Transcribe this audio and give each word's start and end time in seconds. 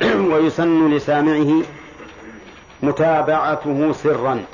ويسن 0.32 0.90
لسامعه 0.90 1.62
متابعته 2.82 3.92
سرا. 3.92 4.44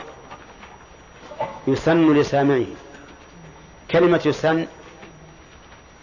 يسن 1.66 2.14
لسامعه. 2.14 2.66
كلمة 3.90 4.20
يسن 4.26 4.66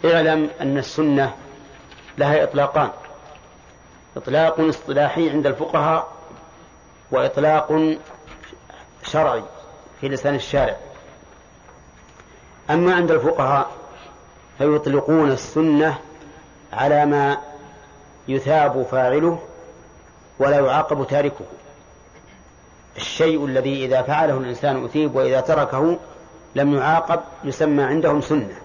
اعلم 0.04 0.50
أن 0.60 0.78
السنة 0.78 1.34
لها 2.18 2.42
إطلاقان. 2.42 2.90
إطلاق 4.16 4.60
اصطلاحي 4.60 5.30
عند 5.30 5.46
الفقهاء 5.46 6.12
وإطلاق 7.10 7.96
شرعي 9.02 9.42
في 10.00 10.08
لسان 10.08 10.34
الشارع. 10.34 10.76
أما 12.70 12.94
عند 12.94 13.10
الفقهاء 13.10 13.70
فيطلقون 14.58 15.30
السنة 15.30 15.98
على 16.72 17.06
ما 17.06 17.53
يثاب 18.28 18.82
فاعله 18.82 19.38
ولا 20.38 20.60
يعاقب 20.60 21.06
تاركه. 21.06 21.44
الشيء 22.96 23.46
الذي 23.46 23.84
إذا 23.84 24.02
فعله 24.02 24.36
الإنسان 24.38 24.84
أثيب 24.84 25.16
وإذا 25.16 25.40
تركه 25.40 25.98
لم 26.54 26.74
يعاقب 26.74 27.20
يسمى 27.44 27.82
عندهم 27.82 28.20
سنة. 28.20 28.56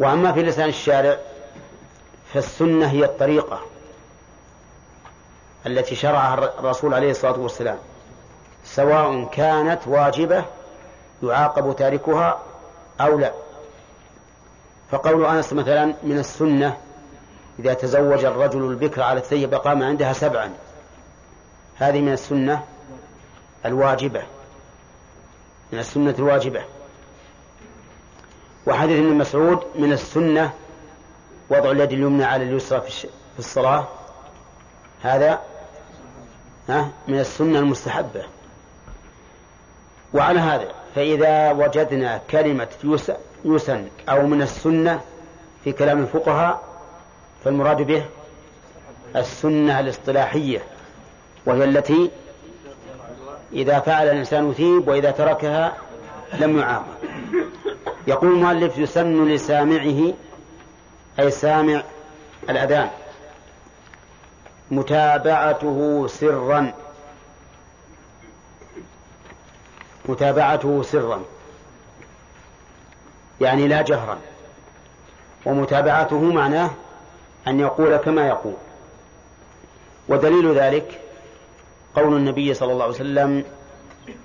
وأما 0.00 0.32
في 0.32 0.42
لسان 0.42 0.68
الشارع 0.68 1.16
فالسنة 2.32 2.86
هي 2.86 3.04
الطريقة 3.04 3.60
التي 5.66 5.94
شرعها 5.94 6.34
الرسول 6.58 6.94
عليه 6.94 7.10
الصلاة 7.10 7.38
والسلام. 7.38 7.78
سواء 8.64 9.24
كانت 9.24 9.80
واجبة 9.86 10.44
يعاقب 11.22 11.76
تاركها 11.76 12.42
أو 13.00 13.18
لا. 13.18 13.32
فقول 14.90 15.24
أنس 15.24 15.52
مثلا 15.52 15.94
من 16.02 16.18
السنة 16.18 16.76
إذا 17.58 17.74
تزوج 17.74 18.24
الرجل 18.24 18.70
البكر 18.70 19.02
على 19.02 19.20
الثيب 19.20 19.54
قام 19.54 19.82
عندها 19.82 20.12
سبعا. 20.12 20.52
هذه 21.76 22.00
من 22.00 22.12
السنة 22.12 22.64
الواجبة. 23.64 24.22
من 25.72 25.78
السنة 25.78 26.14
الواجبة. 26.18 26.64
وحديث 28.66 28.98
ابن 28.98 29.14
مسعود 29.14 29.58
من 29.74 29.92
السنة 29.92 30.52
وضع 31.50 31.70
اليد 31.70 31.92
اليمنى 31.92 32.24
على 32.24 32.44
اليسرى 32.44 32.80
في 32.80 33.08
الصلاة. 33.38 33.88
هذا 35.02 35.40
من 37.08 37.20
السنة 37.20 37.58
المستحبة. 37.58 38.24
وعلى 40.14 40.40
هذا 40.40 40.68
فإذا 40.94 41.52
وجدنا 41.52 42.20
كلمة 42.30 42.68
يسن 43.44 43.88
أو 44.08 44.26
من 44.26 44.42
السنة 44.42 45.00
في 45.64 45.72
كلام 45.72 46.02
الفقهاء 46.02 46.75
فالمراد 47.46 47.82
به 47.82 48.04
السنة 49.16 49.80
الاصطلاحية 49.80 50.62
وهي 51.46 51.64
التي 51.64 52.10
إذا 53.52 53.80
فعل 53.80 54.08
الإنسان 54.08 54.52
ثيب 54.52 54.88
وإذا 54.88 55.10
تركها 55.10 55.76
لم 56.38 56.58
يعاقب. 56.58 56.84
يقول 58.06 58.32
المؤلف 58.32 58.78
يسن 58.78 59.28
لسامعه 59.28 60.12
أي 61.18 61.30
سامع 61.30 61.82
الأذان 62.50 62.90
متابعته 64.70 66.06
سرا. 66.06 66.72
متابعته 70.08 70.82
سرا 70.82 71.24
يعني 73.40 73.68
لا 73.68 73.82
جهرا. 73.82 74.18
ومتابعته 75.44 76.20
معناه 76.20 76.70
أن 77.48 77.60
يقول 77.60 77.96
كما 77.96 78.28
يقول. 78.28 78.54
ودليل 80.08 80.54
ذلك 80.58 81.00
قول 81.94 82.16
النبي 82.16 82.54
صلى 82.54 82.72
الله 82.72 82.84
عليه 82.84 82.94
وسلم 82.94 83.44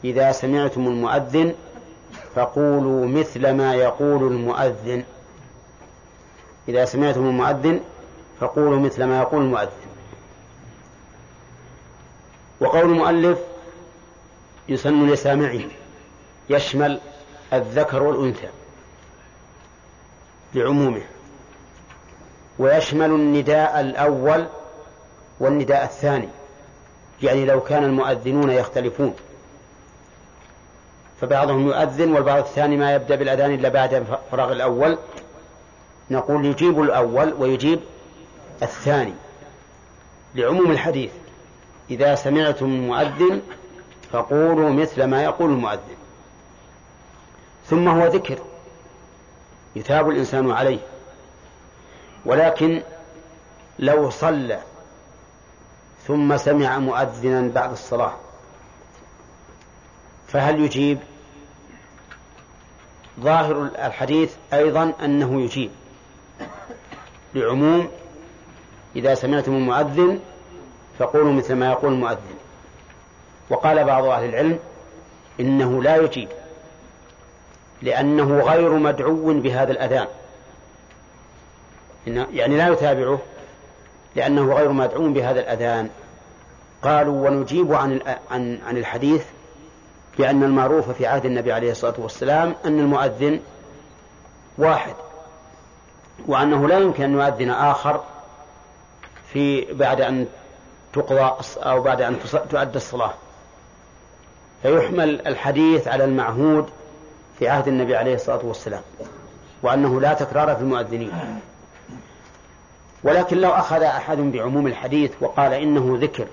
إذا 0.04 0.32
سمعتم 0.32 0.88
المؤذن 0.88 1.56
فقولوا 2.36 3.08
مثل 3.08 3.52
ما 3.52 3.76
يقول 3.76 4.24
المؤذن. 4.24 5.04
إذا 6.68 6.86
سمعتم 6.86 7.28
المؤذن 7.28 7.80
فقولوا 8.40 8.80
مثل 8.80 9.04
ما 9.04 9.22
يقول 9.22 9.42
المؤذن. 9.42 9.92
وقول 12.60 12.82
المؤلف 12.82 13.40
يسن 14.70 15.08
لسامعه 15.10 15.62
يشمل 16.50 17.00
الذكر 17.54 18.04
والأنثى 18.04 18.48
لعمومه. 20.54 21.02
ويشمل 22.62 23.10
النداء 23.10 23.80
الأول 23.80 24.46
والنداء 25.40 25.84
الثاني 25.84 26.28
يعني 27.24 27.46
لو 27.46 27.62
كان 27.62 27.84
المؤذنون 27.84 28.50
يختلفون. 28.50 29.14
فبعضهم 31.22 31.68
يؤذن 31.68 32.14
والبعض 32.14 32.38
الثاني 32.38 32.78
ما 32.78 32.96
يبدأ 32.96 33.16
بالأذان 33.16 33.54
إلا 33.54 33.70
بعد 33.70 34.06
فراغ 34.32 34.52
الأول. 34.52 34.98
نقول 36.12 36.46
يجيب 36.46 36.82
الأول 36.82 37.34
ويجيب 37.34 37.80
الثاني. 38.64 39.14
لعموم 40.36 40.72
الحديث 40.72 41.12
إذا 41.90 42.16
سمعتم 42.16 42.66
المؤذن 42.66 43.42
فقولوا 44.12 44.70
مثل 44.70 45.04
ما 45.04 45.24
يقول 45.24 45.50
المؤذن. 45.50 45.98
ثم 47.66 47.88
هو 47.88 48.08
ذكر 48.08 48.40
يثاب 49.76 50.10
الإنسان 50.10 50.52
عليه. 50.52 50.80
ولكن 52.26 52.82
لو 53.80 54.10
صلى 54.10 54.60
ثم 56.08 56.38
سمع 56.38 56.78
مؤذنا 56.78 57.52
بعد 57.56 57.72
الصلاة 57.72 58.14
فهل 60.28 60.60
يجيب؟ 60.60 61.00
ظاهر 63.20 63.62
الحديث 63.86 64.36
أيضا 64.54 64.94
أنه 65.04 65.42
يجيب 65.42 65.72
لعموم 67.34 67.88
إذا 68.96 69.16
سمعتم 69.16 69.56
المؤذن 69.56 70.20
فقولوا 71.00 71.34
مثل 71.34 71.56
ما 71.56 71.72
يقول 71.72 71.94
المؤذن 71.94 72.36
وقال 73.50 73.84
بعض 73.84 74.04
أهل 74.04 74.30
العلم 74.30 74.60
إنه 75.40 75.84
لا 75.84 75.96
يجيب 75.96 76.30
لأنه 77.82 78.40
غير 78.40 78.74
مدعو 78.74 79.34
بهذا 79.34 79.72
الأذان. 79.72 80.08
يعني 82.08 82.58
لا 82.58 82.68
يتابعه 82.68 83.20
لأنه 84.16 84.54
غير 84.54 84.72
مدعو 84.72 85.10
بهذا 85.10 85.40
الأذان. 85.40 85.90
قالوا 86.84 87.30
ونجيب 87.30 87.74
عن 87.74 88.00
عن 88.32 88.60
عن 88.68 88.78
الحديث 88.78 89.24
بأن 90.18 90.44
المعروف 90.44 90.90
في 90.90 91.08
عهد 91.08 91.26
النبي 91.26 91.52
عليه 91.52 91.72
الصلاة 91.72 91.94
والسلام 91.98 92.56
أن 92.66 92.80
المؤذن 92.80 93.40
واحد 94.58 94.94
وأنه 96.28 96.68
لا 96.68 96.80
يمكن 96.80 97.04
أن 97.04 97.14
يؤذن 97.14 97.50
آخر 97.50 98.04
في 99.34 99.74
بعد 99.74 100.02
أن 100.02 100.28
تقضى 100.94 101.32
أو 101.58 101.82
بعد 101.82 102.02
أن 102.02 102.20
تؤدى 102.50 102.78
الصلاة. 102.78 103.14
فيحمل 104.62 105.28
الحديث 105.28 105.88
على 105.88 106.04
المعهود 106.04 106.70
في 107.40 107.48
عهد 107.50 107.68
النبي 107.68 107.96
عليه 107.96 108.16
الصلاة 108.16 108.46
والسلام 108.46 108.82
وأنه 109.64 110.02
لا 110.02 110.14
تكرار 110.14 110.56
في 110.56 110.62
المؤذنين. 110.62 111.12
ولكن 113.04 113.38
لو 113.38 113.50
أخذ 113.50 113.84
أحد 113.84 114.18
بعموم 114.18 114.68
الحديث 114.68 115.12
وقال 115.22 115.54
إنه 115.54 115.98
ذكر 116.02 116.28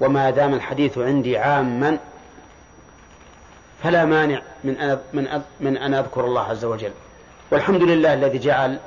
وما 0.00 0.30
دام 0.30 0.54
الحديث 0.54 0.98
عندي 0.98 1.38
عاما 1.38 1.98
فلا 3.82 4.04
مانع 4.04 4.42
من 4.64 4.76
أن 4.76 4.98
من 5.12 5.42
من 5.60 5.76
أن 5.76 5.94
أذكر 5.94 6.24
الله 6.24 6.42
عز 6.42 6.64
وجل. 6.64 6.92
والحمد 7.50 7.82
لله 7.82 8.14
الذي 8.14 8.38
جعل 8.38 8.78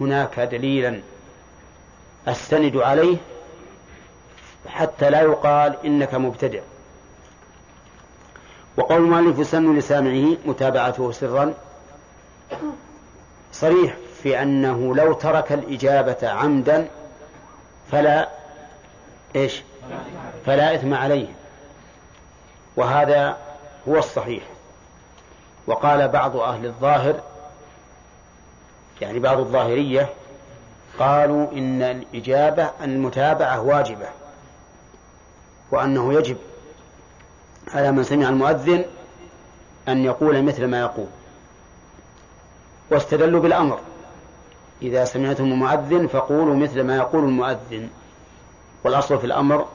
هناك 0.00 0.40
دليلا 0.40 1.00
أستند 2.28 2.76
عليه 2.76 3.16
حتى 4.68 5.10
لا 5.10 5.20
يقال 5.20 5.76
إنك 5.84 6.14
مبتدع. 6.14 6.60
وقول 8.76 8.98
المؤلف 8.98 9.46
سن 9.46 9.76
لسامعه 9.76 10.36
متابعته 10.46 11.12
سرا 11.12 11.54
صريح. 13.52 13.96
في 14.24 14.42
أنه 14.42 14.94
لو 14.94 15.12
ترك 15.12 15.52
الإجابة 15.52 16.28
عمدا 16.28 16.88
فلا 17.90 18.28
إيش؟ 19.36 19.62
فلا 20.46 20.74
إثم 20.74 20.94
عليه. 20.94 21.26
وهذا 22.76 23.36
هو 23.88 23.98
الصحيح. 23.98 24.42
وقال 25.66 26.08
بعض 26.08 26.36
أهل 26.36 26.66
الظاهر 26.66 27.20
يعني 29.00 29.18
بعض 29.18 29.38
الظاهرية 29.38 30.08
قالوا 30.98 31.52
إن 31.52 31.82
الإجابة 31.82 32.70
المتابعة 32.82 33.60
واجبة 33.60 34.08
وأنه 35.70 36.14
يجب 36.14 36.36
على 37.74 37.92
من 37.92 38.04
سمع 38.04 38.28
المؤذن 38.28 38.84
أن 39.88 40.04
يقول 40.04 40.42
مثل 40.42 40.66
ما 40.66 40.80
يقول 40.80 41.06
واستدلوا 42.90 43.40
بالأمر. 43.40 43.80
إذا 44.84 45.04
سمعتم 45.04 45.44
المؤذن 45.44 46.06
فقولوا 46.06 46.54
مثل 46.54 46.80
ما 46.82 46.96
يقول 46.96 47.24
المؤذن. 47.24 47.88
والأصل 48.84 49.18
في 49.18 49.24
الأمر 49.26 49.66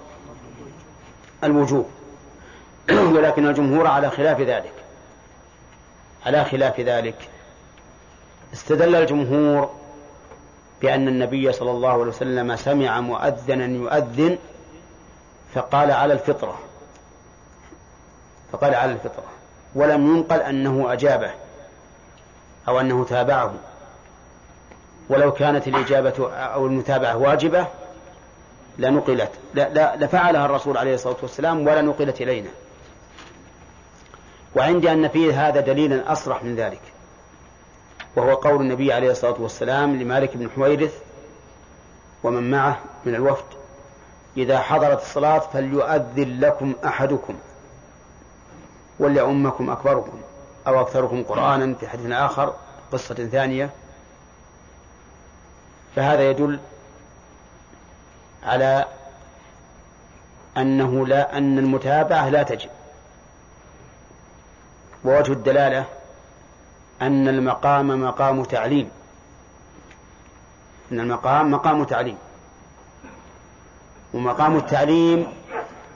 الوجوب. 1.43 1.89
ولكن 3.15 3.47
الجمهور 3.47 3.87
على 3.87 4.09
خلاف 4.09 4.41
ذلك. 4.41 4.73
على 6.25 6.45
خلاف 6.45 6.79
ذلك. 6.79 7.29
استدل 8.53 8.95
الجمهور 8.95 9.69
بأن 10.81 11.07
النبي 11.07 11.51
صلى 11.51 11.71
الله 11.71 11.91
عليه 11.91 12.03
وسلم 12.03 12.55
سمع 12.55 12.99
مؤذنا 12.99 13.65
يؤذن 13.65 14.37
فقال 15.53 15.91
على 15.91 16.13
الفطرة. 16.13 16.59
فقال 18.51 18.75
على 18.75 18.91
الفطرة. 18.91 19.27
ولم 19.75 20.15
ينقل 20.15 20.39
أنه 20.39 20.93
أجابه 20.93 21.31
أو 22.67 22.79
أنه 22.79 23.05
تابعه. 23.05 23.53
ولو 25.09 25.31
كانت 25.31 25.67
الإجابة 25.67 26.33
أو 26.33 26.65
المتابعة 26.65 27.17
واجبة 27.17 27.67
لنقلت 28.77 29.31
لفعلها 29.75 30.45
الرسول 30.45 30.77
عليه 30.77 30.93
الصلاة 30.93 31.17
والسلام 31.21 31.67
ولا 31.67 31.81
نقلت 31.81 32.21
إلينا. 32.21 32.49
وعندي 34.55 34.91
أن 34.91 35.07
فيه 35.07 35.47
هذا 35.47 35.59
دليلا 35.59 36.11
أصرح 36.11 36.43
من 36.43 36.55
ذلك 36.55 36.81
وهو 38.15 38.33
قول 38.33 38.61
النبي 38.61 38.93
عليه 38.93 39.11
الصلاة 39.11 39.35
والسلام 39.39 39.95
لمالك 39.95 40.37
بن 40.37 40.49
حويرث 40.49 41.01
ومن 42.23 42.51
معه 42.51 42.79
من 43.05 43.15
الوفد 43.15 43.45
إذا 44.37 44.59
حضرت 44.59 45.01
الصلاة 45.01 45.39
فليؤذن 45.39 46.39
لكم 46.39 46.73
أحدكم 46.85 47.33
وليؤمكم 48.99 49.69
أكبركم 49.69 50.21
أو 50.67 50.81
أكثركم 50.81 51.23
قرآنا 51.23 51.73
في 51.73 51.87
حديث 51.87 52.11
آخر 52.11 52.53
قصة 52.91 53.15
ثانية 53.15 53.69
فهذا 55.95 56.29
يدل 56.29 56.59
على 58.43 58.85
أنه 60.57 61.07
لا 61.07 61.37
أن 61.37 61.57
المتابعة 61.57 62.29
لا 62.29 62.43
تجب. 62.43 62.69
ووجه 65.05 65.31
الدلالة 65.31 65.85
أن 67.01 67.27
المقام 67.27 68.01
مقام 68.01 68.43
تعليم. 68.43 68.89
أن 70.91 70.99
المقام 70.99 71.51
مقام 71.51 71.83
تعليم. 71.83 72.17
ومقام 74.13 74.57
التعليم 74.57 75.27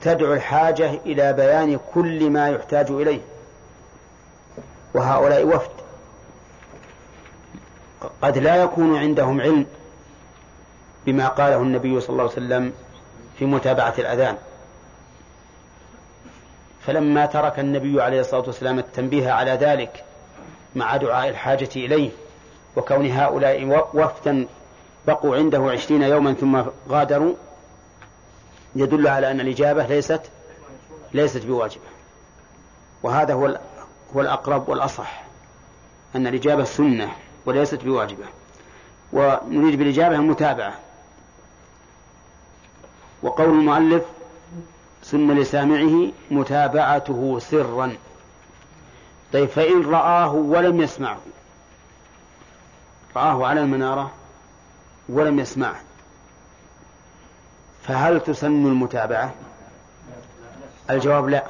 تدعو 0.00 0.32
الحاجة 0.32 0.90
إلى 0.90 1.32
بيان 1.32 1.78
كل 1.94 2.30
ما 2.30 2.48
يحتاج 2.48 2.90
إليه. 2.90 3.20
وهؤلاء 4.94 5.46
وفد. 5.46 5.70
قد 8.22 8.38
لا 8.38 8.56
يكون 8.56 8.98
عندهم 8.98 9.40
علم. 9.40 9.66
بما 11.06 11.28
قاله 11.28 11.56
النبي 11.56 12.00
صلى 12.00 12.10
الله 12.10 12.22
عليه 12.22 12.32
وسلم 12.32 12.72
في 13.38 13.44
متابعة 13.44 13.94
الأذان. 13.98 14.36
فلما 16.86 17.26
ترك 17.26 17.58
النبي 17.58 18.02
عليه 18.02 18.20
الصلاة 18.20 18.42
والسلام 18.46 18.78
التنبيه 18.78 19.30
على 19.30 19.50
ذلك 19.50 20.04
مع 20.76 20.96
دعاء 20.96 21.28
الحاجة 21.28 21.68
إليه 21.76 22.10
وكون 22.76 23.10
هؤلاء 23.10 23.84
وفدا 23.94 24.46
بقوا 25.06 25.36
عنده 25.36 25.70
عشرين 25.70 26.02
يوما 26.02 26.32
ثم 26.32 26.62
غادروا 26.88 27.34
يدل 28.76 29.08
على 29.08 29.30
أن 29.30 29.40
الإجابة 29.40 29.86
ليست 29.86 30.22
ليست 31.12 31.46
بواجبة. 31.46 31.84
وهذا 33.02 33.34
هو 33.34 33.58
هو 34.16 34.20
الأقرب 34.20 34.68
والأصح 34.68 35.24
أن 36.16 36.26
الإجابة 36.26 36.64
سنة 36.64 37.12
وليست 37.46 37.84
بواجبة. 37.84 38.24
ونريد 39.12 39.78
بالإجابة 39.78 40.14
المتابعة. 40.16 40.74
وقول 43.24 43.48
المؤلف 43.48 44.02
سن 45.02 45.30
لسامعه 45.30 46.12
متابعته 46.30 47.38
سرا. 47.38 47.96
طيب 49.32 49.48
فإن 49.48 49.82
رآه 49.82 50.32
ولم 50.32 50.80
يسمعه. 50.80 51.18
رآه 53.16 53.46
على 53.46 53.60
المنارة 53.60 54.10
ولم 55.08 55.38
يسمعه. 55.38 55.80
فهل 57.82 58.20
تسن 58.20 58.66
المتابعة؟ 58.66 59.34
الجواب 60.90 61.28
لا. 61.28 61.44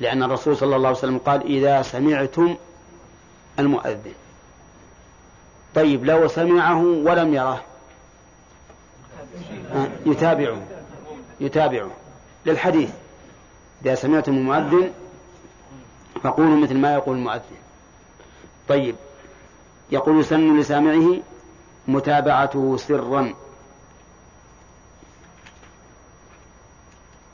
لأن 0.00 0.22
الرسول 0.22 0.56
صلى 0.56 0.76
الله 0.76 0.88
عليه 0.88 0.98
وسلم 0.98 1.18
قال 1.18 1.42
إذا 1.42 1.82
سمعتم 1.82 2.56
المؤذن. 3.58 4.14
طيب 5.74 6.04
لو 6.04 6.28
سمعه 6.28 6.82
ولم 6.82 7.34
يره. 7.34 7.62
يتابعه 10.06 10.62
يتابعه 11.40 11.90
للحديث. 12.46 12.90
إذا 13.84 13.94
سمعتم 13.94 14.32
المؤذن 14.32 14.92
فقولوا 16.22 16.56
مثل 16.56 16.76
ما 16.76 16.94
يقول 16.94 17.16
المؤذن. 17.16 17.58
طيب 18.68 18.96
يقول 19.90 20.20
يسن 20.20 20.58
لسامعه 20.58 21.16
متابعته 21.88 22.76
سرا. 22.76 23.34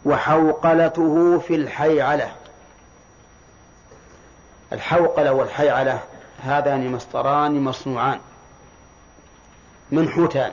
وحوقلته 0.04 1.38
في 1.38 1.54
الحيعلة. 1.54 2.32
الحوقلة 4.72 5.32
والحيعلة 5.32 6.00
هذان 6.42 6.92
مسطران 6.92 7.60
مصنوعان 7.60 8.20
منحوتان. 9.90 10.52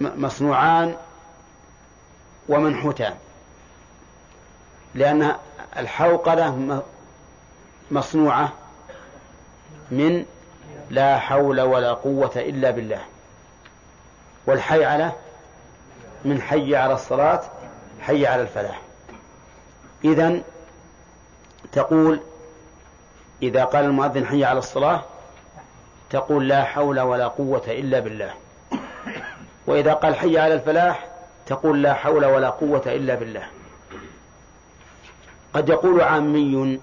مصنوعان 0.00 0.96
ومنحوتان. 2.48 3.14
لأن 4.94 5.36
الحوقلة 5.76 6.82
مصنوعة 7.90 8.52
من 9.90 10.24
لا 10.90 11.18
حول 11.18 11.60
ولا 11.60 11.92
قوة 11.92 12.32
إلا 12.36 12.70
بالله. 12.70 13.00
والحيعلة 14.46 15.12
من 16.24 16.42
حي 16.42 16.76
على 16.76 16.94
الصلاة 16.94 17.42
حي 18.00 18.26
على 18.26 18.42
الفلاح. 18.42 18.80
إذا 20.04 20.40
تقول 21.72 22.20
إذا 23.42 23.64
قال 23.64 23.84
المؤذن 23.84 24.26
حي 24.26 24.44
على 24.44 24.58
الصلاة 24.58 25.02
تقول 26.10 26.48
لا 26.48 26.64
حول 26.64 27.00
ولا 27.00 27.28
قوة 27.28 27.62
إلا 27.66 28.00
بالله. 28.00 28.34
وإذا 29.66 29.92
قال 29.92 30.14
حي 30.14 30.38
على 30.38 30.54
الفلاح 30.54 31.08
تقول 31.46 31.82
لا 31.82 31.94
حول 31.94 32.24
ولا 32.24 32.50
قوة 32.50 32.82
إلا 32.86 33.14
بالله. 33.14 33.46
قد 35.54 35.68
يقول 35.68 36.00
عامي 36.00 36.80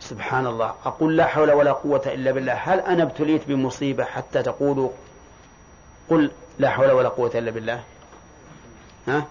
سبحان 0.00 0.46
الله 0.46 0.74
أقول 0.84 1.16
لا 1.16 1.26
حول 1.26 1.52
ولا 1.52 1.72
قوة 1.72 2.02
إلا 2.06 2.30
بالله. 2.30 2.52
هل 2.52 2.80
أنا 2.80 3.02
ابتليت 3.02 3.48
بمصيبة 3.48 4.04
حتى 4.04 4.42
تقولوا 4.42 4.90
قل 6.10 6.30
لا 6.58 6.70
حول 6.70 6.90
ولا 6.90 7.08
قوة 7.08 7.30
إلا 7.34 7.50
بالله؟ 7.50 7.82
ها؟ 9.08 9.26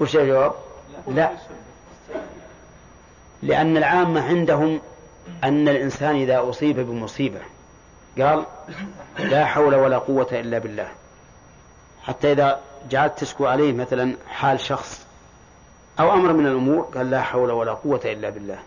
وش 0.00 0.16
الجواب؟ 0.16 0.52
لا. 1.08 1.30
لأن 3.42 3.76
العامة 3.76 4.28
عندهم 4.28 4.80
أن 5.44 5.68
الإنسان 5.68 6.16
إذا 6.16 6.48
أصيب 6.50 6.80
بمصيبة 6.80 7.40
قال 8.18 8.44
لا 9.18 9.44
حول 9.44 9.74
ولا 9.74 9.98
قوة 9.98 10.28
إلا 10.32 10.58
بالله. 10.58 10.88
حتى 12.02 12.32
إذا 12.32 12.60
جعلت 12.90 13.18
تشكو 13.18 13.46
عليه 13.46 13.72
مثلا 13.72 14.16
حال 14.28 14.60
شخص 14.60 15.06
أو 16.00 16.12
أمر 16.12 16.32
من 16.32 16.46
الأمور 16.46 16.82
قال 16.82 17.10
لا 17.10 17.22
حول 17.22 17.50
ولا 17.50 17.72
قوة 17.72 18.00
إلا 18.04 18.30
بالله. 18.30 18.58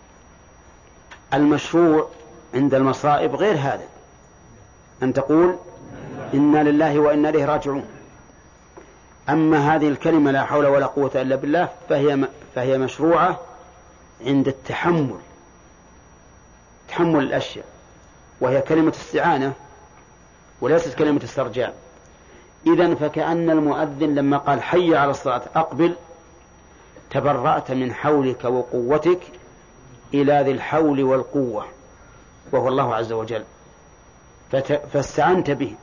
المشروع 1.33 2.09
عند 2.53 2.73
المصائب 2.73 3.35
غير 3.35 3.55
هذا. 3.55 3.87
أن 5.03 5.13
تقول 5.13 5.57
إنا 6.33 6.63
لله 6.63 6.99
وإنا 6.99 7.29
إليه 7.29 7.45
راجعون. 7.45 7.85
أما 9.29 9.75
هذه 9.75 9.89
الكلمة 9.89 10.31
لا 10.31 10.45
حول 10.45 10.65
ولا 10.65 10.85
قوة 10.85 11.11
إلا 11.15 11.35
بالله 11.35 11.69
فهي 11.89 12.27
فهي 12.55 12.77
مشروعة 12.77 13.39
عند 14.25 14.47
التحمل. 14.47 15.19
تحمل 16.87 17.23
الأشياء. 17.23 17.65
وهي 18.41 18.61
كلمة 18.61 18.91
استعانة 18.91 19.53
وليست 20.61 20.93
كلمة 20.93 21.23
استرجاع. 21.23 21.73
إذا 22.67 22.95
فكأن 22.95 23.49
المؤذن 23.49 24.15
لما 24.15 24.37
قال 24.37 24.61
حي 24.61 24.95
على 24.95 25.11
الصلاة 25.11 25.41
أقبل 25.55 25.95
تبرأت 27.09 27.71
من 27.71 27.93
حولك 27.93 28.43
وقوتك 28.45 29.19
إلى 30.13 30.41
ذي 30.41 30.51
الحول 30.51 31.03
والقوة 31.03 31.65
وهو 32.51 32.67
الله 32.67 32.95
عز 32.95 33.11
وجل. 33.11 33.43
فاستعنت 34.93 35.51
به 35.51 35.75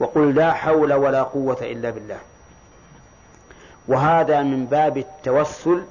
وقل 0.00 0.34
لا 0.34 0.52
حول 0.52 0.92
ولا 0.92 1.22
قوة 1.22 1.58
إلا 1.60 1.90
بالله. 1.90 2.18
وهذا 3.88 4.42
من 4.42 4.66
باب 4.66 4.98
التوسل 4.98 5.84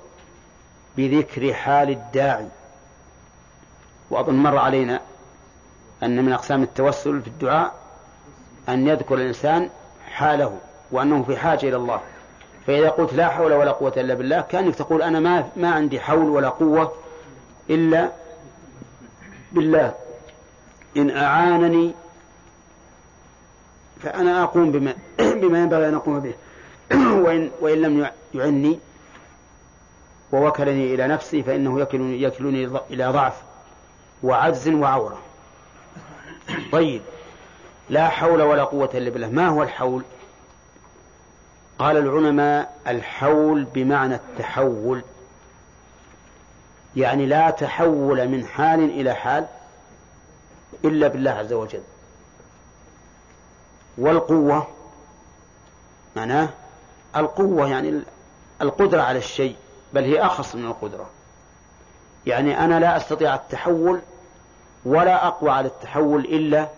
بذكر 0.97 1.53
حال 1.53 1.89
الداعي. 1.89 2.47
وأظن 4.09 4.33
مر 4.33 4.57
علينا 4.57 5.01
أن 6.03 6.25
من 6.25 6.33
أقسام 6.33 6.63
التوسل 6.63 7.21
في 7.21 7.27
الدعاء 7.27 7.73
أن 8.69 8.87
يذكر 8.87 9.15
الإنسان 9.15 9.69
حاله 10.13 10.57
وأنه 10.91 11.23
في 11.23 11.37
حاجة 11.37 11.69
إلى 11.69 11.75
الله. 11.75 11.99
فإذا 12.67 12.89
قلت 12.89 13.13
لا 13.13 13.27
حول 13.27 13.53
ولا 13.53 13.71
قوة 13.71 13.93
إلا 13.97 14.13
بالله 14.13 14.41
كأنك 14.41 14.75
تقول 14.75 15.01
أنا 15.01 15.19
ما 15.19 15.49
ما 15.55 15.71
عندي 15.71 15.99
حول 15.99 16.29
ولا 16.29 16.49
قوة 16.49 16.91
إلا 17.69 18.09
بالله. 19.51 19.93
إن 20.97 21.09
أعانني 21.09 21.93
فأنا 24.01 24.43
أقوم 24.43 24.71
بما 24.71 24.93
بما 25.41 25.59
ينبغي 25.59 25.89
أن 25.89 25.93
أقوم 25.93 26.19
به. 26.19 26.33
وإن 27.25 27.51
وإن 27.61 27.81
لم 27.81 28.07
يعني 28.33 28.79
ووكلني 30.31 30.95
إلى 30.95 31.07
نفسي 31.07 31.43
فإنه 31.43 31.81
يكلني, 31.81 32.21
يكلني 32.21 32.79
إلى 32.89 33.05
ضعف 33.05 33.41
وعجز 34.23 34.67
وعورة. 34.67 35.19
طيب. 36.71 37.01
لا 37.89 38.09
حول 38.09 38.41
ولا 38.41 38.63
قوة 38.63 38.89
إلا 38.93 39.09
بالله. 39.09 39.29
ما 39.29 39.47
هو 39.47 39.63
الحول؟ 39.63 40.03
قال 41.79 41.97
العلماء 41.97 42.79
الحول 42.87 43.63
بمعنى 43.63 44.15
التحول. 44.15 45.01
يعني 46.95 47.25
لا 47.25 47.49
تحول 47.49 48.27
من 48.27 48.45
حال 48.45 48.79
إلى 48.79 49.13
حال 49.13 49.45
إلا 50.85 51.07
بالله 51.07 51.31
عز 51.31 51.53
وجل. 51.53 51.83
والقوة 53.97 54.67
معناه 56.15 56.49
القوة 57.15 57.69
يعني 57.69 58.01
القدرة 58.61 59.01
على 59.01 59.17
الشيء 59.17 59.55
بل 59.93 60.03
هي 60.03 60.21
أخص 60.21 60.55
من 60.55 60.65
القدرة. 60.65 61.09
يعني 62.25 62.59
أنا 62.59 62.79
لا 62.79 62.97
أستطيع 62.97 63.35
التحول 63.35 64.01
ولا 64.85 65.27
أقوى 65.27 65.51
على 65.51 65.67
التحول 65.67 66.25
إلا 66.25 66.69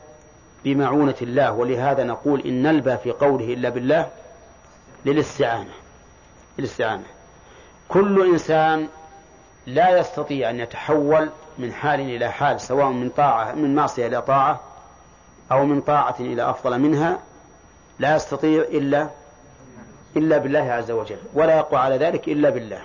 بمعونة 0.65 1.15
الله 1.21 1.51
ولهذا 1.51 2.03
نقول 2.03 2.41
إن 2.41 2.63
نلبى 2.63 2.97
في 2.97 3.11
قوله 3.11 3.53
إلا 3.53 3.69
بالله 3.69 4.09
للاستعانة 5.05 5.73
للاستعانة. 6.57 7.05
كل 7.89 8.31
إنسان 8.31 8.87
لا 9.67 9.99
يستطيع 9.99 10.49
أن 10.49 10.59
يتحول 10.59 11.29
من 11.57 11.73
حال 11.73 11.99
إلى 11.99 12.31
حال 12.31 12.61
سواء 12.61 12.89
من 12.89 13.09
طاعة 13.09 13.53
من 13.53 13.75
معصية 13.75 14.07
إلى 14.07 14.21
طاعة 14.21 14.59
أو 15.51 15.65
من 15.65 15.81
طاعة 15.81 16.15
إلى 16.19 16.49
أفضل 16.49 16.79
منها 16.79 17.19
لا 17.99 18.15
يستطيع 18.15 18.61
إلا 18.61 19.09
إلا 20.17 20.37
بالله 20.37 20.71
عز 20.71 20.91
وجل 20.91 21.17
ولا 21.33 21.57
يقوى 21.57 21.79
على 21.79 21.97
ذلك 21.97 22.27
إلا 22.27 22.49
بالله. 22.49 22.81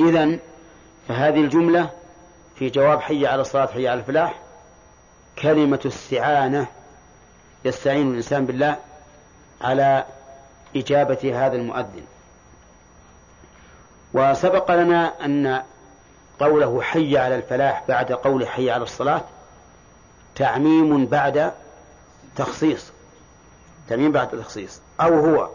إذا 0.00 0.38
فهذه 1.08 1.40
الجملة 1.40 1.90
في 2.54 2.70
جواب 2.70 3.00
حي 3.00 3.26
على 3.26 3.40
الصلاة 3.40 3.66
حي 3.66 3.88
على 3.88 4.00
الفلاح. 4.00 4.45
كلمة 5.38 5.80
استعانة 5.86 6.66
يستعين 7.64 8.10
الإنسان 8.10 8.46
بالله 8.46 8.76
على 9.60 10.04
إجابة 10.76 11.46
هذا 11.46 11.56
المؤذن. 11.56 12.06
وسبق 14.14 14.70
لنا 14.70 15.24
أن 15.24 15.62
قوله 16.40 16.82
حي 16.82 17.18
على 17.18 17.34
الفلاح 17.36 17.84
بعد 17.88 18.12
قول 18.12 18.48
حي 18.48 18.70
على 18.70 18.82
الصلاة 18.82 19.24
تعميم 20.34 21.06
بعد 21.06 21.52
تخصيص. 22.36 22.92
تعميم 23.88 24.12
بعد 24.12 24.28
تخصيص. 24.28 24.80
أو 25.00 25.18
هو 25.18 25.48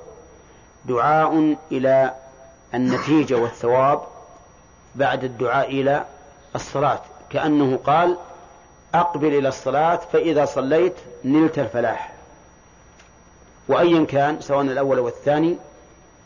دعاء 0.86 1.56
إلى 1.72 2.14
النتيجة 2.74 3.36
والثواب 3.36 4.02
بعد 4.96 5.24
الدعاء 5.24 5.70
إلى 5.70 6.06
الصلاة. 6.56 7.02
كأنه 7.30 7.80
قال 7.84 8.18
أقبل 8.94 9.28
إلى 9.28 9.48
الصلاة 9.48 9.96
فإذا 9.96 10.46
صليت 10.46 10.94
نلت 11.26 11.60
الفلاح. 11.60 12.14
وأيا 13.68 14.06
كان 14.06 14.42
سواء 14.42 14.62
الأول 14.62 14.98
أو 14.98 15.08
الثاني 15.08 15.58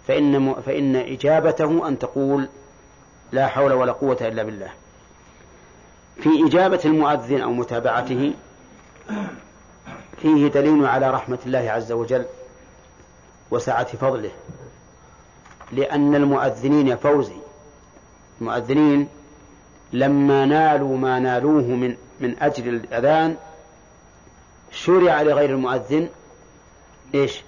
فإن, 0.07 0.53
فإن 0.53 0.95
إجابته 0.95 1.87
أن 1.87 1.99
تقول 1.99 2.49
لا 3.31 3.47
حول 3.47 3.73
ولا 3.73 3.91
قوة 3.91 4.17
إلا 4.21 4.43
بالله. 4.43 4.69
في 6.21 6.29
إجابة 6.47 6.79
المؤذن 6.85 7.41
أو 7.41 7.51
متابعته 7.51 8.33
فيه 10.21 10.47
دليل 10.47 10.85
على 10.85 11.09
رحمة 11.09 11.39
الله 11.45 11.71
عز 11.71 11.91
وجل 11.91 12.25
وسعة 13.51 13.97
فضله. 13.97 14.31
لأن 15.71 16.15
المؤذنين 16.15 16.95
فوزي. 16.95 17.35
المؤذنين 18.41 19.07
لما 19.93 20.45
نالوا 20.45 20.97
ما 20.97 21.19
نالوه 21.19 21.63
من 21.63 21.97
من 22.19 22.39
أجل 22.39 22.67
الأذان 22.67 23.37
شرع 24.71 25.21
لغير 25.21 25.49
المؤذن 25.49 26.09
إيش؟ 27.15 27.41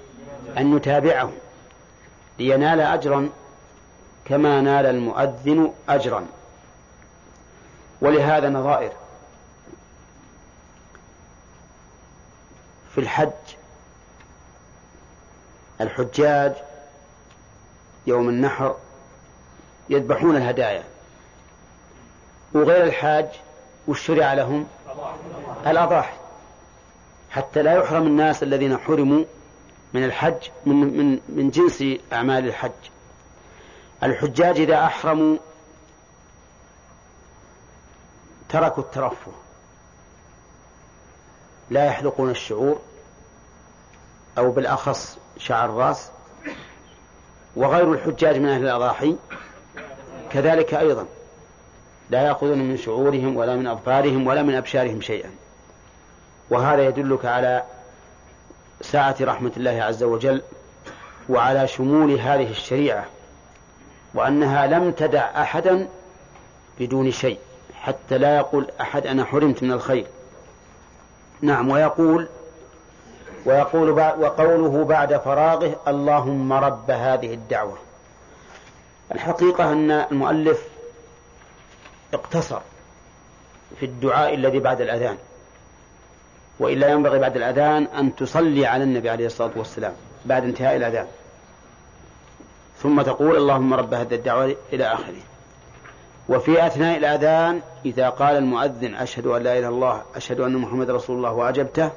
أن 0.57 0.77
يتابعه 0.77 1.31
لينال 2.39 2.81
أجرا 2.81 3.29
كما 4.25 4.61
نال 4.61 4.85
المؤذن 4.85 5.73
أجرا. 5.89 6.25
ولهذا 8.01 8.49
نظائر 8.49 8.91
في 12.95 13.01
الحج 13.01 13.31
الحجاج 15.81 16.53
يوم 18.07 18.29
النحر 18.29 18.75
يذبحون 19.89 20.35
الهدايا. 20.35 20.83
وغير 22.53 22.83
الحاج 22.83 23.27
والشرع 23.87 24.33
لهم 24.33 24.67
الأضاحي. 25.67 26.17
حتى 27.29 27.61
لا 27.61 27.73
يحرم 27.73 28.07
الناس 28.07 28.43
الذين 28.43 28.77
حرموا 28.77 29.23
من 29.93 30.03
الحج 30.03 30.49
من 30.65 30.75
من 30.75 31.19
من 31.29 31.49
جنس 31.49 31.83
أعمال 32.13 32.47
الحج. 32.47 32.71
الحجاج 34.03 34.59
إذا 34.59 34.85
أحرموا 34.85 35.37
تركوا 38.49 38.83
الترفه. 38.83 39.31
لا 41.69 41.85
يحلقون 41.85 42.29
الشعور 42.29 42.79
أو 44.37 44.51
بالأخص 44.51 45.17
شعر 45.37 45.69
الرأس. 45.69 46.11
وغير 47.55 47.93
الحجاج 47.93 48.37
من 48.37 48.49
أهل 48.49 48.63
الأضاحي 48.63 49.15
كذلك 50.31 50.73
أيضا. 50.73 51.05
لا 52.09 52.21
يأخذون 52.21 52.57
من 52.57 52.77
شعورهم 52.77 53.37
ولا 53.37 53.55
من 53.55 53.67
أظفارهم 53.67 54.27
ولا 54.27 54.43
من 54.43 54.55
أبشارهم 54.55 55.01
شيئا. 55.01 55.29
وهذا 56.49 56.87
يدلك 56.87 57.25
على 57.25 57.63
سعة 58.81 59.15
رحمة 59.21 59.51
الله 59.57 59.83
عز 59.83 60.03
وجل 60.03 60.41
وعلى 61.29 61.67
شمول 61.67 62.11
هذه 62.11 62.49
الشريعة 62.49 63.05
وأنها 64.13 64.67
لم 64.67 64.91
تدع 64.91 65.41
أحدا 65.41 65.87
بدون 66.79 67.11
شيء 67.11 67.39
حتى 67.81 68.17
لا 68.17 68.35
يقول 68.37 68.67
أحد 68.81 69.07
أنا 69.07 69.25
حرمت 69.25 69.63
من 69.63 69.71
الخير. 69.71 70.05
نعم 71.41 71.69
ويقول 71.69 72.27
ويقول 73.45 73.89
وقوله 73.89 74.83
بعد 74.83 75.17
فراغه 75.17 75.75
اللهم 75.87 76.53
رب 76.53 76.91
هذه 76.91 77.33
الدعوة. 77.33 77.77
الحقيقة 79.11 79.71
أن 79.71 79.91
المؤلف 79.91 80.67
اقتصر 82.13 82.59
في 83.79 83.85
الدعاء 83.85 84.33
الذي 84.35 84.59
بعد 84.59 84.81
الأذان. 84.81 85.17
وإلا 86.59 86.89
ينبغي 86.89 87.19
بعد 87.19 87.35
الأذان 87.37 87.83
أن 87.83 88.15
تصلي 88.15 88.65
على 88.65 88.83
النبي 88.83 89.09
عليه 89.09 89.25
الصلاة 89.25 89.51
والسلام 89.55 89.93
بعد 90.25 90.43
انتهاء 90.43 90.75
الأذان. 90.75 91.07
ثم 92.77 93.01
تقول 93.01 93.37
اللهم 93.37 93.73
رب 93.73 93.93
هذه 93.93 94.15
الدعوة 94.15 94.55
إلى 94.73 94.85
آخره. 94.93 95.21
وفي 96.29 96.67
أثناء 96.67 96.97
الأذان 96.97 97.61
إذا 97.85 98.09
قال 98.09 98.35
المؤذن 98.35 98.95
أشهد 98.95 99.27
أن 99.27 99.43
لا 99.43 99.51
إله 99.51 99.59
إلا 99.59 99.67
الله 99.67 100.01
أشهد 100.15 100.39
أن 100.39 100.57
محمد 100.57 100.89
رسول 100.89 101.17
الله 101.17 101.31
وأجبته 101.31 101.91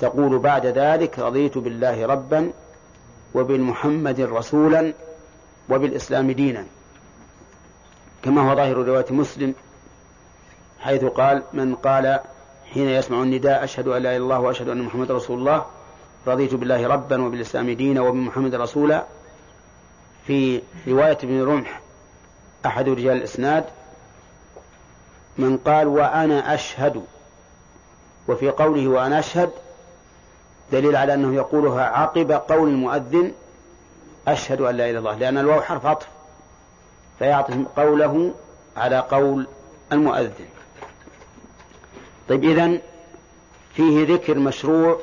تقول 0.00 0.38
بعد 0.38 0.66
ذلك 0.66 1.18
رضيت 1.18 1.58
بالله 1.58 2.06
ربا 2.06 2.52
وبالمحمد 3.34 4.20
رسولا 4.20 4.92
وبالإسلام 5.70 6.30
دينا. 6.30 6.64
كما 8.26 8.50
هو 8.50 8.56
ظاهر 8.56 8.76
رواية 8.76 9.06
مسلم 9.10 9.54
حيث 10.80 11.04
قال 11.04 11.42
من 11.52 11.74
قال 11.74 12.20
حين 12.72 12.88
يسمع 12.88 13.22
النداء 13.22 13.64
أشهد 13.64 13.88
أن 13.88 14.02
لا 14.02 14.10
إله 14.10 14.16
إلا 14.16 14.24
الله 14.24 14.40
وأشهد 14.40 14.68
أن 14.68 14.82
محمد 14.82 15.10
رسول 15.10 15.38
الله 15.38 15.64
رضيت 16.26 16.54
بالله 16.54 16.86
ربا 16.86 17.22
وبالإسلام 17.22 17.70
دينا 17.70 18.00
وبمحمد 18.00 18.54
رسولا. 18.54 19.04
في 20.26 20.62
رواية 20.88 21.18
ابن 21.22 21.42
رمح 21.42 21.80
أحد 22.66 22.88
رجال 22.88 23.16
الإسناد 23.16 23.64
من 25.38 25.56
قال 25.56 25.86
وأنا 25.86 26.54
أشهد 26.54 27.02
وفي 28.28 28.50
قوله 28.50 28.88
وأنا 28.88 29.18
أشهد 29.18 29.50
دليل 30.72 30.96
على 30.96 31.14
أنه 31.14 31.34
يقولها 31.34 31.84
عقب 31.84 32.32
قول 32.32 32.68
المؤذن 32.68 33.32
أشهد 34.28 34.60
أن 34.60 34.76
لا 34.76 34.84
إله 34.84 34.90
إلا 34.90 34.98
الله 34.98 35.14
لأن 35.18 35.38
الواو 35.38 35.60
حرف 35.60 35.86
عطف. 35.86 36.15
فيعطف 37.18 37.54
قوله 37.76 38.34
على 38.76 38.98
قول 38.98 39.46
المؤذن. 39.92 40.46
طيب 42.28 42.44
إذن 42.44 42.80
فيه 43.74 44.14
ذكر 44.14 44.38
مشروع 44.38 45.00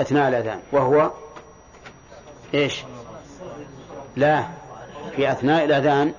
أثناء 0.00 0.28
الأذان 0.28 0.60
وهو 0.72 1.10
إيش؟ 2.54 2.84
لا 4.16 4.44
في 5.16 5.32
أثناء 5.32 5.64
الأذان 5.64 6.12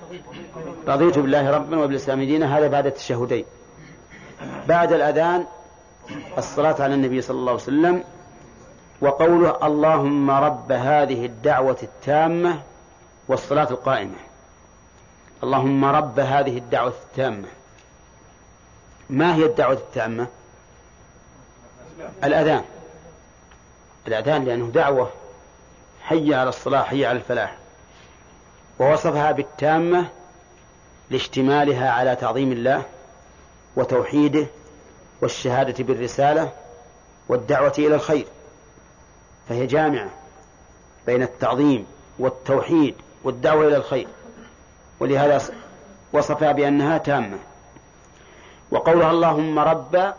رضيت 0.88 1.20
بالله 1.20 1.52
ربا 1.52 1.78
وبالإسلام 1.78 2.24
دينا 2.24 2.58
هذا 2.58 2.68
بعد 2.68 2.86
التشهدين. 2.86 3.46
بعد 4.68 4.94
الأذان 4.94 5.46
الصلاة 6.38 6.76
على 6.80 6.94
النبي 6.94 7.22
صلى 7.22 7.38
الله 7.38 7.52
عليه 7.52 7.62
وسلم 7.62 8.04
وقوله 9.02 9.68
اللهم 9.68 10.32
رب 10.32 10.72
هذه 10.72 11.26
الدعوة 11.26 11.78
التامة 11.84 12.62
والصلاة 13.28 13.68
القائمة. 13.72 14.29
اللهم 15.44 15.86
رب 15.86 16.20
هذه 16.20 16.58
الدعوة 16.58 16.94
التامة. 17.04 17.48
ما 19.10 19.36
هي 19.36 19.46
الدعوة 19.46 19.74
التامة؟ 19.74 20.28
الأذان. 22.24 22.64
الأذان 24.08 24.46
لأنه 24.46 24.68
دعوة 24.68 25.12
حي 26.02 26.36
على 26.36 26.50
الصلاة 26.50 26.84
حي 26.84 27.06
على 27.06 27.18
الفلاح. 27.18 27.58
ووصفها 28.80 29.32
بالتامة 29.32 30.10
لاشتمالها 31.10 31.92
على 31.92 32.16
تعظيم 32.16 32.52
الله 32.52 32.84
وتوحيده 33.76 34.48
والشهادة 35.22 35.84
بالرسالة 35.84 36.52
والدعوة 37.30 37.74
إلى 37.78 37.96
الخير. 37.96 38.28
فهي 39.50 39.66
جامعة 39.68 40.10
بين 41.06 41.24
التعظيم 41.24 41.86
والتوحيد 42.20 42.96
والدعوة 43.24 43.68
إلى 43.68 43.76
الخير. 43.76 44.08
ولهذا 45.00 45.42
وصفها 46.14 46.52
بأنها 46.52 46.98
تامة. 46.98 47.38
وقولها 48.72 49.12
اللهم 49.12 49.60
رب 49.60 50.14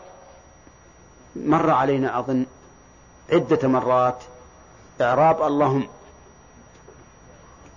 مر 1.35 1.69
علينا 1.69 2.19
أظن 2.19 2.45
عدة 3.31 3.67
مرات 3.67 4.23
إعراب 5.01 5.41
اللهم. 5.41 5.87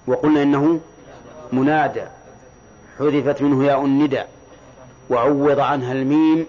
وقلنا 0.06 0.42
إنه 0.42 0.80
منادى. 1.52 2.04
حذفت 2.98 3.42
منه 3.42 3.64
ياء 3.64 3.84
الندى. 3.84 4.22
وعوض 5.10 5.60
عنها 5.60 5.92
الميم. 5.92 6.46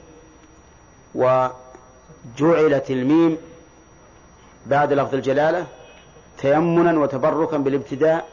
وجعلت 1.16 2.92
الميم 2.92 3.38
بعد 4.66 4.94
لفظ 4.94 5.14
الجلالة 5.16 5.68
تيمنا 6.38 7.00
وتبركا 7.00 7.58
بالابتداء 7.58 8.28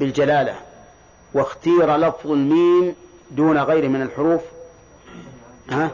بالجلالة. 0.00 0.67
واختير 1.34 1.96
لفظ 1.96 2.30
الميم 2.30 2.94
دون 3.30 3.58
غيره 3.58 3.88
من 3.88 4.02
الحروف 4.02 4.42
ها؟ 5.70 5.90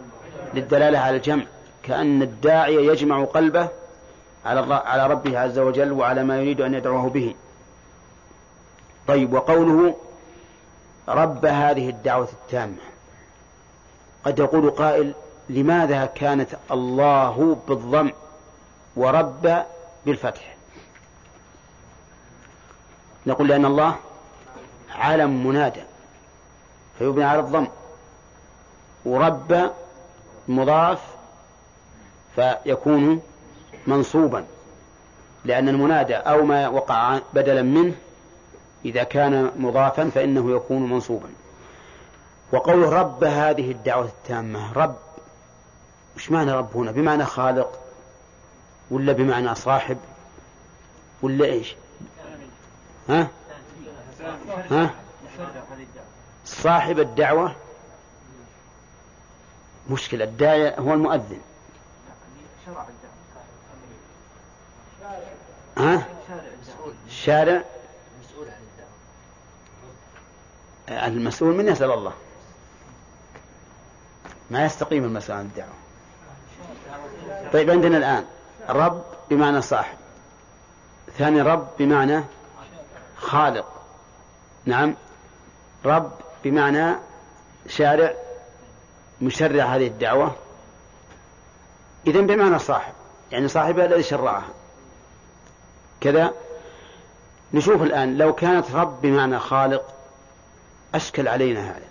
للدلالة 0.55 0.99
على 0.99 1.17
الجمع. 1.17 1.45
كأن 1.83 2.23
الداعي 2.23 2.87
يجمع 2.87 3.25
قلبه 3.25 3.69
على 4.45 4.75
على 4.75 5.07
ربه 5.07 5.39
عز 5.39 5.59
وجل 5.59 5.93
وعلى 5.93 6.25
ما 6.25 6.41
يريد 6.41 6.61
أن 6.61 6.75
يدعوه 6.75 7.09
به. 7.09 7.35
طيب 9.07 9.33
وقوله 9.33 9.97
رب 11.09 11.47
هذه 11.47 11.89
الدعوة 11.89 12.29
التامة. 12.33 12.77
قد 14.25 14.39
يقول 14.39 14.71
قائل 14.71 15.15
لماذا 15.49 16.07
كانت 16.07 16.51
الله 16.71 17.57
بالضم 17.69 18.11
ورب 18.97 19.65
بالفتح؟ 20.07 20.57
نقول 23.27 23.49
لأن 23.49 23.65
الله 23.65 23.97
علم 24.95 25.47
منادى 25.47 25.83
فيبنى 26.99 27.25
على 27.25 27.41
الضم. 27.41 27.67
ورب 29.05 29.71
مضاف 30.49 31.01
فيكون 32.35 33.23
منصوبا. 33.87 34.45
لأن 35.45 35.69
المنادى 35.69 36.15
أو 36.15 36.45
ما 36.45 36.69
وقع 36.69 37.19
بدلا 37.35 37.63
منه 37.63 37.95
إذا 38.85 39.03
كان 39.03 39.51
مضافا 39.57 40.11
فإنه 40.15 40.57
يكون 40.57 40.91
منصوبا. 40.91 41.29
وقول 42.53 42.93
رب 42.93 43.25
هذه 43.25 43.71
الدعوة 43.71 44.05
التامة 44.05 44.73
رب 44.73 44.97
وش 46.17 46.31
معنى 46.31 46.53
رب 46.53 46.77
هنا؟ 46.77 46.91
بمعنى 46.91 47.25
خالق 47.25 47.79
ولا 48.91 49.13
بمعنى 49.13 49.55
صاحب 49.55 49.97
ولا 51.23 51.45
إيش؟ 51.45 51.77
ها؟ 53.09 53.29
ها؟ 54.71 54.91
صاحب 56.45 56.99
الدعوة. 56.99 57.57
مشكلة 59.91 60.25
الداعية 60.25 60.75
هو 60.79 60.95
المؤذن. 60.95 61.41
ها؟ 65.79 66.07
الشارع 67.07 67.65
المسؤول 70.89 71.55
من 71.55 71.69
يسأل 71.69 71.93
الله. 71.93 72.13
ما 74.51 74.65
يستقيم 74.65 75.05
المسألة 75.05 75.39
عن 75.39 75.45
الدعوة. 75.45 75.75
طيب 77.53 77.71
عندنا 77.71 77.97
الآن 77.97 78.27
رب 78.69 79.05
بمعنى 79.31 79.63
صاحب 79.63 79.97
ثاني 81.19 81.43
رب 81.43 81.69
بمعنى 81.79 82.25
خالق. 83.17 83.74
نعم. 84.67 84.95
رب 85.85 86.13
بمعنى 86.45 86.97
شارع 87.69 88.15
مشرع 89.21 89.65
هذه 89.65 89.87
الدعوة. 89.87 90.35
إذا 92.07 92.21
بمعنى 92.21 92.59
صاحب 92.59 92.93
يعني 93.33 93.49
صاحبها 93.49 93.85
الذي 93.85 94.03
شرعها. 94.03 94.49
كذا. 96.01 96.33
نشوف 97.55 97.83
الآن 97.83 98.19
لو 98.19 98.33
كانت 98.33 98.71
رب 98.71 99.01
بمعنى 99.03 99.39
خالق 99.39 99.95
أشكل 100.95 101.29
علينا 101.29 101.71
هذا. 101.71 101.89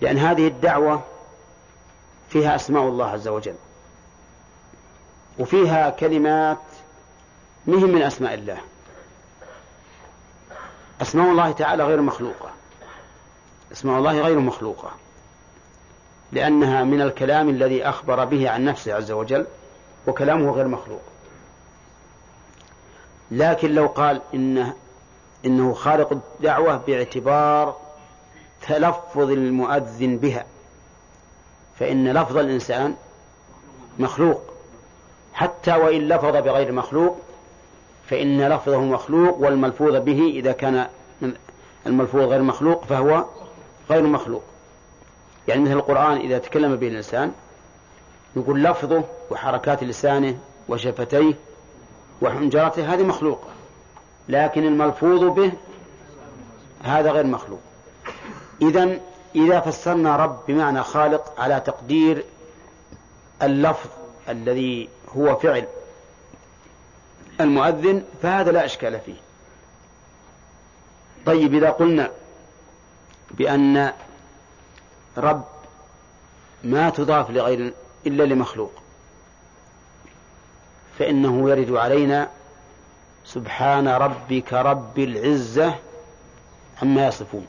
لأن 0.00 0.18
هذه 0.18 0.48
الدعوة 0.48 1.02
فيها 2.28 2.54
أسماء 2.56 2.82
الله 2.82 3.06
عز 3.06 3.28
وجل. 3.28 3.54
وفيها 5.38 5.90
كلمات 5.90 6.58
مهم 7.66 7.90
من 7.90 8.02
أسماء 8.02 8.34
الله. 8.34 8.58
أسماء 11.02 11.30
الله 11.30 11.52
تعالى 11.52 11.84
غير 11.84 12.00
مخلوقة. 12.00 12.50
أسماء 13.72 13.98
الله 13.98 14.20
غير 14.20 14.38
مخلوقة. 14.38 14.90
لأنها 16.32 16.84
من 16.84 17.02
الكلام 17.02 17.48
الذي 17.48 17.84
أخبر 17.88 18.24
به 18.24 18.50
عن 18.50 18.64
نفسه 18.64 18.94
عز 18.94 19.10
وجل 19.10 19.46
وكلامه 20.06 20.50
غير 20.50 20.68
مخلوق. 20.68 21.02
لكن 23.30 23.74
لو 23.74 23.86
قال 23.86 24.20
إنه 24.34 24.74
إنه 25.44 25.74
خالق 25.74 26.12
الدعوة 26.12 26.76
باعتبار 26.76 27.76
تلفظ 28.66 29.30
المؤذن 29.30 30.18
بها 30.18 30.44
فإن 31.78 32.12
لفظ 32.12 32.36
الإنسان 32.36 32.96
مخلوق 33.98 34.42
حتى 35.34 35.76
وإن 35.76 36.08
لفظ 36.08 36.36
بغير 36.36 36.72
مخلوق 36.72 37.18
فإن 38.06 38.48
لفظه 38.48 38.80
مخلوق 38.80 39.38
والملفوظ 39.38 39.96
به 39.96 40.20
إذا 40.34 40.52
كان 40.52 40.86
الملفوظ 41.86 42.22
غير 42.22 42.42
مخلوق 42.42 42.84
فهو 42.84 43.24
غير 43.90 44.02
مخلوق. 44.02 44.42
يعني 45.48 45.62
مثل 45.62 45.72
القرآن 45.72 46.16
إذا 46.16 46.38
تكلم 46.38 46.76
به 46.76 46.88
الإنسان 46.88 47.32
نقول 48.36 48.64
لفظه 48.64 49.04
وحركات 49.30 49.84
لسانه 49.84 50.38
وشفتيه 50.68 51.34
وحنجرته 52.22 52.94
هذه 52.94 53.02
مخلوقة 53.02 53.48
لكن 54.28 54.64
الملفوظ 54.64 55.24
به 55.24 55.52
هذا 56.82 57.10
غير 57.10 57.26
مخلوق. 57.26 57.60
إذا 58.62 58.98
إذا 59.34 59.60
فسرنا 59.60 60.16
رب 60.16 60.38
بمعنى 60.48 60.82
خالق 60.82 61.40
على 61.40 61.60
تقدير 61.60 62.24
اللفظ 63.42 63.90
الذي 64.28 64.88
هو 65.16 65.36
فعل 65.36 65.66
المؤذن 67.40 68.02
فهذا 68.22 68.52
لا 68.52 68.64
إشكال 68.64 69.00
فيه. 69.00 69.16
طيب 71.26 71.54
إذا 71.54 71.70
قلنا 71.70 72.10
بأن 73.30 73.92
رب 75.16 75.44
ما 76.64 76.90
تضاف 76.90 77.30
لغير 77.30 77.72
إلا 78.06 78.22
لمخلوق 78.22 78.72
فإنه 80.98 81.50
يرد 81.50 81.72
علينا 81.72 82.28
سبحان 83.24 83.88
ربك 83.88 84.52
رب 84.52 84.98
العزة 84.98 85.74
عما 86.82 87.06
يصفون. 87.06 87.46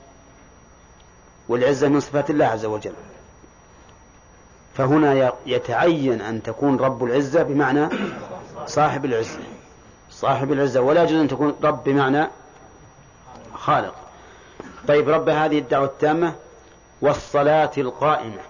والعزة 1.50 1.88
من 1.88 2.00
صفات 2.00 2.30
الله 2.30 2.46
عز 2.46 2.66
وجل. 2.66 2.94
فهنا 4.78 5.34
يتعين 5.46 6.22
أن 6.22 6.44
تكون 6.44 6.78
رب 6.78 7.04
العزة 7.04 7.44
بمعنى 7.44 7.90
صاحب 8.66 9.06
العزة. 9.06 9.40
صاحب 10.22 10.52
العزة 10.52 10.82
ولا 10.82 11.04
يجوز 11.04 11.20
أن 11.20 11.28
تكون 11.28 11.56
رب 11.64 11.84
بمعنى 11.84 12.28
خالق. 13.54 13.96
طيب 14.88 15.10
رب 15.10 15.30
هذه 15.30 15.60
الدعوة 15.60 15.86
التامة 15.86 16.36
والصلاة 17.02 17.72
القائمة. 17.78 18.42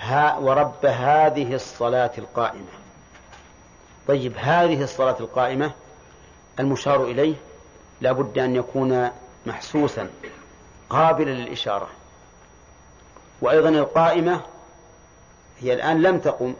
ها 0.00 0.36
ورب 0.36 0.86
هذه 0.86 1.54
الصلاة 1.54 2.10
القائمة. 2.18 2.72
طيب 4.08 4.32
هذه 4.36 4.82
الصلاة 4.82 5.16
القائمة 5.20 5.72
المشار 6.60 7.04
إليه 7.04 7.34
لا 8.00 8.12
بد 8.12 8.38
أن 8.38 8.56
يكون 8.56 9.10
محسوسا 9.46 10.10
قابلا 10.90 11.30
للإشارة. 11.30 11.88
وأيضا 13.40 13.68
القائمة 13.68 14.40
هي 15.60 15.74
الآن 15.74 16.02
لم 16.02 16.18
تقم 16.18 16.54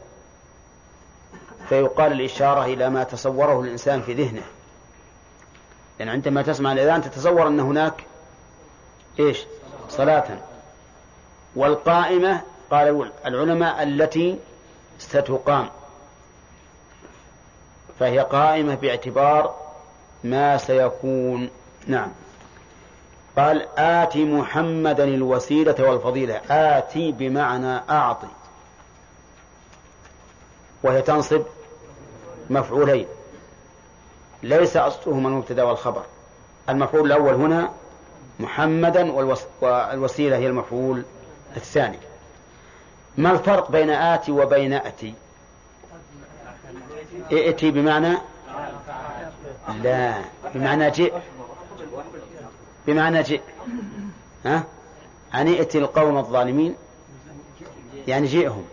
فيقال 1.68 2.12
الإشارة 2.12 2.64
إلى 2.64 2.90
ما 2.90 3.05
تصوره 3.05 3.61
الإنسان 3.61 4.02
في 4.02 4.12
ذهنه. 4.12 4.42
لأن 5.98 6.09
يعني 6.09 6.11
عندما 6.11 6.42
تسمع 6.42 6.72
الأذان 6.72 7.02
تتصور 7.02 7.48
أن 7.48 7.61
هناك 7.61 8.05
إيش؟ 9.18 9.46
صلاة. 9.88 10.38
والقائمة 11.57 12.40
قال 12.70 13.11
العلماء 13.26 13.83
التي 13.83 14.38
ستقام. 14.98 15.68
فهي 17.98 18.18
قائمة 18.18 18.74
باعتبار 18.74 19.55
ما 20.24 20.57
سيكون. 20.57 21.50
نعم. 21.87 22.09
قال 23.37 23.68
آت 23.79 24.16
محمدا 24.16 25.05
الوسيلة 25.05 25.76
والفضيلة. 25.79 26.40
آتي 26.50 27.12
بمعنى 27.12 27.81
أعطي. 27.90 28.29
وهي 30.87 31.03
تنصب 31.03 31.42
مفعولين. 32.51 33.07
ليس 34.42 34.77
أصلهما 34.77 35.29
المبتدا 35.29 35.62
والخبر. 35.62 36.03
المفعول 36.68 37.07
الأول 37.07 37.35
هنا 37.35 37.70
محمدا 38.40 39.12
والوسيلة 39.61 40.37
هي 40.37 40.46
المفعول 40.46 41.03
الثاني. 41.57 41.99
ما 43.16 43.31
الفرق 43.31 43.70
بين 43.70 43.90
آتي 43.90 44.33
وبين 44.33 44.72
أتي؟ 44.72 45.14
ائتي 47.33 47.70
بمعنى؟ 47.70 48.16
لا. 49.83 50.14
بمعنى 50.55 50.90
جئ. 50.90 51.12
بمعنى 52.87 53.22
جئ. 53.22 53.40
ها؟ 54.44 54.64
أن 55.35 55.49
ائتي 55.49 55.79
القوم 55.79 56.18
الظالمين. 56.18 56.75
يعني 58.09 58.27
جئهم. 58.27 58.64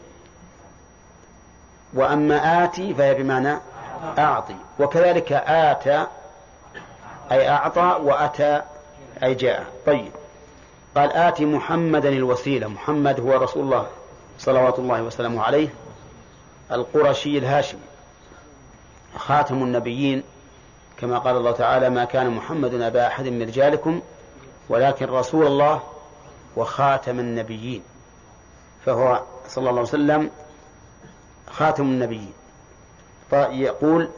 وأما 1.96 2.64
آتي 2.64 2.94
فهي 2.94 3.14
بمعنى 3.14 3.58
أعطي. 4.18 4.56
وكذلك 4.80 5.32
آتى 5.32 6.06
أي 7.32 7.50
أعطى 7.50 8.00
وأتى 8.04 8.62
أي 9.24 9.36
جاء. 9.36 9.66
طيب. 9.86 10.12
قال 10.96 11.12
آتي 11.14 11.46
محمدا 11.46 12.10
الوسيلة. 12.10 12.68
محمد 12.68 13.20
هو 13.20 13.34
رسول 13.34 13.64
الله 13.64 13.88
صلوات 14.40 14.80
الله 14.80 15.02
وسلامه 15.04 15.44
عليه 15.44 15.70
القرشي 16.72 17.38
الهاشمي 17.38 17.82
خاتم 19.18 19.64
النبيين. 19.64 20.24
كما 20.98 21.18
قال 21.18 21.38
الله 21.38 21.52
تعالى 21.52 21.90
ما 21.90 22.06
كان 22.06 22.30
محمد 22.30 22.74
أبا 22.74 23.08
أحد 23.08 23.28
من 23.28 23.42
رجالكم 23.42 24.02
ولكن 24.70 25.06
رسول 25.06 25.48
الله 25.48 25.82
وخاتم 26.56 27.20
النبيين. 27.20 27.84
فهو 28.86 29.22
صلى 29.48 29.70
الله 29.70 29.80
عليه 29.80 29.90
وسلم 29.90 30.30
خاتم 31.52 31.84
النبيين. 31.84 32.34
فيقول 33.30 34.10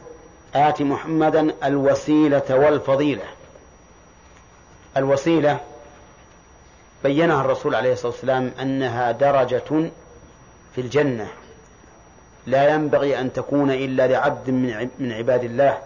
آت 0.54 0.82
محمدا 0.82 1.54
الوسيلة 1.64 2.44
والفضيلة. 2.50 3.24
الوسيلة 4.96 5.60
بينها 7.02 7.40
الرسول 7.40 7.74
عليه 7.74 7.92
الصلاة 7.92 8.12
والسلام 8.12 8.52
أنها 8.60 9.12
درجة 9.12 9.90
في 10.74 10.80
الجنة. 10.80 11.28
لا 12.46 12.74
ينبغي 12.74 13.20
أن 13.20 13.32
تكون 13.32 13.70
إلا 13.70 14.06
لعبد 14.06 14.50
من 14.98 15.12
عباد 15.12 15.44
الله. 15.44 15.78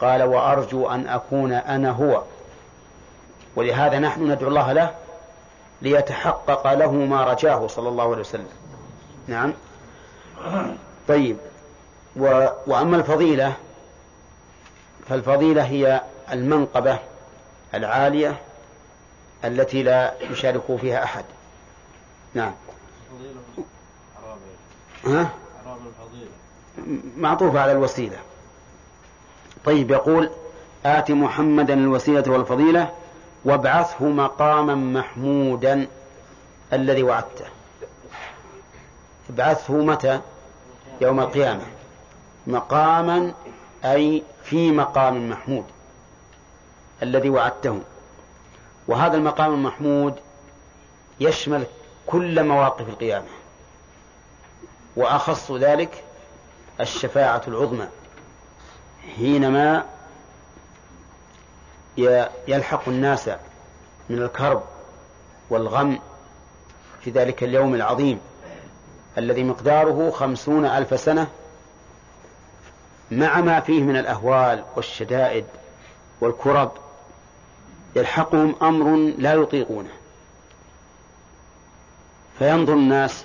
قال 0.00 0.22
وأرجو 0.22 0.88
أن 0.88 1.06
أكون 1.08 1.52
أنا 1.52 1.90
هو. 1.90 2.22
ولهذا 3.56 3.98
نحن 3.98 4.30
ندعو 4.30 4.48
الله 4.48 4.72
له 4.72 4.94
ليتحقق 5.82 6.72
له 6.72 6.92
ما 6.92 7.24
رجاه 7.24 7.66
صلى 7.66 7.88
الله 7.88 8.04
عليه 8.04 8.20
وسلم. 8.20 8.48
نعم. 9.26 9.52
طيب. 11.08 11.36
و... 12.16 12.46
وأما 12.66 12.96
الفضيلة 12.96 13.54
فالفضيلة 15.08 15.62
هي 15.62 16.02
المنقبة 16.32 16.98
العالية 17.74 18.36
التي 19.44 19.82
لا 19.82 20.14
يشارك 20.20 20.76
فيها 20.80 21.04
أحد. 21.04 21.24
نعم. 22.34 22.52
ها؟ 25.04 25.30
معطوفة 27.16 27.60
على 27.60 27.72
الوسيلة. 27.72 28.18
طيب 29.64 29.90
يقول 29.90 30.30
آت 30.86 31.10
محمدا 31.10 31.74
الوسيلة 31.74 32.24
والفضيلة 32.26 32.90
وابعثه 33.44 34.04
مقاما 34.04 34.74
محمودا 34.74 35.86
الذي 36.72 37.02
وعدته. 37.02 37.44
ابعثه 39.30 39.74
متى؟ 39.74 40.20
يوم 41.00 41.20
القيامة. 41.20 41.66
مقاما 42.46 43.32
أي 43.84 44.22
في 44.44 44.72
مقام 44.72 45.30
محمود 45.30 45.64
الذي 47.02 47.30
وعدته. 47.30 47.80
وهذا 48.88 49.16
المقام 49.16 49.54
المحمود 49.54 50.14
يشمل 51.20 51.66
كل 52.06 52.44
مواقف 52.44 52.88
القيامة. 52.88 53.26
وأخص 54.96 55.52
ذلك 55.52 56.04
الشفاعة 56.80 57.42
العظمى. 57.48 57.88
حينما 59.16 59.84
يلحق 62.48 62.88
الناس 62.88 63.28
من 64.08 64.22
الكرب 64.22 64.62
والغم 65.50 65.98
في 67.00 67.10
ذلك 67.10 67.42
اليوم 67.42 67.74
العظيم 67.74 68.20
الذي 69.18 69.44
مقداره 69.44 70.10
خمسون 70.10 70.64
ألف 70.66 71.00
سنة 71.00 71.28
مع 73.10 73.40
ما 73.40 73.60
فيه 73.60 73.82
من 73.82 73.96
الأهوال 73.96 74.64
والشدائد 74.76 75.44
والكرب 76.20 76.72
يلحقهم 77.96 78.54
أمر 78.62 79.12
لا 79.18 79.34
يطيقونه. 79.34 79.90
فينظر 82.38 82.72
الناس 82.72 83.24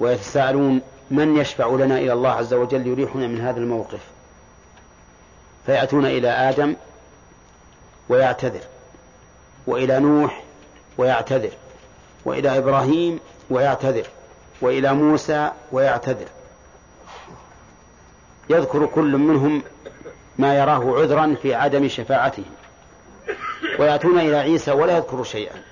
ويتساءلون 0.00 0.80
من 1.10 1.36
يشفع 1.36 1.66
لنا 1.66 1.98
إلى 1.98 2.12
الله 2.12 2.30
عز 2.30 2.54
وجل 2.54 2.86
يريحنا 2.86 3.26
من 3.26 3.40
هذا 3.40 3.58
الموقف؟ 3.58 4.00
فيأتون 5.66 6.06
إلى 6.06 6.28
آدم 6.28 6.76
ويعتذر 8.08 8.64
وإلى 9.66 10.00
نوح 10.00 10.42
ويعتذر 10.98 11.52
وإلى 12.24 12.58
إبراهيم 12.58 13.20
ويعتذر. 13.50 14.06
وإلى 14.60 14.92
موسى 14.92 15.50
ويعتذر. 15.72 16.28
يذكر 18.50 18.86
كل 18.86 19.16
منهم 19.16 19.62
ما 20.38 20.54
يراه 20.54 21.00
عذرا 21.00 21.36
في 21.42 21.54
عدم 21.54 21.88
شفاعته. 21.88 22.44
ويأتون 23.78 24.18
إلى 24.18 24.36
عيسى 24.36 24.70
ولا 24.70 24.96
يذكر 24.96 25.24
شيئا. 25.24 25.62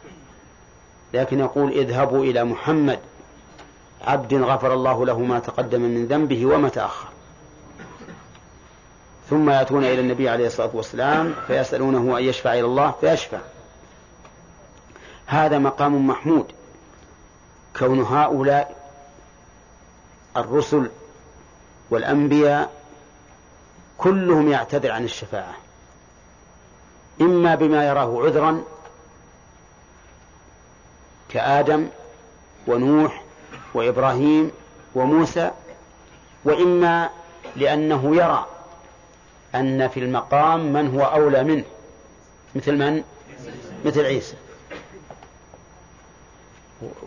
لكن 1.15 1.41
يقول 1.41 1.73
اذهبوا 1.73 2.25
إلى 2.25 2.45
محمد. 2.45 2.99
عبد 4.05 4.35
غفر 4.35 4.75
الله 4.75 5.07
له 5.07 5.19
ما 5.19 5.39
تقدم 5.39 5.81
من 5.81 6.07
ذنبه 6.07 6.47
وما 6.47 6.69
تأخر. 6.69 7.09
ثم 9.31 9.51
يأتون 9.51 9.85
إلى 9.85 10.01
النبي 10.01 10.29
عليه 10.29 10.47
الصلاة 10.47 10.71
والسلام 10.73 11.35
فيسألونه 11.47 12.19
أن 12.19 12.25
يشفع 12.25 12.53
إلى 12.53 12.65
الله 12.65 12.95
فيشفع. 13.01 13.39
هذا 15.27 15.59
مقام 15.59 16.07
محمود. 16.07 16.47
كون 17.79 18.01
هؤلاء 18.01 18.78
الرسل 20.41 20.91
والأنبياء 21.91 22.73
كلهم 23.99 24.49
يعتذر 24.49 24.91
عن 24.91 25.05
الشفاعة. 25.05 25.55
إما 27.21 27.55
بما 27.55 27.89
يراه 27.89 28.23
عذرا 28.25 28.63
كآدم 31.29 31.89
ونوح 32.67 33.23
وإبراهيم 33.75 34.51
وموسى 34.95 35.51
وإما 36.45 37.11
لأنه 37.57 38.17
يرى 38.17 38.47
أن 39.55 39.89
في 39.89 40.01
المقام 40.01 40.73
من 40.73 40.99
هو 40.99 41.05
أولى 41.05 41.45
منه 41.45 41.65
مثل 42.55 42.73
من؟ 42.77 43.05
مثل 43.85 44.05
عيسى. 44.05 44.37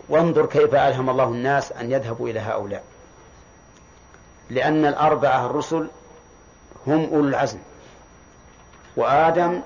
وانظر 0.08 0.46
كيف 0.46 0.74
ألهم 0.74 1.10
الله 1.10 1.24
الناس 1.24 1.72
أن 1.72 1.92
يذهبوا 1.92 2.28
إلى 2.28 2.40
هؤلاء. 2.40 2.84
لأن 4.52 4.86
الأربعة 4.86 5.46
الرسل 5.46 5.86
هم 6.86 7.04
أولو 7.04 7.28
العزم 7.28 7.58
وآدم 8.96 9.60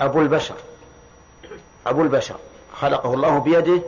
أبو 0.00 0.20
البشر 0.20 0.54
أبو 1.86 2.02
البشر 2.02 2.36
خلقه 2.74 3.14
الله 3.14 3.38
بيده 3.38 3.82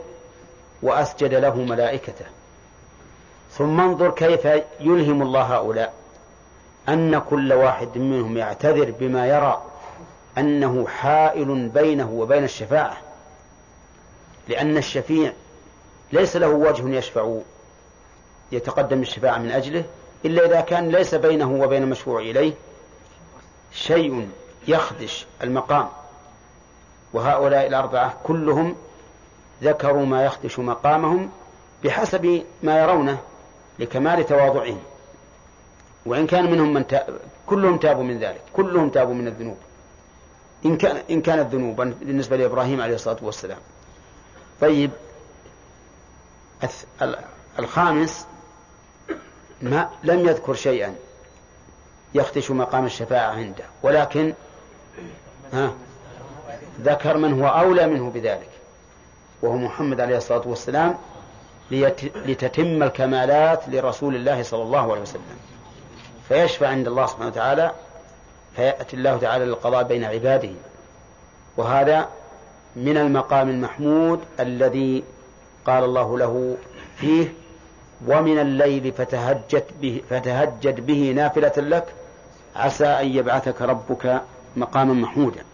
وأسجد 0.82 1.34
له 1.34 1.54
ملائكته. 1.56 2.24
ثم 3.52 3.80
انظر 3.80 4.10
كيف 4.10 4.44
يلهم 4.80 5.22
الله 5.22 5.42
هؤلاء 5.42 5.94
أن 6.88 7.18
كل 7.18 7.52
واحد 7.52 7.98
منهم 7.98 8.36
يعتذر 8.36 8.90
بما 9.00 9.26
يرى 9.26 9.62
أنه 10.38 10.86
حائل 10.86 11.68
بينه 11.68 12.10
وبين 12.10 12.44
الشفاعة 12.44 12.96
لأن 14.48 14.76
الشفيع 14.76 15.32
ليس 16.12 16.36
له 16.36 16.48
وجه 16.48 16.88
يشفع 16.88 17.38
يتقدم 18.52 19.00
الشفاعة 19.02 19.38
من 19.38 19.50
أجله 19.50 19.84
إلا 20.24 20.46
إذا 20.46 20.60
كان 20.60 20.88
ليس 20.88 21.14
بينه 21.14 21.52
وبين 21.52 21.82
المشفوع 21.82 22.20
إليه 22.20 22.52
شيء 23.72 24.28
يخدش 24.68 25.26
المقام. 25.42 25.88
وهؤلاء 27.12 27.66
الأربعة 27.66 28.16
كلهم 28.24 28.76
ذكروا 29.62 30.06
ما 30.06 30.24
يخدش 30.24 30.58
مقامهم 30.58 31.30
بحسب 31.84 32.42
ما 32.62 32.80
يرونه 32.80 33.18
لكمال 33.78 34.26
تواضعهم. 34.26 34.80
وإن 36.06 36.26
كان 36.26 36.50
منهم 36.50 36.74
من 36.74 36.86
تاب 36.86 37.18
كلهم 37.46 37.78
تابوا 37.78 38.04
من 38.04 38.18
ذلك 38.18 38.40
كلهم 38.56 38.88
تابوا 38.88 39.14
من 39.14 39.26
الذنوب. 39.26 39.56
إن 40.64 40.76
كان 40.76 41.02
إن 41.10 41.22
كانت 41.22 41.54
ذنوبا 41.54 41.94
بالنسبة 42.00 42.36
لإبراهيم 42.36 42.80
عليه 42.80 42.94
الصلاة 42.94 43.18
والسلام. 43.22 43.58
طيب 44.60 44.90
الخامس 47.58 48.26
ما 49.62 49.88
لم 50.04 50.28
يذكر 50.28 50.54
شيئا 50.54 50.94
يختش 52.14 52.50
مقام 52.50 52.84
الشفاعة 52.86 53.30
عنده 53.30 53.64
ولكن 53.82 54.34
ها 55.52 55.72
ذكر 56.80 57.16
من 57.16 57.42
هو 57.42 57.48
أولى 57.48 57.86
منه 57.86 58.10
بذلك 58.10 58.48
وهو 59.42 59.56
محمد 59.56 60.00
عليه 60.00 60.16
الصلاة 60.16 60.42
والسلام 60.48 60.98
لتتم 62.26 62.82
الكمالات 62.82 63.68
لرسول 63.68 64.14
الله 64.16 64.42
صلى 64.42 64.62
الله 64.62 64.92
عليه 64.92 65.02
وسلم. 65.02 65.22
فيشفع 66.28 66.68
عند 66.68 66.86
الله 66.86 67.06
سبحانه 67.06 67.26
وتعالى 67.26 67.72
فيأتي 68.56 68.96
الله 68.96 69.16
تعالى 69.16 69.44
للقضاء 69.44 69.82
بين 69.82 70.04
عباده. 70.04 70.50
وهذا 71.56 72.08
من 72.76 72.96
المقام 72.96 73.48
المحمود 73.48 74.20
الذي 74.40 75.04
قال 75.66 75.84
الله 75.84 76.18
له 76.18 76.56
فيه 76.96 77.32
ومن 78.06 78.38
الليل 78.38 78.92
فتهجد 78.92 79.64
به, 79.80 80.02
فتهجد 80.10 80.86
به 80.86 81.12
نافلة 81.16 81.52
لك 81.56 81.86
عسى 82.56 82.86
أن 82.86 83.06
يبعثك 83.06 83.62
ربك 83.62 84.22
مقاما 84.56 84.94
محمودا. 84.94 85.44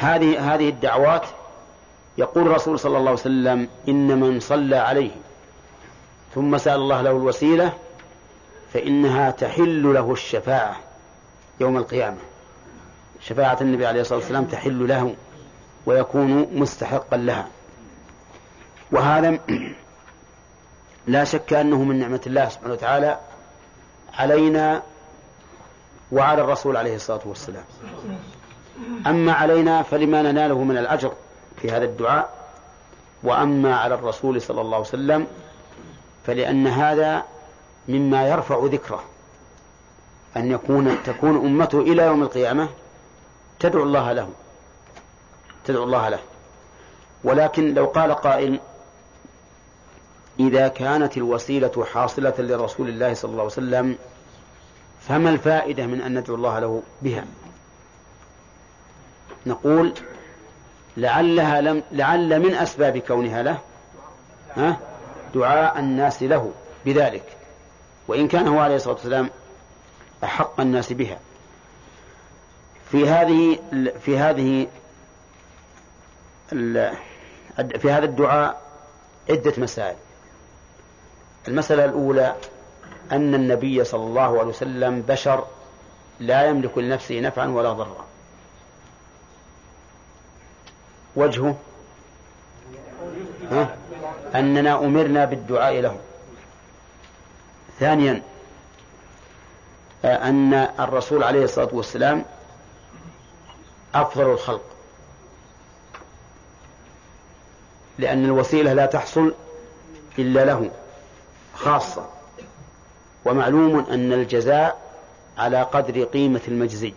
هذه 0.00 0.54
هذه 0.54 0.68
الدعوات 0.68 1.26
يقول 2.18 2.46
الرسول 2.46 2.78
صلى 2.78 2.98
الله 2.98 3.10
عليه 3.10 3.20
وسلم 3.20 3.68
إن 3.88 4.20
من 4.20 4.40
صلى 4.40 4.76
عليه 4.76 5.10
ثم 6.34 6.58
سأل 6.58 6.74
الله 6.74 7.02
له 7.02 7.10
الوسيلة 7.10 7.72
فإنها 8.72 9.30
تحل 9.30 9.94
له 9.94 10.12
الشفاعة 10.12 10.76
يوم 11.60 11.76
القيامة. 11.76 12.18
شفاعة 13.20 13.58
النبي 13.60 13.86
عليه 13.86 14.00
الصلاة 14.00 14.18
والسلام 14.18 14.44
تحل 14.44 14.88
له 14.88 15.14
ويكون 15.86 16.46
مستحقا 16.54 17.16
لها. 17.16 17.48
وهذا 18.92 19.38
لا 21.08 21.24
شك 21.24 21.52
أنه 21.52 21.84
من 21.84 21.98
نعمة 21.98 22.20
الله 22.26 22.48
سبحانه 22.48 22.72
وتعالى 22.72 23.18
علينا 24.14 24.82
وعلى 26.12 26.42
الرسول 26.42 26.76
عليه 26.76 26.96
الصلاة 26.96 27.20
والسلام. 27.24 27.64
أما 29.06 29.32
علينا 29.32 29.82
فلما 29.82 30.22
نناله 30.22 30.64
من 30.64 30.78
الأجر 30.78 31.12
في 31.62 31.70
هذا 31.70 31.84
الدعاء 31.84 32.38
وأما 33.22 33.76
على 33.76 33.94
الرسول 33.94 34.42
صلى 34.42 34.60
الله 34.60 34.76
عليه 34.76 34.88
وسلم 34.88 35.26
فلأن 36.26 36.66
هذا 36.66 37.22
مما 37.88 38.28
يرفع 38.28 38.64
ذكره 38.64 39.04
أن 40.36 40.50
يكون 40.50 41.02
تكون 41.04 41.36
أمته 41.36 41.80
إلى 41.80 42.02
يوم 42.02 42.22
القيامة 42.22 42.68
تدعو 43.60 43.82
الله 43.82 44.12
له 44.12 44.28
تدعو 45.64 45.84
الله 45.84 46.08
له. 46.08 46.18
ولكن 47.24 47.74
لو 47.74 47.86
قال 47.86 48.14
قائل 48.14 48.60
إذا 50.40 50.68
كانت 50.68 51.16
الوسيلة 51.16 51.86
حاصلة 51.92 52.34
لرسول 52.38 52.88
الله 52.88 53.14
صلى 53.14 53.30
الله 53.30 53.42
عليه 53.42 53.52
وسلم 53.52 53.98
فما 55.00 55.30
الفائدة 55.30 55.86
من 55.86 56.00
أن 56.00 56.18
ندعو 56.18 56.36
الله 56.36 56.58
له 56.58 56.82
بها؟ 57.02 57.24
نقول 59.46 59.94
لعلها 60.96 61.60
لم 61.60 61.82
لعل 61.92 62.40
من 62.40 62.54
أسباب 62.54 62.98
كونها 62.98 63.42
له 63.42 63.58
ها؟ 64.56 64.76
دعاء 65.34 65.78
الناس 65.78 66.22
له 66.22 66.52
بذلك. 66.86 67.24
وإن 68.08 68.28
كان 68.28 68.48
هو 68.48 68.60
عليه 68.60 68.76
الصلاة 68.76 68.94
والسلام 68.94 69.30
أحق 70.24 70.60
الناس 70.60 70.92
بها. 70.92 71.18
في 72.90 73.08
هذه 73.08 73.58
في 74.00 74.18
هذه 74.18 74.66
في 77.78 77.90
هذا 77.90 78.04
الدعاء 78.04 78.62
عدة 79.30 79.52
مسائل. 79.58 79.96
المسألة 81.48 81.84
الأولى 81.84 82.36
أن 83.12 83.34
النبي 83.34 83.84
صلى 83.84 84.04
الله 84.04 84.38
عليه 84.38 84.48
وسلم 84.48 85.02
بشر 85.02 85.46
لا 86.20 86.46
يملك 86.46 86.78
لنفسه 86.78 87.20
نفعا 87.20 87.46
ولا 87.46 87.72
ضرا. 87.72 88.06
وجهه؟ 91.16 91.56
أننا 94.34 94.78
أمرنا 94.78 95.24
بالدعاء 95.24 95.80
له. 95.80 95.98
ثانيا 97.80 98.22
أن 100.04 100.54
الرسول 100.54 101.22
عليه 101.22 101.44
الصلاة 101.44 101.68
والسلام 101.72 102.24
أفضل 103.94 104.30
الخلق. 104.30 104.64
لأن 107.98 108.24
الوسيلة 108.24 108.72
لا 108.72 108.86
تحصل 108.86 109.34
إلا 110.18 110.44
له. 110.44 110.70
خاصة. 111.58 112.06
ومعلوم 113.24 113.86
أن 113.90 114.12
الجزاء 114.12 114.78
على 115.38 115.62
قدر 115.62 116.04
قيمة 116.04 116.40
المجزي. 116.48 116.92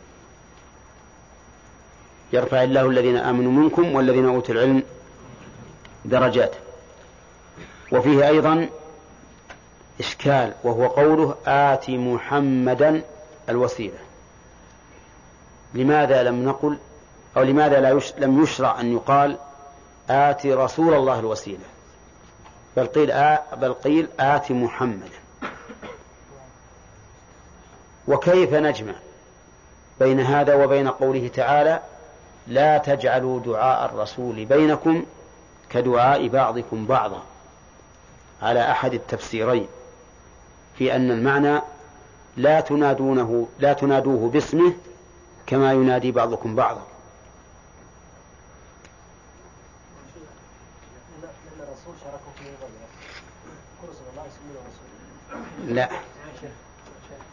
يرفع 2.34 2.64
الله 2.64 2.86
الذين 2.86 3.18
آمنوا 3.18 3.52
منكم 3.52 3.96
والذين 3.96 4.26
أوتوا 4.26 4.56
العلم 4.56 4.84
درجات 6.06 6.56
وفيه 7.92 8.28
أيضا 8.28 8.70
إشكال 10.00 10.54
وهو 10.64 10.88
قوله 10.88 11.36
آت 11.46 11.90
محمدا 11.90 13.02
الوسيلة. 13.50 13.98
لماذا 15.74 16.24
لم 16.24 16.46
نقل 16.46 16.78
أو 17.38 17.44
لماذا 17.44 17.80
لا 17.80 17.90
يش... 17.90 18.14
لم 18.18 18.44
يشرع 18.44 18.80
أن 18.80 18.94
يقال 18.94 19.38
آت 20.10 20.46
رسول 20.46 20.94
الله 20.94 21.20
الوسيلة؟ 21.20 21.66
بل 22.78 22.86
قيل. 22.86 23.38
بل 23.58 23.74
قيل 23.74 24.08
آت 24.20 24.52
محمدا 24.52 25.22
وكيف 28.08 28.54
نجمع 28.54 28.94
بين 30.00 30.20
هذا 30.20 30.56
وبين 30.56 30.88
قوله 30.88 31.28
تعالى 31.28 31.80
لا 32.48 32.78
تجعلوا 32.78 33.40
دعاء 33.40 33.86
الرسول 33.86 34.46
بينكم 34.46 35.06
كدعاء 35.70 36.28
بعضكم 36.28 36.86
بعضا؟ 36.86 37.24
على 38.42 38.72
أحد 38.72 38.94
التفسيرين. 38.94 39.68
في 40.78 40.96
أن 40.96 41.12
المعنى 41.12 41.62
لا 42.38 42.60
تنادونه 42.62 43.48
لا 43.60 43.74
تنادوه 43.74 44.30
باسمه 44.30 44.74
كما 45.48 45.74
ينادي 45.74 46.12
بعضكم 46.12 46.56
بعضا. 46.56 46.91
لا. 55.68 55.90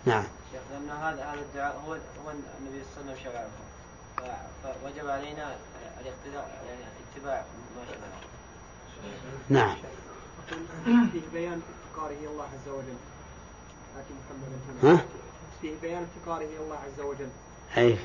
نعم. 0.06 0.24
لأن 0.72 0.90
هذا 0.90 1.24
هذا 1.24 1.40
الدعاء 1.40 1.82
هو 1.86 1.92
هو 1.92 2.30
النبي 2.30 2.84
صلى 2.94 3.00
الله 3.00 3.12
عليه 3.12 3.20
وسلم 3.20 3.24
شرعه. 3.24 3.48
فوجب 4.62 5.08
علينا 5.08 5.56
الاقتداء 6.00 6.64
يعني 6.68 6.82
اتباع 7.14 7.44
ما 7.76 7.84
شرعه 7.86 8.20
نعم. 9.48 9.76
فيه 11.12 11.20
بيان 11.32 11.62
افتقاره 11.86 12.12
إلى 12.12 12.28
الله 12.28 12.44
عز 12.44 12.68
وجل. 12.68 12.96
لكن 13.96 14.14
محمد 14.24 14.84
ها؟ 14.84 15.04
فيه 15.60 15.74
بيان 15.82 16.02
افتقاره 16.02 16.44
إلى 16.44 16.58
الله 16.58 16.76
عز 16.76 17.00
وجل. 17.00 17.28
أي 17.76 17.98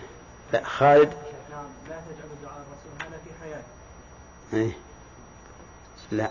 لا 0.54 0.64
خالد؟ 0.64 1.14
نعم. 1.52 1.66
لا 1.90 2.02
تجعلوا 2.02 2.36
دعاء 2.44 2.58
الرسول 2.58 3.08
هذا 3.08 3.22
في 3.24 3.30
حياته 3.42 3.68
أي. 4.54 4.74
لا. 6.12 6.30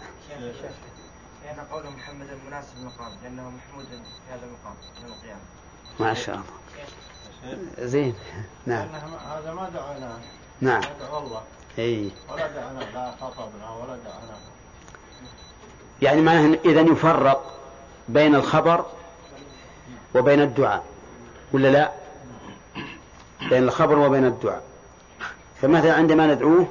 لأن 1.44 1.66
قول 1.72 1.83
محمد 1.96 2.26
مناسب 2.46 2.76
المقام 2.76 3.12
لأنه 3.22 3.42
محمود 3.50 3.85
في 3.87 4.33
هذا 4.33 4.46
المقام 4.46 4.74
يوم 5.02 5.12
القيامة. 5.12 5.40
ما 6.00 6.14
شاء 6.14 6.35
الله. 6.35 6.62
زين. 7.78 8.14
نعم. 8.66 8.88
هذا 9.31 9.55
ما 9.55 9.68
دعانا 9.68 10.18
نعم. 10.61 10.83
ندعو 10.96 11.18
الله. 11.18 11.42
إي. 11.78 12.11
ولا 12.33 12.46
دعانا 12.46 12.78
لا 12.78 13.11
خطبنا 13.20 13.70
ولا 13.70 13.96
دعانا 13.96 14.37
يعني 16.02 16.20
معناه 16.20 16.59
إذا 16.64 16.81
يفرق 16.81 17.59
بين 18.09 18.35
الخبر 18.35 18.87
وبين 20.14 20.40
الدعاء 20.40 20.85
ولا 21.52 21.68
لا؟ 21.68 21.92
بين 23.50 23.62
الخبر 23.62 23.98
وبين 23.98 24.24
الدعاء. 24.24 24.62
فمثلا 25.62 25.94
عندما 25.94 26.26
ندعوه 26.26 26.66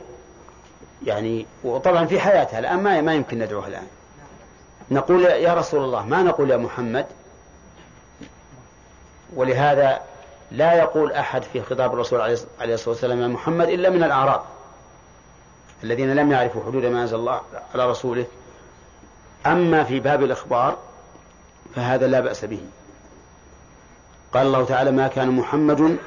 يعني 1.06 1.46
وطبعا 1.64 2.06
في 2.06 2.20
حياتها 2.20 2.60
الآن 2.60 2.84
ما 2.84 3.02
ما 3.02 3.14
يمكن 3.14 3.40
ندعوها 3.40 3.68
الآن. 3.68 3.88
نقول 4.92 5.24
يا 5.24 5.54
رسول 5.54 5.84
الله 5.84 6.06
ما 6.06 6.24
نقول 6.24 6.52
يا 6.52 6.58
محمد؟ 6.58 7.06
ولهذا 9.36 10.02
لا 10.52 10.74
يقول 10.74 11.12
أحد 11.12 11.44
في 11.44 11.62
خطاب 11.62 11.94
الرسول 11.94 12.22
عليه 12.22 12.74
الصلاة 12.74 12.90
والسلام 12.90 13.22
يا 13.22 13.28
محمد 13.28 13.70
إلا 13.70 13.90
من 13.90 14.04
الأعراب 14.04 14.42
الذين 15.84 16.16
لم 16.16 16.32
يعرفوا 16.32 16.64
حدود 16.66 16.86
ما 16.86 17.02
أنزل 17.02 17.16
الله 17.16 17.42
على 17.74 17.90
رسوله. 17.90 18.26
أما 19.46 19.84
في 19.84 20.00
باب 20.00 20.24
الإخبار 20.24 20.78
فهذا 21.76 22.08
لا 22.08 22.20
بأس 22.20 22.46
به. 22.46 22.62
قال 24.34 24.48
الله 24.48 24.66
تعالى 24.66 24.92
ما 24.92 25.08
كان 25.08 25.32
محمد 25.32 25.98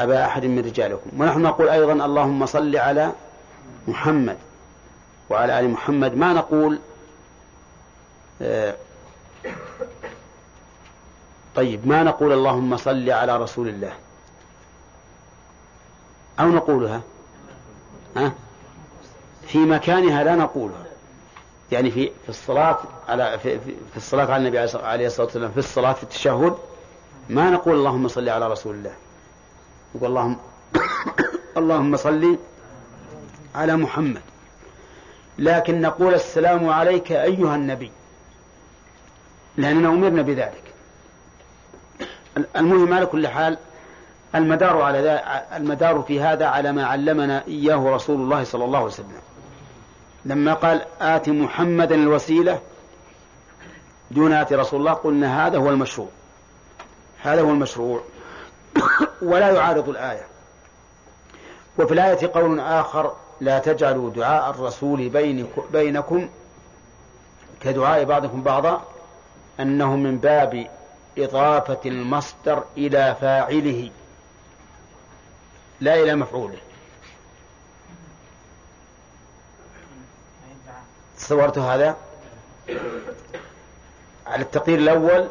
أبا 0.00 0.24
أحد 0.24 0.44
من 0.44 0.58
رجالكم. 0.58 1.10
ونحن 1.18 1.42
نقول 1.42 1.68
أيضا 1.68 1.92
اللهم 1.92 2.46
صل 2.46 2.76
على 2.76 3.12
محمد 3.88 4.36
وعلى 5.30 5.60
آل 5.60 5.70
محمد. 5.70 6.16
ما 6.16 6.32
نقول 6.32 6.78
طيب 11.54 11.88
ما 11.88 12.02
نقول 12.02 12.32
اللهم 12.32 12.76
صل 12.76 13.10
على 13.10 13.36
رسول 13.36 13.68
الله؟ 13.68 13.92
أو 16.40 16.48
نقولها؟ 16.48 17.00
ها؟ 18.16 18.32
في 19.46 19.58
مكانها 19.58 20.24
لا 20.24 20.36
نقولها. 20.36 20.84
يعني 21.72 21.90
في 21.90 22.10
في 22.22 22.28
الصلاة 22.28 22.78
على 23.08 23.38
في, 23.38 23.58
في 23.60 23.96
الصلاة 23.96 24.24
على 24.24 24.36
النبي 24.36 24.58
عليه 24.58 25.06
الصلاة 25.06 25.26
والسلام 25.26 25.50
في 25.50 25.58
الصلاة 25.58 25.92
في 25.92 26.02
التشهد 26.02 26.56
ما 27.28 27.50
نقول 27.50 27.74
اللهم 27.74 28.08
صل 28.08 28.28
على 28.28 28.48
رسول 28.48 28.74
الله؟ 28.74 28.92
نقول 29.94 30.10
اللهم 30.10 30.36
اللهم 31.58 31.96
صل 31.96 32.38
على 33.54 33.76
محمد. 33.76 34.22
لكن 35.38 35.80
نقول 35.80 36.14
السلام 36.14 36.68
عليك 36.68 37.12
أيها 37.12 37.56
النبي. 37.56 37.90
لأننا 39.56 39.88
أمرنا 39.88 40.22
بذلك. 40.22 40.62
المهم 42.56 42.94
على 42.94 43.06
كل 43.06 43.28
حال 43.28 43.58
المدار 44.34 44.82
على 44.82 45.22
المدار 45.56 46.02
في 46.02 46.20
هذا 46.20 46.46
على 46.46 46.72
ما 46.72 46.86
علمنا 46.86 47.44
إياه 47.48 47.94
رسول 47.94 48.20
الله 48.20 48.44
صلى 48.44 48.64
الله 48.64 48.78
عليه 48.78 48.86
وسلم. 48.86 49.20
لما 50.24 50.54
قال 50.54 50.84
آت 51.00 51.28
محمدا 51.28 51.94
الوسيلة 51.94 52.60
دون 54.10 54.32
آت 54.32 54.52
رسول 54.52 54.80
الله 54.80 54.92
قلنا 54.92 55.46
هذا 55.46 55.58
هو 55.58 55.70
المشروع. 55.70 56.08
هذا 57.22 57.40
هو 57.40 57.50
المشروع. 57.50 58.02
ولا 59.22 59.50
يعارض 59.50 59.88
الآية. 59.88 60.26
وفي 61.78 61.94
الآية 61.94 62.30
قول 62.34 62.60
آخر 62.60 63.12
لا 63.40 63.58
تجعلوا 63.58 64.10
دعاء 64.10 64.50
الرسول 64.50 65.08
بينكم 65.72 66.28
كدعاء 67.60 68.04
بعضكم 68.04 68.42
بعضا. 68.42 68.91
أنه 69.60 69.96
من 69.96 70.18
باب 70.18 70.66
إضافة 71.18 71.80
المصدر 71.86 72.64
إلى 72.76 73.16
فاعله 73.20 73.90
لا 75.80 75.94
إلى 75.94 76.14
مفعوله. 76.14 76.58
تصورت 81.18 81.58
هذا؟ 81.58 81.96
على 84.26 84.42
التقدير 84.42 84.78
الأول 84.78 85.28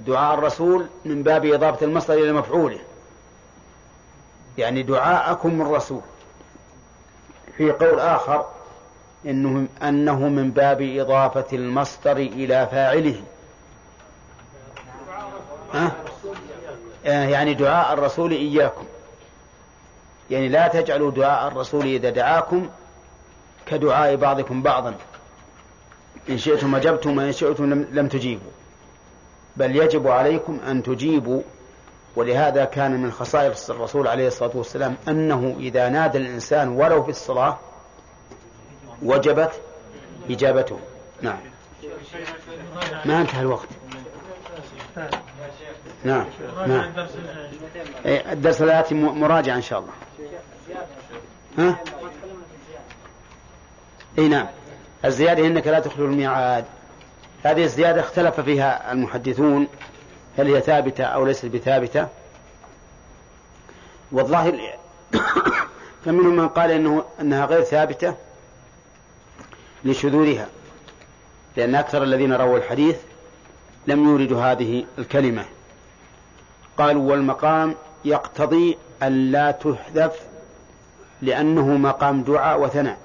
دعاء 0.00 0.34
الرسول 0.34 0.86
من 1.04 1.22
باب 1.22 1.44
إضافة 1.44 1.86
المصدر 1.86 2.14
إلى 2.14 2.32
مفعوله. 2.32 2.78
يعني 4.58 4.82
دعاءكم 4.82 5.62
الرسول. 5.62 6.02
في 7.56 7.70
قول 7.70 8.00
آخر 8.00 8.46
إنه 9.26 9.66
أنه 9.82 10.28
من 10.28 10.50
باب 10.50 10.82
إضافة 10.82 11.56
المصدر 11.56 12.16
إلى 12.16 12.68
فاعله. 12.70 13.22
ها؟ 15.74 15.92
آه، 17.06 17.24
يعني 17.28 17.54
دعاء 17.54 17.94
الرسول 17.94 18.32
إياكم. 18.32 18.84
يعني 20.30 20.48
لا 20.48 20.68
تجعلوا 20.68 21.10
دعاء 21.10 21.48
الرسول 21.48 21.86
إذا 21.86 22.10
دعاكم 22.10 22.68
كدعاء 23.66 24.16
بعضكم 24.16 24.62
بعضا. 24.62 24.94
إن 26.28 26.38
شئتم 26.38 26.74
أجبتم 26.74 27.18
وإن 27.18 27.32
شئتم 27.32 27.64
لم 27.92 28.08
تجيبوا. 28.08 28.50
بل 29.56 29.76
يجب 29.76 30.08
عليكم 30.08 30.60
أن 30.68 30.82
تجيبوا 30.82 31.42
ولهذا 32.16 32.64
كان 32.64 33.02
من 33.02 33.12
خصائص 33.12 33.70
الرسول 33.70 34.08
عليه 34.08 34.26
الصلاة 34.26 34.50
والسلام 34.54 34.96
أنه 35.08 35.56
إذا 35.58 35.88
نادى 35.88 36.18
الإنسان 36.18 36.68
ولو 36.68 37.02
في 37.02 37.10
الصلاة 37.10 37.58
وجبت 39.02 39.52
إجابته. 40.30 40.78
نعم. 41.22 41.38
ما 43.04 43.20
انتهى 43.20 43.40
الوقت. 43.40 43.68
نعم 46.04 46.24
نعم. 46.66 46.92
إيه، 48.06 48.32
الدرس 48.32 48.62
الآتي 48.62 48.94
مراجعة 48.94 49.56
إن 49.56 49.62
شاء 49.62 49.78
الله. 49.78 49.92
ها؟ 51.58 51.76
إي 54.18 54.28
نعم. 54.28 54.46
الزيادة 55.04 55.46
انك 55.46 55.66
لا 55.66 55.80
تخلو 55.80 56.04
الميعاد. 56.04 56.64
هذه 57.44 57.64
الزيادة 57.64 58.00
اختلف 58.00 58.40
فيها 58.40 58.92
المحدثون 58.92 59.66
هل 60.38 60.54
هي 60.54 60.60
ثابتة 60.60 61.04
أو 61.04 61.24
ليست 61.24 61.46
بثابتة. 61.46 62.08
والظاهر 64.12 64.60
فمنهم 66.04 66.36
من 66.36 66.48
قال 66.48 66.70
إنه 66.70 67.04
أنها 67.20 67.46
غير 67.46 67.62
ثابتة 67.62 68.14
لشذورها 69.84 70.48
لأن 71.56 71.74
أكثر 71.74 72.02
الذين 72.02 72.32
رووا 72.32 72.58
الحديث 72.58 72.96
لم 73.86 74.08
يوردوا 74.08 74.42
هذه 74.42 74.84
الكلمة. 74.98 75.44
قالوا 76.78 77.10
والمقام 77.10 77.74
يقتضي 78.04 78.78
أن 79.02 79.32
لا 79.32 79.50
تحذف 79.50 80.20
لأنه 81.22 81.66
مقام 81.66 82.22
دعاء 82.22 82.60
وثناء. 82.60 82.98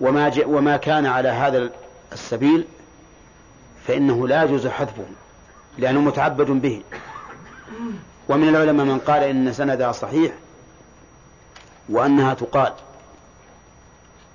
وما, 0.00 0.32
وما 0.46 0.76
كان 0.76 1.06
على 1.06 1.28
هذا 1.28 1.70
السبيل 2.12 2.66
فإنه 3.86 4.28
لا 4.28 4.44
يجوز 4.44 4.66
حذفه 4.66 5.04
لأنه 5.78 6.00
متعبد 6.00 6.46
به. 6.46 6.82
ومن 8.28 8.48
العلماء 8.48 8.86
من 8.86 8.98
قال 8.98 9.22
إن 9.22 9.52
سندها 9.52 9.92
صحيح 9.92 10.32
وأنها 11.88 12.34
تقال 12.34 12.72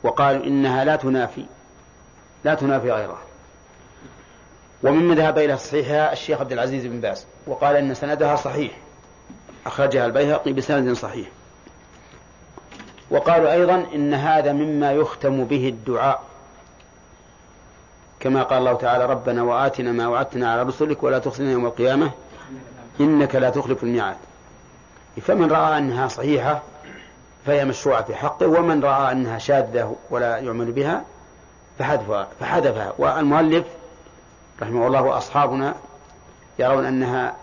وقالوا 0.04 0.44
إنها 0.44 0.84
لا 0.84 0.96
تنافي 0.96 1.46
لا 2.44 2.56
تنافي 2.56 2.92
غيرها. 2.92 3.33
وممن 4.84 5.16
ذهب 5.16 5.38
إلى 5.38 5.58
صحيحها 5.58 6.14
الشيخ 6.14 6.40
عبد 6.40 6.52
العزيز 6.52 6.86
بن 6.86 7.00
باز 7.00 7.26
وقال 7.48 7.76
إن 7.76 7.94
سندها 7.94 8.36
صحيح. 8.36 8.72
أخرجها 9.66 10.06
البيهقي 10.06 10.54
بسند 10.54 10.96
صحيح. 10.96 11.28
وقالوا 13.12 13.54
أيضا 13.54 13.86
إن 13.96 14.14
هذا 14.14 14.52
مما 14.52 14.92
يختم 14.92 15.44
به 15.44 15.68
الدعاء. 15.68 16.24
كما 18.20 18.44
قال 18.44 18.60
الله 18.60 18.74
تعالى 18.74 19.06
ربنا 19.06 19.44
وآتنا 19.44 19.92
ما 19.92 20.08
وعدتنا 20.08 20.52
على 20.52 20.64
رسلك 20.64 21.04
ولا 21.04 21.20
تخزنا 21.20 21.52
يوم 21.52 21.66
القيامة. 21.66 22.12
إنك 23.00 23.36
لا 23.36 23.50
تخلف 23.50 23.84
الميعاد. 23.84 24.18
فمن 25.22 25.52
رأى 25.52 25.78
أنها 25.78 26.08
صحيحة 26.08 26.62
فهي 27.46 27.66
مشروعة 27.66 28.04
في 28.04 28.16
حقه 28.16 28.48
ومن 28.48 28.84
رأى 28.84 29.12
أنها 29.12 29.38
شاذة 29.38 29.96
ولا 30.10 30.38
يعمل 30.38 30.72
بها 30.72 31.04
فحذفها 31.80 32.28
فحذفها. 32.40 32.94
والمؤلف 32.98 33.66
رحمه 34.62 34.88
الله 34.88 35.02
وأصحابنا 35.02 35.76
يرون 36.60 36.86
أنها 36.86 37.36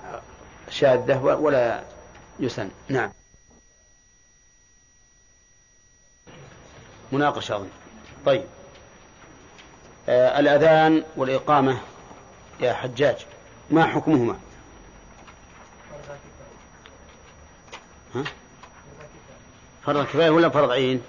شاذة 0.70 1.18
ولا 1.18 1.82
يسن. 2.40 2.70
نعم. 2.88 3.12
مناقشة 7.12 7.56
أظن. 7.56 7.68
طيب. 8.26 8.44
آه 10.08 10.40
الأذان 10.40 11.04
والإقامة 11.16 11.80
يا 12.60 12.72
حجاج 12.72 13.26
ما 13.70 13.86
حكمهما؟ 13.86 14.38
ها؟ 18.14 18.24
فرض 19.86 20.04
كفاية 20.04 20.30
ولا 20.30 20.48
فرض 20.48 20.70
عين؟ 20.70 21.02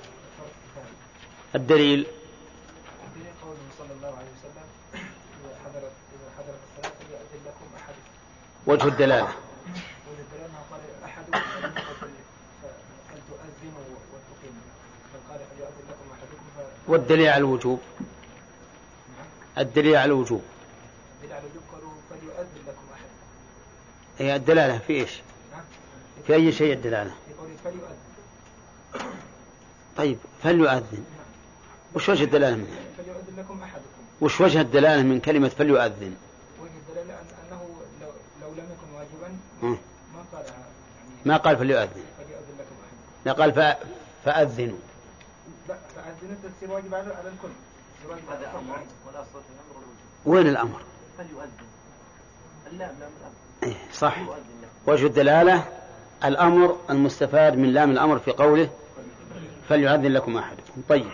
الدليل 1.56 2.08
قوله 3.44 3.58
صلى 3.78 3.94
الله 3.94 4.08
عليه 4.08 4.32
وسلم 4.38 4.68
إذا 5.46 5.56
حضرت 5.64 5.94
إذا 6.16 6.28
حضرت 6.38 6.60
الصلاة 6.70 6.94
فليأذن 7.00 7.42
لكم 7.46 7.68
أحدكم 7.78 7.92
وجه 7.92 8.00
الدلالة 8.02 8.50
وجه 8.50 8.50
الدلالة 8.50 8.50
قال 8.50 8.50
أحدكم 8.50 8.50
فلتؤذنوا 8.50 8.50
وتقيموا 8.50 8.50
فقال 8.50 8.50
فليأذن 8.50 8.50
لكم 15.90 16.12
أحدكم 16.14 16.38
والدليل 16.88 17.28
على 17.30 17.38
الوجوب. 17.38 17.80
الدليل 19.58 19.96
على 19.96 20.06
الوجوب. 20.06 20.42
الدليل 21.22 21.34
على 21.34 21.44
الوجوب 21.46 21.64
قالوا 21.74 21.92
فليؤذن 22.10 22.68
لكم 22.68 22.82
هي 24.20 24.36
الدلالة 24.36 24.78
في 24.78 24.94
إيش؟ 24.94 25.22
في 26.28 26.34
أي 26.36 26.52
شيء 26.52 26.74
الدلالة؟ 26.74 27.12
طيب 29.98 30.18
فليؤذن. 30.44 31.06
وش 31.96 32.10
وجه 32.10 32.24
الدلالة 32.24 32.56
أحدكم 33.64 33.86
وش 34.22 34.42
وجه 34.42 34.62
الدلالة 34.62 35.04
من 35.04 35.20
كلمة 35.20 35.50
فليؤذن 35.50 36.16
وجه 36.62 36.70
الدلالة 36.90 37.14
أن- 37.20 37.52
أنه 37.54 37.62
لو, 38.02 38.08
لو 38.42 38.50
لم 38.54 38.58
يكن 38.72 38.94
واجبا 38.96 39.28
مم. 39.28 39.38
ما 39.62 39.78
يعني 40.34 40.52
ما 41.26 41.38
قال 41.38 41.58
فليؤذن. 41.58 41.90
فليؤذن 41.90 42.56
لكم 42.60 42.76
أحدكم 42.84 43.26
لا 43.26 43.34
قال 43.34 43.54
ف... 43.54 43.78
فأذنوا. 44.26 44.78
لا 45.70 45.78
فأذنوا 45.96 46.36
تصير 46.44 46.72
واجب 46.72 46.96
على 46.96 47.14
على 47.14 47.30
الكل. 47.30 47.50
وين 50.26 50.48
الأمر؟ 50.48 50.82
فليؤذن. 51.18 51.50
اللام 52.72 52.90
لام 53.00 53.12
الأمر. 53.20 53.34
إيه 53.64 53.76
صح. 53.94 54.18
وجه 54.88 55.06
الدلالة 55.06 55.64
الأمر 56.24 56.78
المستفاد 56.90 57.58
من 57.58 57.74
لام 57.74 57.92
الأمر 57.92 58.20
في 58.20 58.32
قوله 58.32 58.70
فليؤذن 59.70 60.14
لكم 60.14 60.38
أحدكم. 60.38 60.82
طيب. 60.90 61.12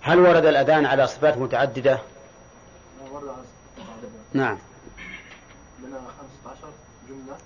هل 0.00 0.18
ورد 0.18 0.44
الأذان 0.44 0.86
على 0.86 1.06
صفات 1.06 1.38
متعددة؟ 1.38 1.98
ورد 3.10 3.28
على 3.28 3.42
نعم. 4.32 4.58
15 7.12 7.18
جملة 7.26 7.36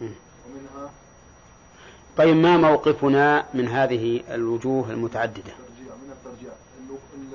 مم. 0.00 0.14
ومنها 0.46 0.90
طيب 2.16 2.36
ما 2.36 2.56
موقفنا 2.56 3.46
من 3.54 3.68
هذه 3.68 4.22
الوجوه 4.34 4.90
المتعددة؟ 4.90 5.52
من 6.02 6.12
الترجيع. 6.12 6.52
ال- 6.90 7.34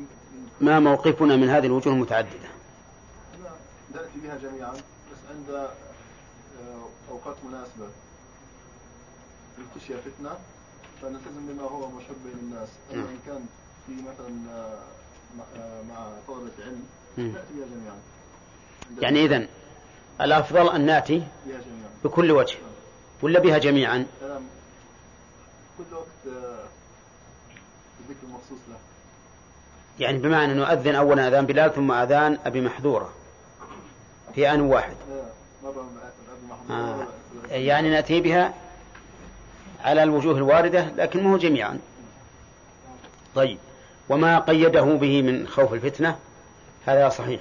ال- 0.00 0.64
ما 0.66 0.80
موقفنا 0.80 1.36
من 1.36 1.48
هذه 1.48 1.66
الوجوه 1.66 1.92
المتعددة؟ 1.92 2.48
نأتي 3.94 4.18
بها 4.24 4.36
جميعا 4.38 4.72
بس 4.72 5.18
عند 5.30 5.50
آه، 5.50 5.68
أوقات 7.10 7.36
مناسبة. 7.48 7.88
التشيا 9.58 9.96
فتنة 9.96 10.30
فنلتزم 11.02 11.46
بما 11.48 11.62
هو 11.62 11.86
بين 12.24 12.38
الناس 12.42 12.68
أما 12.92 13.02
إن 13.02 13.18
كان 13.26 13.46
في 13.86 13.92
مثلا 13.92 14.34
آه، 14.54 14.78
مع- 15.38 15.44
آه، 15.62 15.82
مع 15.82 16.08
طلبة 16.28 16.50
علم. 16.66 16.82
نأتي 17.16 17.52
بها 17.54 17.66
جميعا. 17.66 17.96
يعني 19.00 19.24
إذن 19.24 19.48
الأفضل 20.20 20.68
أن 20.68 20.86
نأتي 20.86 21.22
بكل 22.04 22.32
وجه 22.32 22.56
ولا 23.22 23.40
بها 23.40 23.58
جميعا؟ 23.58 24.06
كل 25.78 25.94
وقت 25.94 26.36
آه، 26.36 26.64
مخصوص 28.32 28.58
له. 28.68 28.76
يعني 29.98 30.18
بمعنى 30.18 30.54
نؤذن 30.54 30.94
أولا 30.94 31.28
أذان 31.28 31.46
بلال 31.46 31.74
ثم 31.74 31.92
أذان 31.92 32.38
أبي 32.46 32.60
محذورة 32.60 33.12
في 34.34 34.50
آن 34.50 34.60
واحد. 34.60 34.94
آه، 36.70 36.72
آه. 36.72 37.06
يعني 37.50 37.90
نأتي 37.90 38.20
بها 38.20 38.54
على 39.84 40.02
الوجوه 40.02 40.36
الواردة 40.36 40.86
لكن 40.96 41.22
مو 41.22 41.36
جميعا. 41.36 41.78
طيب. 43.34 43.58
وما 44.08 44.38
قيده 44.38 44.82
به 44.82 45.22
من 45.22 45.48
خوف 45.48 45.74
الفتنة؟ 45.74 46.18
هذا 46.86 47.08
صحيح. 47.08 47.40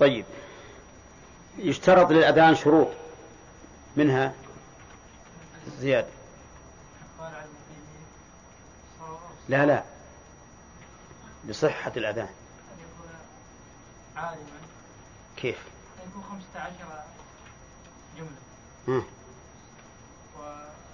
طيب. 0.00 0.24
يشترط 1.58 2.10
للأذان 2.10 2.54
شروط 2.54 2.88
منها 3.96 4.32
زيادة. 5.78 6.08
لا 9.48 9.66
لا. 9.66 9.82
لصحة 11.48 11.92
الأذان. 11.96 12.28
عالما 14.16 14.36
كيف؟ 15.36 15.58
يكون 16.08 16.22
15 16.30 16.70
جملة 18.16 18.30
مم. 18.88 19.02
و 20.38 20.42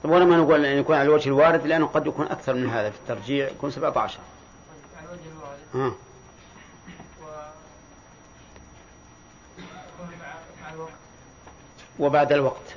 طيب 0.03 0.13
ولا 0.13 0.25
ما 0.25 0.37
نقول 0.37 0.65
أن 0.67 0.79
يكون 0.79 0.97
على 0.97 1.03
الوجه 1.05 1.29
الوارد 1.29 1.67
لأنه 1.67 1.87
قد 1.87 2.07
يكون 2.07 2.27
أكثر 2.27 2.55
من 2.55 2.71
هذا 2.71 2.91
في 2.91 2.97
الترجيع 2.97 3.49
يكون 3.49 3.71
17 3.71 4.19
على 4.99 5.07
وجه 5.09 5.21
الوارد 5.33 5.59
ها. 5.75 5.95
و 7.23 7.25
يكون 9.59 10.19
مع 10.21 10.35
مع 10.63 10.73
الوقت 10.73 10.93
وبعد 11.99 12.33
الوقت؟ 12.33 12.75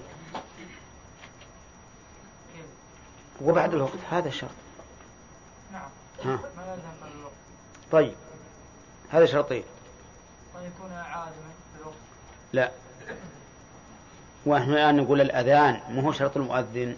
وبعد 3.41 3.74
الوقت 3.74 3.97
هذا 4.11 4.30
شرط 4.30 4.49
نعم. 5.72 5.89
ها. 6.26 6.39
ما 6.57 6.78
الوقت. 7.15 7.34
طيب. 7.91 8.15
هذا 9.09 9.26
شرطين. 9.26 9.63
وأن 10.55 10.65
يكون 10.65 10.91
عالما 10.91 11.32
بالوقت 11.78 11.95
لا. 12.53 12.72
ونحن 14.45 14.72
الآن 14.72 14.97
نقول 14.97 15.22
الأذان 15.22 15.82
ما 15.89 16.01
هو 16.01 16.11
شرط 16.11 16.38
المؤذن 16.38 16.97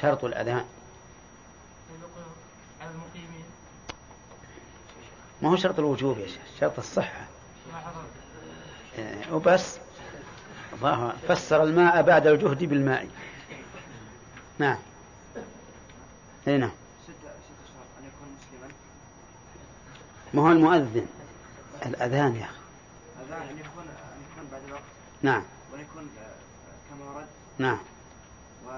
شرط 0.00 0.24
الأذان. 0.24 0.64
على 2.80 2.90
المقيمين. 2.90 3.44
ما 5.42 5.50
هو 5.50 5.56
شرط 5.56 5.78
الوجوب 5.78 6.18
يا 6.18 6.26
شيخ 6.26 6.42
شرط 6.60 6.78
الصحة. 6.78 7.26
ما 7.72 7.78
حضرت 7.78 8.08
آه، 8.98 9.34
وبس. 9.34 9.78
الله 10.78 11.12
فسر 11.28 11.62
الماء 11.62 12.02
بعد 12.02 12.26
الجهد 12.26 12.64
بالماء. 12.64 13.08
نعم. 14.58 14.78
أي 16.48 16.58
نعم. 16.58 16.70
ما 20.34 20.42
هو 20.42 20.52
المؤذن؟ 20.52 21.06
الأذان 21.86 22.36
يا 22.36 22.44
أخي. 22.44 22.58
أذان 23.26 23.42
أن 23.42 23.58
يكون 23.58 23.84
أن 23.84 24.22
يكون 24.32 24.48
بعد 24.52 24.62
الوقت 24.68 24.82
نعم. 25.22 25.42
وأن 25.72 25.80
يكون 25.80 26.10
كما 26.90 27.10
ورد 27.14 27.26
نعم. 27.58 27.78
و 28.66 28.70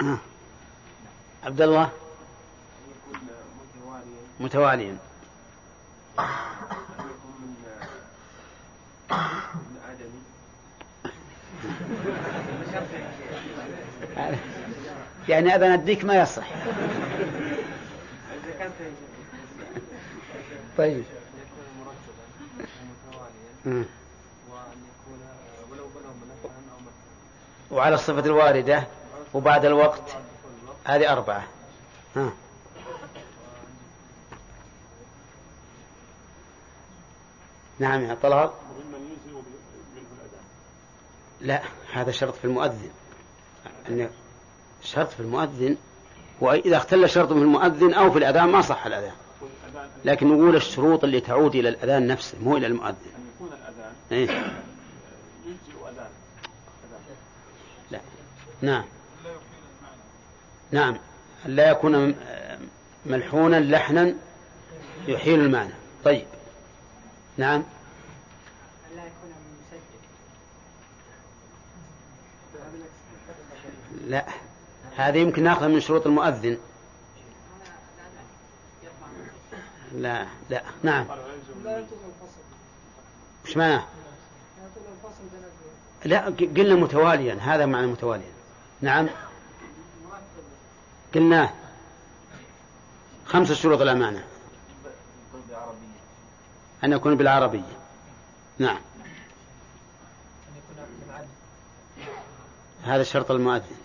آه. 0.00 0.18
عبد 1.44 1.60
الله؟ 1.60 1.90
يكون 2.88 3.20
متواليا 3.20 4.22
متواليا 4.40 4.90
أن 4.90 4.96
يكون 4.96 4.96
من 4.96 4.98
من 4.98 4.98
عدم 4.98 4.98
يعني 15.28 15.56
أذان 15.56 15.74
الديك 15.74 16.04
ما 16.04 16.20
يصح. 16.20 16.46
طيب. 20.78 21.04
وعلى 27.70 27.94
الصفة 27.94 28.26
الواردة 28.26 28.86
وبعد 29.34 29.64
الوقت 29.64 30.16
هذه 30.84 31.12
أربعة. 31.12 31.44
ها. 32.16 32.32
نعم 37.78 38.02
يا 38.04 38.14
طلال 38.22 38.50
لا 41.40 41.62
هذا 41.92 42.10
شرط 42.10 42.34
في 42.34 42.44
المؤذن. 42.44 42.90
أن 43.88 44.10
شرط 44.82 45.08
في 45.08 45.20
المؤذن 45.20 45.76
وإذا 46.40 46.76
اختل 46.76 47.08
شرط 47.10 47.28
في 47.32 47.38
المؤذن 47.38 47.94
أو 47.94 48.10
في 48.12 48.18
الأذان 48.18 48.48
ما 48.48 48.60
صح 48.60 48.86
الأذان. 48.86 49.12
لكن 50.04 50.26
نقول 50.28 50.56
الشروط 50.56 51.04
اللي 51.04 51.20
تعود 51.20 51.54
إلى 51.54 51.68
الأذان 51.68 52.06
نفسه 52.06 52.38
مو 52.42 52.56
إلى 52.56 52.66
المؤذن. 52.66 52.96
أن 53.16 53.26
يكون 53.34 53.48
الأذان 53.52 53.92
إيه؟ 54.12 54.28
يجزئ 55.46 55.88
أذان. 55.92 56.08
لا. 57.90 58.00
نعم. 58.62 58.84
نعم. 60.70 60.96
لا 61.46 61.70
يكون 61.70 62.08
م- 62.08 62.14
ملحونا 63.06 63.60
لحنا 63.60 64.14
يحيل 65.08 65.40
المعنى. 65.40 65.72
طيب. 66.04 66.26
نعم. 67.38 67.62
لا 68.96 69.02
يكون 69.02 69.30
لا. 74.06 74.26
هذه 74.96 75.18
يمكن 75.18 75.42
ناخذها 75.42 75.68
من 75.68 75.80
شروط 75.80 76.06
المؤذن. 76.06 76.58
لا 79.92 80.26
لا. 80.50 80.62
نعم. 80.82 81.06
وش 83.44 83.56
معناه 83.56 83.86
لا 86.04 86.24
قلنا 86.26 86.74
متواليا. 86.74 87.34
هذا 87.34 87.66
معنى 87.66 87.86
متواليا. 87.86 88.32
نعم. 88.80 89.08
قلناه 91.14 91.52
خمس 93.26 93.52
شروط 93.52 93.80
الأمانة. 93.80 94.35
أن 96.84 96.92
يكون 96.92 97.16
بالعربية. 97.16 97.76
نعم. 98.58 98.80
هذا 102.84 103.02
شرط 103.02 103.30
المؤذن. 103.30 103.76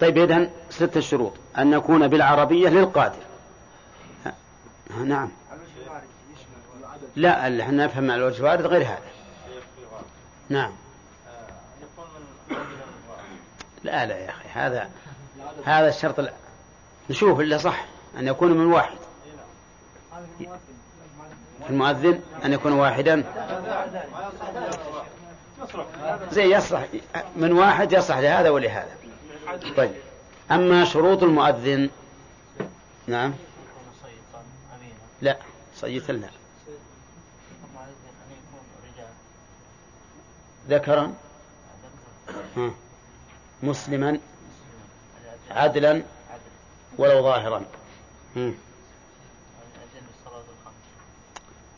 طيب 0.00 0.18
إذن 0.18 0.50
ستة 0.70 1.00
شروط. 1.00 1.32
أن 1.58 1.72
يكون 1.72 2.08
بالعربية 2.08 2.68
للقادر. 2.68 3.22
نعم. 5.04 5.30
لا 7.16 7.46
اللي 7.46 7.62
إحنا 7.62 7.84
نفهم 7.84 8.10
على 8.10 8.20
الوجه 8.20 8.38
الوارد 8.38 8.66
غير 8.66 8.82
هذا. 8.82 8.98
نعم. 10.48 10.72
لا 13.84 14.06
لا 14.06 14.16
يا 14.16 14.30
أخي 14.30 14.48
هذا 14.48 14.90
هذا 15.64 15.88
الشرط 15.88 16.18
ال... 16.18 16.32
نشوف 17.10 17.40
اللي 17.40 17.58
صح 17.58 17.84
أن 18.18 18.28
يكون 18.28 18.52
من 18.52 18.66
واحد. 18.66 18.98
المؤذن 21.70 22.20
أن 22.44 22.52
يكون 22.52 22.72
واحدا؟ 22.72 23.24
زي 26.30 26.54
يصلح. 26.54 26.88
من 27.36 27.52
واحد 27.52 27.92
يصلح 27.92 28.18
لهذا 28.18 28.50
ولهذا. 28.50 28.96
طيب. 29.76 29.92
أما 30.50 30.84
شروط 30.84 31.22
المؤذن؟ 31.22 31.90
نعم. 33.06 33.34
لا 35.22 35.36
صيتا 35.76 36.12
لا 36.12 36.28
ذكرا. 40.68 41.14
مسلما؟ 43.62 44.20
عدلا؟ 45.50 46.02
ولو 46.98 47.22
ظاهرا 47.22 47.64
هم. 48.36 48.54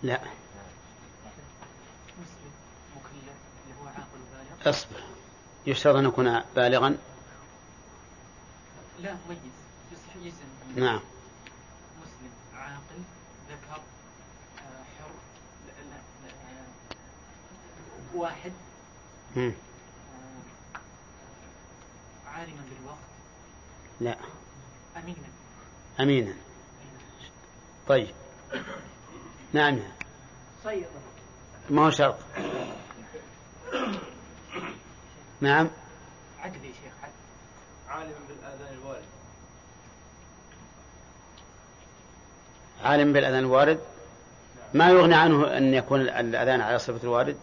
لا. 0.06 0.20
أصبر. 4.66 5.00
يشترط 5.66 5.96
أن 5.96 6.04
يكون 6.04 6.42
بالغا؟ 6.56 6.96
لا 9.00 9.16
ميز 9.28 9.38
يصلح 9.92 10.16
يسم 10.22 10.80
نعم. 10.84 11.00
مسلم 12.02 12.30
عاقل 12.54 13.02
ذكر 13.50 13.72
آه، 14.58 14.84
حر 14.98 15.10
لا 15.66 15.72
لا 15.82 15.96
لا 16.22 16.32
آه، 16.52 18.16
واحد. 18.18 18.52
آه، 19.36 19.52
عالما 22.26 22.62
بالوقت. 22.70 22.98
لا. 24.00 24.16
أمينا. 24.96 25.28
أمينا. 26.00 26.34
طيب. 27.88 28.14
نعم. 29.52 29.78
صيغة 30.66 30.86
ما 31.70 31.86
هو 31.86 31.90
شرط. 31.90 32.16
نعم. 35.40 35.68
عدل 36.42 36.64
يا 36.64 36.72
شيخ 36.72 36.92
عدل 37.02 37.12
عالما 37.88 38.14
بالآذان 38.28 38.74
الوارد. 38.74 39.04
عالم 42.84 43.12
بالأذان 43.12 43.38
الوارد؟ 43.38 43.80
ما 44.74 44.90
يغني 44.90 45.14
عنه 45.14 45.56
أن 45.56 45.74
يكون 45.74 46.00
الأذان 46.00 46.60
على 46.60 46.78
صفة 46.78 47.02
الوارد؟ 47.02 47.36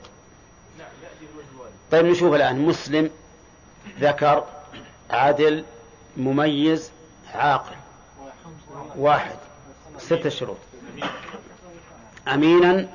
نعم 0.80 0.88
يأتي 1.03 1.26
الوارد. 1.53 1.71
طيب 1.91 2.05
نشوف 2.05 2.34
الآن. 2.34 2.59
مسلم 2.59 3.09
ذكر 3.99 4.47
عادل 5.09 5.65
مميز 6.17 6.91
عاقل. 7.34 7.76
واحد. 8.95 9.38
ستة 9.97 10.30
شروط. 10.30 10.57
أمينا 12.28 12.89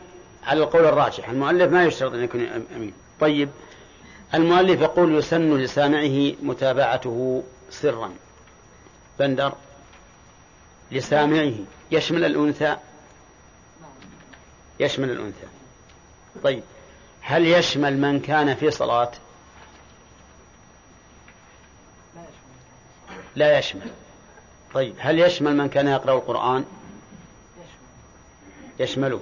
على 0.48 0.62
القول 0.62 0.84
الراجح. 0.84 1.28
المؤلف 1.28 1.72
ما 1.72 1.84
يشترط 1.84 2.12
أن 2.12 2.24
يكون 2.24 2.46
أمين. 2.76 2.92
طيب 3.20 3.48
المؤلف 4.34 4.80
يقول 4.80 5.18
يسن 5.18 5.56
لسامعه 5.56 6.32
متابعته 6.42 7.42
سرا. 7.70 8.14
بندر 9.18 9.52
لسامعه. 10.92 11.52
يشمل 11.90 12.24
الأنثى؟ 12.24 12.76
يشمل 14.80 15.10
الأنثى. 15.10 15.46
طيب 16.42 16.62
هل 17.20 17.46
يشمل 17.46 17.98
من 17.98 18.20
كان 18.20 18.54
في 18.54 18.70
صلاة؟ 18.70 19.10
لا 23.36 23.58
يشمل. 23.58 23.90
طيب 24.74 24.94
هل 24.98 25.20
يشمل 25.20 25.56
من 25.56 25.68
كان 25.68 25.88
يقرأ 25.88 26.14
القرآن؟ 26.14 26.64
يشمله. 28.80 29.20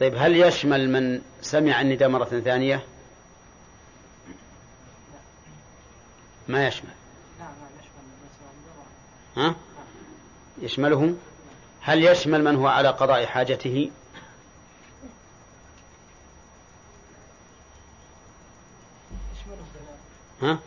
طيب 0.00 0.14
هل 0.16 0.36
يشمل 0.36 0.90
من 0.90 1.22
سمع 1.40 1.80
النداء 1.80 2.08
مرة 2.08 2.24
ثانية؟ 2.24 2.84
ما 6.48 6.66
يشمل. 6.66 6.90
ها؟ 9.36 9.54
يشمله 10.62 11.14
هل 11.80 12.04
يشمل 12.04 12.44
من 12.44 12.56
هو 12.56 12.66
على 12.66 12.88
قضاء 12.88 13.26
حاجته؟ 13.26 13.90
ها؟ 20.42 20.58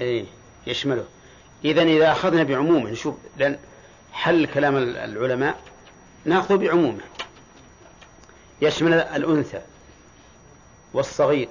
إيه 0.00 0.24
يشمله 0.66 1.04
اذا 1.64 1.82
إذا 1.82 2.12
أخذنا 2.12 2.42
بعمومه 2.42 2.90
نشوف 2.90 3.14
لأن 3.36 3.58
حل 4.12 4.46
كلام 4.46 4.76
العلماء 4.76 5.60
نأخذ 6.24 6.58
بعمومه. 6.58 7.00
يشمل 8.60 8.94
الأنثى 8.94 9.60
والصغير 10.92 11.48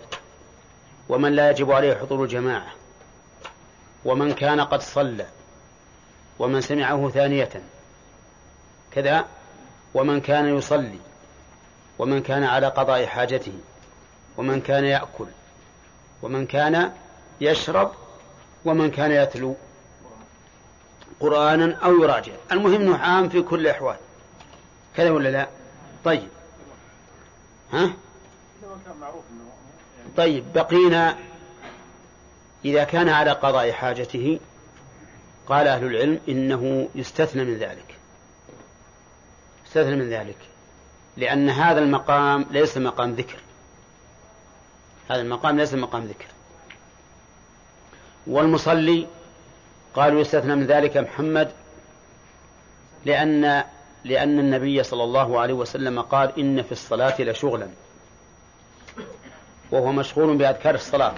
ومن 1.09 1.31
لا 1.31 1.49
يجب 1.49 1.71
عليه 1.71 1.95
حضور 1.95 2.23
الجماعة 2.23 2.71
ومن 4.05 4.33
كان 4.33 4.61
قد 4.61 4.81
صلى 4.81 5.25
ومن 6.39 6.61
سمعه 6.61 7.09
ثانية 7.09 7.49
كذا 8.91 9.25
ومن 9.93 10.21
كان 10.21 10.57
يصلي 10.57 10.99
ومن 11.99 12.21
كان 12.21 12.43
على 12.43 12.67
قضاء 12.67 13.05
حاجته 13.05 13.53
ومن 14.37 14.61
كان 14.61 14.85
يأكل 14.85 15.27
ومن 16.21 16.45
كان 16.45 16.91
يشرب 17.41 17.91
ومن 18.65 18.91
كان 18.91 19.11
يتلو 19.11 19.55
قرآنا 21.19 21.75
أو 21.83 22.03
يراجع. 22.03 22.33
المهم 22.51 22.73
أنه 22.73 22.97
عام 22.97 23.29
في 23.29 23.41
كل 23.41 23.59
الأحوال. 23.59 23.95
كذا 24.97 25.11
ولا 25.11 25.29
لا؟ 25.29 25.47
طيب. 26.05 26.27
ها؟ 27.73 27.93
طيب 30.17 30.53
بقينا 30.53 31.17
إذا 32.65 32.83
كان 32.83 33.09
على 33.09 33.31
قضاء 33.31 33.71
حاجته 33.71 34.39
قال 35.47 35.67
أهل 35.67 35.85
العلم 35.85 36.19
إنه 36.29 36.89
يستثنى 36.95 37.43
من 37.43 37.57
ذلك. 37.57 37.95
يستثنى 39.65 39.95
من 39.95 40.09
ذلك. 40.09 40.37
لأن 41.17 41.49
هذا 41.49 41.79
المقام 41.79 42.45
ليس 42.51 42.77
مقام 42.77 43.11
ذكر. 43.11 43.37
هذا 45.09 45.21
المقام 45.21 45.57
ليس 45.57 45.73
مقام 45.73 46.05
ذكر. 46.05 46.27
والمصلي 48.27 49.07
قالوا 49.95 50.21
يستثنى 50.21 50.55
من 50.55 50.65
ذلك 50.65 50.97
محمد 50.97 51.51
لأن 53.05 53.63
لأن 54.03 54.39
النبي 54.39 54.83
صلى 54.83 55.03
الله 55.03 55.39
عليه 55.39 55.53
وسلم 55.53 56.01
قال 56.01 56.39
إن 56.39 56.61
في 56.61 56.71
الصلاة 56.71 57.21
لشغلا. 57.21 57.67
وهو 59.71 59.91
مشغول 59.91 60.37
بأذكار 60.37 60.75
الصلاة. 60.75 61.15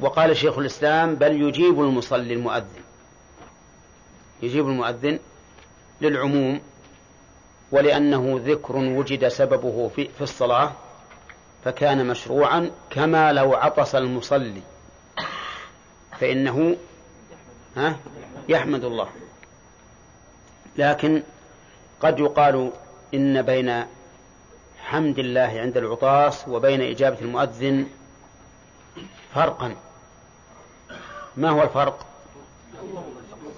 وقال 0.00 0.36
شيخ 0.36 0.58
الإسلام 0.58 1.14
بل 1.14 1.42
يجيب 1.42 1.80
المصلي 1.80 2.34
المؤذن. 2.34 2.82
يجيب 4.42 4.66
المؤذن 4.68 5.18
للعموم 6.00 6.60
ولأنه 7.72 8.40
ذكر 8.44 8.76
وجد 8.76 9.28
سببه 9.28 9.88
في, 9.88 10.08
في 10.08 10.20
الصلاة 10.20 10.72
فكان 11.64 12.06
مشروعا 12.06 12.70
كما 12.90 13.32
لو 13.32 13.54
عطس 13.54 13.94
المصلي. 13.94 14.62
فإنه 16.18 16.76
ها؟ 17.76 17.96
يحمد 18.48 18.84
الله. 18.84 19.08
لكن 20.76 21.22
قد 22.00 22.18
يقال 22.18 22.72
إن 23.14 23.42
بين 23.42 23.84
حمد 24.82 25.18
الله 25.18 25.60
عند 25.60 25.76
العطاس 25.76 26.48
وبين 26.48 26.80
إجابة 26.82 27.20
المؤذن 27.20 27.86
فرقا. 29.34 29.74
ما 31.36 31.50
هو 31.50 31.62
الفرق؟ 31.62 32.06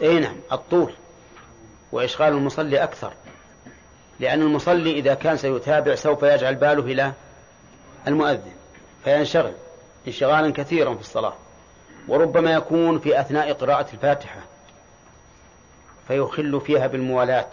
إي 0.02 0.20
نعم 0.20 0.36
الطول 0.52 0.92
وإشغال 1.92 2.32
المصلي 2.32 2.82
أكثر 2.82 3.12
لأن 4.20 4.42
المصلي 4.42 4.92
إذا 4.98 5.14
كان 5.14 5.36
سيتابع 5.36 5.94
سوف 5.94 6.22
يجعل 6.22 6.54
باله 6.54 6.82
إلى 6.82 7.12
المؤذن 8.08 8.52
فينشغل 9.04 9.52
انشغالا 10.06 10.52
كثيرا 10.52 10.94
في 10.94 11.00
الصلاة 11.00 11.34
وربما 12.08 12.52
يكون 12.52 12.98
في 12.98 13.20
أثناء 13.20 13.52
قراءة 13.52 13.92
الفاتحة. 13.92 14.40
فيخل 16.08 16.60
فيها 16.60 16.86
بالموالاة 16.86 17.48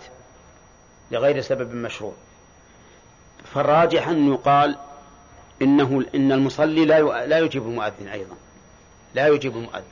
لغير 1.11 1.41
سبب 1.41 1.75
مشروع. 1.75 2.13
فالراجح 3.53 4.07
أن 4.07 4.33
يقال 4.33 4.77
إنه 5.61 6.05
إن 6.15 6.31
المصلي 6.31 6.85
لا 6.85 7.25
لا 7.25 7.39
يجيب 7.39 7.63
المؤذن 7.63 8.07
أيضا. 8.07 8.35
لا 9.15 9.27
يجيب 9.27 9.57
المؤذن. 9.57 9.83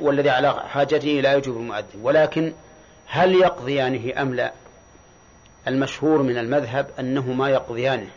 والذي 0.00 0.30
على 0.30 0.52
حاجته 0.68 1.08
لا 1.08 1.34
يجيب 1.34 1.56
المؤذن. 1.56 2.00
ولكن 2.02 2.52
هل 3.06 3.34
يقضيانه 3.34 4.22
أم 4.22 4.34
لا؟ 4.34 4.52
المشهور 5.68 6.22
من 6.22 6.38
المذهب 6.38 6.90
أنهما 6.98 7.48
يقضيانه. 7.48 8.08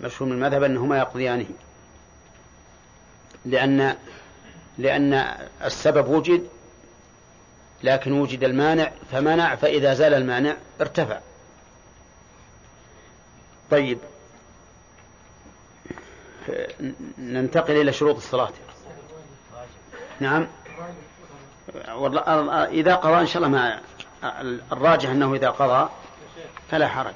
مشهور 0.00 0.28
من 0.28 0.36
المذهب 0.36 0.62
أنهما 0.62 0.98
يقضيانه. 0.98 1.46
لأن 3.44 3.96
لأن 4.78 5.36
السبب 5.64 6.08
وجد 6.08 6.48
لكن 7.84 8.12
وجد 8.12 8.44
المانع 8.44 8.90
فمنع 9.12 9.56
فإذا 9.56 9.94
زال 9.94 10.14
المانع 10.14 10.56
ارتفع 10.80 11.20
طيب 13.70 13.98
ننتقل 17.18 17.80
إلى 17.80 17.92
شروط 17.92 18.16
الصلاة 18.16 18.52
نعم 20.20 20.48
إذا 22.72 22.94
قضى 22.94 23.20
إن 23.20 23.26
شاء 23.26 23.42
الله 23.42 23.48
ما 23.48 23.80
الراجح 24.72 25.10
أنه 25.10 25.34
إذا 25.34 25.50
قضى 25.50 25.90
فلا 26.70 26.88
حرج 26.88 27.14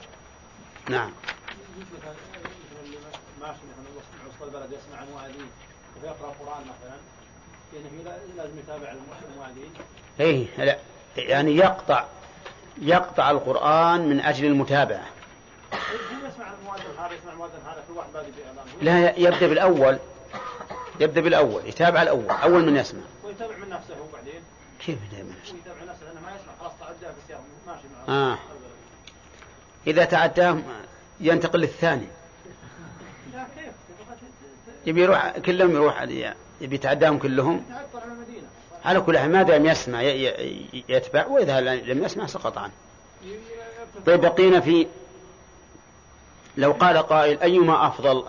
نعم 0.91 1.13
يسمع 4.73 5.05
مثلا 6.61 6.97
يعني 7.73 8.19
لازم 8.37 8.59
يتابع 8.59 8.95
إيه 10.21 10.47
لا. 10.59 10.79
يعني 11.17 11.57
يقطع 11.57 12.05
يقطع 12.83 13.31
القرآن 13.31 14.09
من 14.09 14.21
أجل 14.21 14.47
المتابعة. 14.47 15.07
بادي 18.15 18.33
لا 18.83 19.19
يبدأ 19.19 19.47
بالأول. 19.47 19.99
يبدأ 21.01 21.21
بالأول 21.21 21.67
يتابع 21.67 22.03
الأول. 22.03 22.31
أول 22.31 22.67
من 22.67 22.77
يسمع. 22.77 23.01
ويتابع 23.25 23.57
من 23.57 23.69
نفسه 23.69 23.95
بعدين. 24.13 24.43
كيف 24.87 24.99
يتابع 25.13 25.23
من 25.23 25.35
نفسه؟ 25.41 25.55
يتابع 25.57 25.93
نفسه 25.93 26.05
لأنه 26.05 26.21
ما 26.21 26.37
يسمع. 26.37 26.53
خلاص 26.61 26.73
تعدى 26.81 27.15
في 27.15 27.23
السياق 27.23 27.41
ماشي 27.67 27.83
معه. 28.09 28.33
آه. 28.33 28.39
إذا 29.87 30.05
تعداه 30.05 30.59
ينتقل 31.21 31.61
للثاني. 31.61 32.09
لا 33.35 33.47
كيف؟ 33.57 33.73
يبي 34.87 35.03
يروح 35.03 35.39
كلهم 35.39 35.71
يروح 35.71 36.01
يبي 36.01 36.37
يتعداهم 36.61 37.19
كلهم 37.19 37.65
على 38.85 39.01
كل 39.01 39.19
حال 39.19 39.33
ما 39.33 39.43
دام 39.43 39.67
يسمع 39.67 40.03
يتبع 40.89 41.27
وإذا 41.27 41.61
لم 41.61 42.05
يسمع 42.05 42.27
سقط 42.27 42.59
عنه. 42.59 42.73
طيب 44.07 44.21
بقينا 44.21 44.61
في 44.61 44.87
لو 46.57 46.73
قال 46.73 46.99
قائل 46.99 47.41
أيما 47.41 47.87
أفضل 47.87 48.25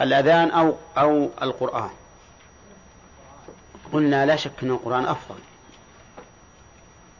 الأذان 0.00 0.50
أو 0.50 0.74
أو 0.98 1.30
القرآن؟ 1.42 1.90
قلنا 3.92 4.26
لا 4.26 4.36
شك 4.36 4.52
أن 4.62 4.70
القرآن 4.70 5.04
أفضل. 5.04 5.38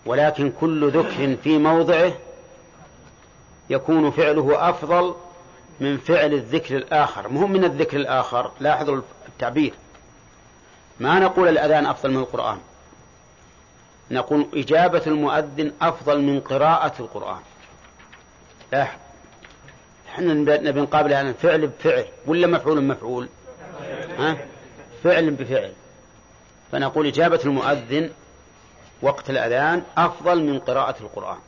ولكن 0.06 0.52
كل 0.60 0.90
ذكر 0.90 1.36
في 1.36 1.58
موضعه 1.58 2.12
يكون 3.70 4.10
فعله 4.10 4.70
أفضل 4.70 5.14
من 5.80 5.96
فعل 5.96 6.32
الذكر 6.32 6.76
الآخر. 6.76 7.28
مهم 7.28 7.52
من 7.52 7.64
الذكر 7.64 7.96
الآخر. 7.96 8.52
لاحظوا 8.60 9.00
التعبير. 9.28 9.74
ما 11.00 11.18
نقول 11.18 11.48
الأذان 11.48 11.86
أفضل 11.86 12.10
من 12.10 12.18
القرآن. 12.18 12.58
نقول 14.10 14.48
إجابة 14.54 15.02
المؤذن 15.06 15.72
أفضل 15.82 16.22
من 16.22 16.40
قراءة 16.40 16.92
القرآن. 17.00 17.40
لاحظ. 18.72 18.98
إحنا 20.08 20.34
نبي 20.34 20.80
نقابل 20.80 21.12
الآن 21.12 21.32
فعل 21.32 21.66
بفعل. 21.66 22.04
ولا 22.26 22.46
مفعول 22.46 22.80
بمفعول 22.80 23.28
ها؟ 24.18 24.36
فعل 25.04 25.30
بفعل. 25.30 25.72
فنقول 26.72 27.06
إجابة 27.06 27.40
المؤذن 27.44 28.10
وقت 29.02 29.30
الأذان 29.30 29.82
أفضل 29.96 30.42
من 30.44 30.58
قراءة 30.58 31.00
القرآن. 31.00 31.38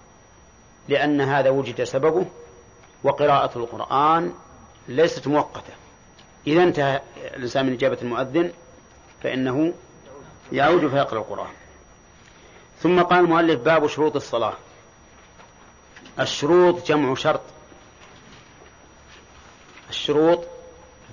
لأن 0.89 1.20
هذا 1.20 1.51
وجد 1.51 1.85
سببه 1.85 2.26
وقراءة 3.05 3.59
القرآن 3.59 4.32
ليست 4.88 5.28
مؤقتة. 5.28 5.72
إذا 6.46 6.62
انتهى 6.62 7.01
الإنسان 7.16 7.66
من 7.66 7.72
إجابة 7.72 7.98
المؤذن 8.03 8.53
فإنه 9.22 9.74
يعود 10.53 10.88
فيقرأ 10.88 11.18
القرآن. 11.18 11.53
ثم 12.78 13.03
قال 13.03 13.24
المؤلف 13.24 13.61
باب 13.61 13.86
شروط 13.86 14.16
الصلاة. 14.16 14.55
الشروط 16.20 16.86
جمع 16.86 17.14
شرط. 17.14 17.40
الشروط 19.90 20.44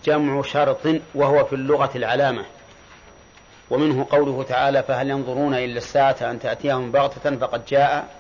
جمع 0.04 0.42
شرط 0.42 1.02
وهو 1.16 1.46
في 1.46 1.54
اللغة 1.54 1.92
العلامة. 1.96 2.46
ومنه 3.70 4.08
قوله 4.10 4.44
تعالى 4.44 4.84
فهل 4.84 5.10
ينظرون 5.10 5.54
إلا 5.54 5.78
الساعة 5.78 6.18
أن 6.22 6.40
تأتيهم 6.40 6.92
بغتة 6.92 7.36
فقد 7.36 7.66
جاء 7.66 8.16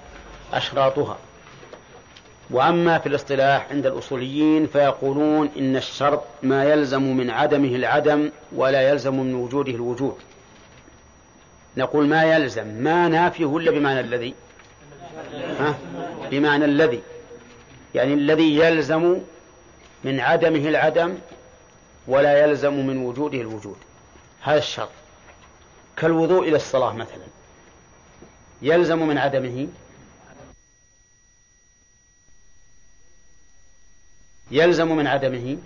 أشراطها. 0.53 1.17
وأما 2.51 2.99
في 2.99 3.07
الاصطلاح 3.07 3.67
عند 3.71 3.85
الأصوليين 3.85 4.67
فيقولون 4.67 5.49
إن 5.57 5.75
الشرط 5.75 6.23
ما 6.43 6.65
يلزم 6.65 7.17
من 7.17 7.29
عدمه 7.29 7.75
العدم 7.75 8.31
ولا 8.55 8.89
يلزم 8.89 9.19
من 9.19 9.35
وجوده 9.35 9.71
الوجود. 9.71 10.15
نقول 11.77 12.07
ما 12.07 12.23
يلزم 12.23 12.67
ما 12.67 13.07
نافيه 13.07 13.45
ولا 13.45 13.71
بمعنى 13.71 13.99
الذي؟ 13.99 14.33
ها؟ 15.59 15.77
بمعنى 16.31 16.65
الذي. 16.65 17.01
يعني 17.95 18.13
الذي 18.13 18.55
يلزم 18.57 19.19
من 20.03 20.19
عدمه 20.19 20.69
العدم 20.69 21.17
ولا 22.07 22.45
يلزم 22.45 22.87
من 22.87 22.97
وجوده 23.05 23.41
الوجود. 23.41 23.77
هذا 24.41 24.57
الشرط. 24.57 24.89
كالوضوء 25.97 26.47
إلى 26.47 26.55
الصلاة 26.55 26.93
مثلا. 26.93 27.27
يلزم 28.61 29.07
من 29.07 29.17
عدمه 29.17 29.67
يلزم 34.51 34.95
من 34.95 35.07
عدمه 35.07 35.57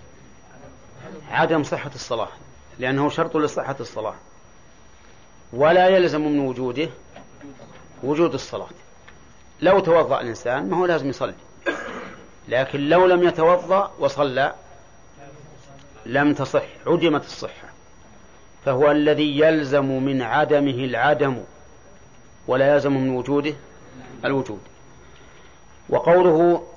عدم 1.32 1.64
صحة 1.64 1.92
الصلاة 1.96 2.30
لأنه 2.80 3.10
شرط 3.10 3.38
لصحة 3.38 3.76
الصلاة. 3.80 4.16
ولا 5.54 5.88
يلزم 5.88 6.22
من 6.22 6.40
وجوده 6.40 6.90
وجود 8.04 8.34
الصلاة. 8.34 8.70
لو 9.62 9.80
توضأ 9.80 10.22
الإنسان 10.22 10.70
ما 10.70 10.78
هو 10.78 10.86
لازم 10.86 11.10
يصلي. 11.10 11.34
لكن 12.48 12.90
لو 12.90 13.06
لم 13.06 13.24
يتوضأ 13.24 13.92
وصلى 14.00 14.54
لم 16.06 16.34
تصح 16.34 16.64
عدمت 16.88 17.24
الصحة. 17.24 17.70
فهو 18.66 18.92
الذي 18.92 19.40
يلزم 19.40 19.86
من 19.86 20.22
عدمه 20.22 20.86
العدم 20.86 21.44
ولا 22.48 22.74
يلزم 22.74 22.94
من 22.94 23.10
وجوده 23.10 23.54
الوجود. 24.26 24.60
وقوله 25.90 26.68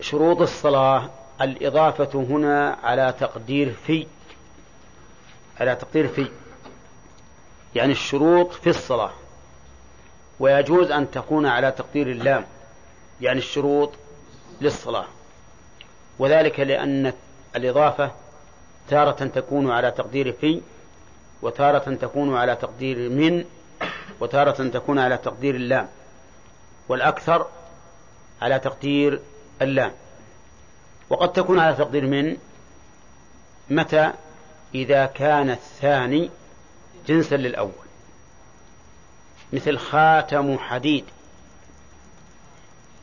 شروط 0.00 0.40
الصلاة 0.40 1.10
الإضافة 1.40 2.10
هنا 2.14 2.78
على 2.82 3.14
تقدير 3.20 3.72
في 3.86 4.06
على 5.60 5.76
تقدير 5.76 6.08
في 6.08 6.28
يعني 7.74 7.92
الشروط 7.92 8.52
في 8.52 8.70
الصلاة. 8.70 9.10
ويجوز 10.40 10.90
أن 10.90 11.10
تكون 11.10 11.46
على 11.46 11.70
تقدير 11.72 12.10
اللام 12.10 12.44
يعني 13.20 13.38
الشروط 13.38 13.92
للصلاة. 14.60 15.06
وذلك 16.18 16.60
لأن 16.60 17.12
الإضافة 17.56 18.10
تارة 18.88 19.24
تكون 19.26 19.70
على 19.70 19.90
تقدير 19.90 20.32
في 20.32 20.62
وتارة 21.42 21.94
تكون 21.94 22.36
على 22.36 22.56
تقدير 22.56 23.10
من 23.10 23.44
وتارة 24.20 24.68
تكون 24.68 24.98
على 24.98 25.16
تقدير 25.16 25.54
اللام. 25.54 25.88
والأكثر 26.88 27.46
على 28.42 28.58
تقدير 28.58 29.20
اللام. 29.62 29.92
وقد 31.10 31.32
تكون 31.32 31.58
على 31.58 31.76
تقدير 31.76 32.06
من 32.06 32.36
متى؟ 33.70 34.12
إذا 34.74 35.06
كان 35.06 35.50
الثاني 35.50 36.30
جنسا 37.06 37.34
للأول. 37.34 37.72
مثل 39.52 39.78
خاتم 39.78 40.58
حديد. 40.58 41.04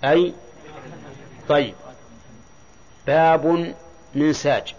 أي؟ 0.03 0.33
طيب. 1.49 1.75
باب 3.07 3.73
من 4.15 4.33
ساج 4.33 4.75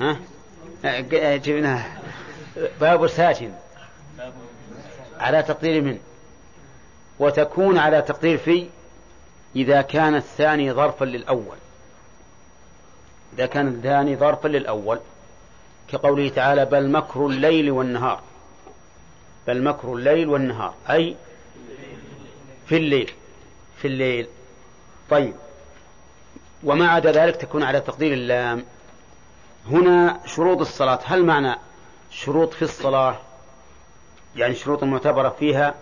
ها؟ 0.00 0.18
جبناها 1.36 1.98
باب 2.80 3.06
ساج. 3.06 3.50
على 5.20 5.42
تقدير 5.42 5.82
من؟ 5.82 5.98
وتكون 7.18 7.78
على 7.78 8.02
تقدير 8.02 8.38
في 8.38 8.68
إذا 9.56 9.82
كان 9.82 10.14
الثاني 10.14 10.72
ظرفا 10.72 11.04
للأول. 11.04 11.56
إذا 13.34 13.46
كان 13.46 13.68
الثاني 13.68 14.16
ظرفا 14.16 14.48
للأول 14.48 15.00
كقوله 15.88 16.28
تعالى 16.28 16.64
بل 16.64 16.90
مكر 16.90 17.26
الليل 17.26 17.70
والنهار. 17.70 18.20
بل 19.46 19.62
مكر 19.62 19.94
الليل 19.94 20.28
والنهار 20.28 20.74
أي 20.90 21.16
في 22.66 22.76
الليل 22.76 23.12
في 23.76 23.88
الليل. 23.88 24.26
طيب. 25.10 25.34
وما 26.64 26.88
عدا 26.88 27.12
ذلك 27.12 27.36
تكون 27.36 27.62
على 27.62 27.80
تقدير 27.80 28.12
اللام. 28.12 28.64
هنا 29.70 30.20
شروط 30.26 30.60
الصلاة. 30.60 30.98
هل 31.04 31.24
معنى 31.24 31.54
شروط 32.10 32.54
في 32.54 32.62
الصلاة؟ 32.62 33.18
يعني 34.36 34.54
شروط 34.54 34.84
معتبرة 34.84 35.28
فيها 35.28 35.74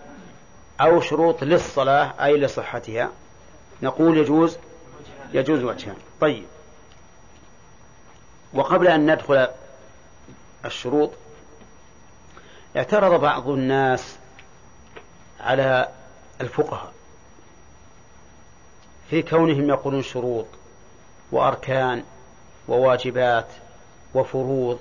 أو 0.81 1.01
شروط 1.01 1.43
للصلاة 1.43 2.13
أي 2.25 2.37
لصحتها؟ 2.37 3.11
نقول 3.81 4.17
يجوز 4.17 4.57
يجوز 5.33 5.63
وجهان. 5.63 5.97
طيب. 6.21 6.45
وقبل 8.53 8.87
أن 8.87 9.11
ندخل 9.11 9.47
الشروط 10.65 11.11
اعترض 12.77 13.21
بعض 13.21 13.49
الناس 13.49 14.17
على 15.39 15.89
الفقهاء 16.41 16.93
في 19.09 19.21
كونهم 19.21 19.69
يقولون 19.69 20.01
شروط 20.01 20.45
وأركان 21.31 22.03
وواجبات 22.67 23.47
وفروض 24.13 24.79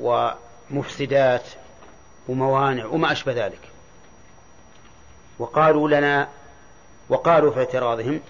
ومفسدات 0.00 1.44
وموانع 2.28 2.86
وما 2.86 3.12
أشبه 3.12 3.32
ذلك. 3.32 3.75
وقالوا 5.38 5.88
لنا 5.88 6.28
وقالوا 7.08 7.50
في 7.50 7.58
اعتراضهم 7.58 8.20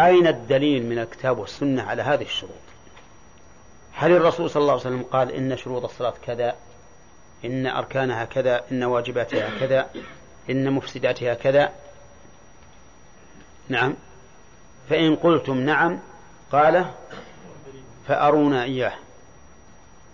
أين 0.00 0.26
الدليل 0.26 0.86
من 0.86 0.98
الكتاب 0.98 1.38
والسنة 1.38 1.82
على 1.82 2.02
هذه 2.02 2.22
الشروط؟ 2.22 2.52
هل 3.92 4.12
الرسول 4.12 4.50
صلى 4.50 4.60
الله 4.60 4.72
عليه 4.72 4.82
وسلم 4.82 5.02
قال 5.02 5.32
إن 5.32 5.56
شروط 5.56 5.84
الصلاة 5.84 6.14
كذا 6.26 6.56
إن 7.44 7.66
أركانها 7.66 8.24
كذا 8.24 8.64
إن 8.72 8.84
واجباتها 8.84 9.50
كذا 9.60 9.90
إن 10.50 10.72
مفسداتها 10.72 11.34
كذا؟ 11.34 11.72
نعم. 13.68 13.94
فإن 14.90 15.16
قلتم 15.16 15.56
نعم 15.60 15.98
قال 16.52 16.86
فأرونا 18.08 18.62
إياه. 18.62 18.94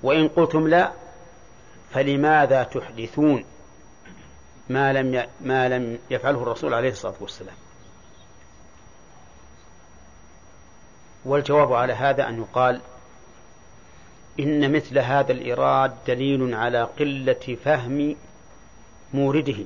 وإن 0.02 0.28
قلتم 0.28 0.68
لا 0.68 0.92
فلماذا 1.92 2.62
تحدثون؟ 2.62 3.44
ما 4.68 4.92
لم 4.92 5.26
ما 5.40 5.68
لم 5.68 5.98
يفعله 6.10 6.42
الرسول 6.42 6.74
عليه 6.74 6.90
الصلاة 6.90 7.14
والسلام. 7.20 7.56
والجواب 11.24 11.72
على 11.72 11.92
هذا 11.92 12.28
أن 12.28 12.38
يقال 12.38 12.80
إن 14.40 14.72
مثل 14.72 14.98
هذا 14.98 15.32
الإيراد 15.32 15.94
دليل 16.06 16.54
على 16.54 16.82
قلة 16.82 17.56
فهم 17.64 18.16
مورده 19.14 19.64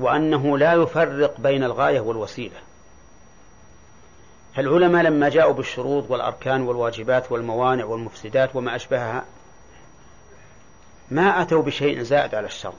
وأنه 0.00 0.58
لا 0.58 0.72
يفرق 0.72 1.40
بين 1.40 1.64
الغاية 1.64 2.00
والوسيلة. 2.00 2.56
فالعلماء 4.54 5.02
لما 5.02 5.28
جاءوا 5.28 5.52
بالشروط 5.52 6.10
والأركان 6.10 6.62
والواجبات 6.62 7.32
والموانع 7.32 7.84
والمفسدات 7.84 8.56
وما 8.56 8.76
أشبهها 8.76 9.24
ما 11.10 11.42
أتوا 11.42 11.62
بشيء 11.62 12.02
زائد 12.02 12.34
على 12.34 12.46
الشر. 12.46 12.74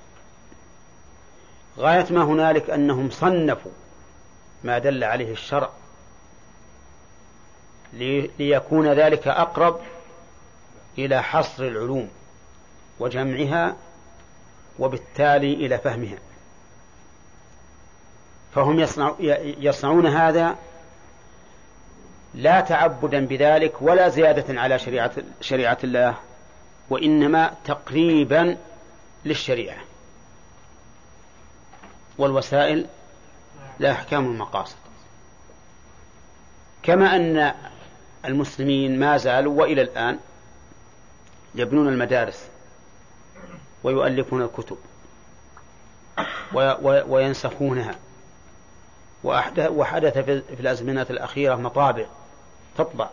غاية 1.77 2.05
ما 2.09 2.23
هنالك 2.23 2.69
أنهم 2.69 3.09
صنفوا 3.09 3.71
ما 4.63 4.79
دل 4.79 5.03
عليه 5.03 5.31
الشرع 5.31 5.69
ليكون 8.39 8.93
ذلك 8.93 9.27
أقرب 9.27 9.79
إلى 10.97 11.23
حصر 11.23 11.63
العلوم 11.63 12.09
وجمعها 12.99 13.75
وبالتالي 14.79 15.53
إلى 15.53 15.77
فهمها. 15.77 16.17
فهم 18.55 18.79
يصنعون 19.59 20.07
هذا 20.07 20.55
لا 22.33 22.61
تعبدا 22.61 23.25
بذلك 23.25 23.81
ولا 23.81 24.09
زيادة 24.09 24.61
على 24.61 24.79
شريعة, 24.79 25.11
شريعة 25.41 25.77
الله 25.83 26.15
وإنما 26.89 27.53
تقريبا 27.65 28.57
للشريعة. 29.25 29.77
والوسائل 32.17 32.85
لا 33.79 33.91
أحكام 33.91 34.25
المقاصد. 34.25 34.75
كما 36.83 37.15
أن 37.15 37.53
المسلمين 38.25 38.99
ما 38.99 39.17
زالوا 39.17 39.61
وإلى 39.61 39.81
الآن 39.81 40.19
يبنون 41.55 41.87
المدارس 41.87 42.47
ويؤلفون 43.83 44.41
الكتب 44.41 44.77
وينسخونها. 46.83 47.95
وحدث 49.53 50.17
في 50.17 50.59
الأزمنة 50.59 51.05
الأخيرة 51.09 51.55
مطابع 51.55 52.05
تطبع. 52.77 53.09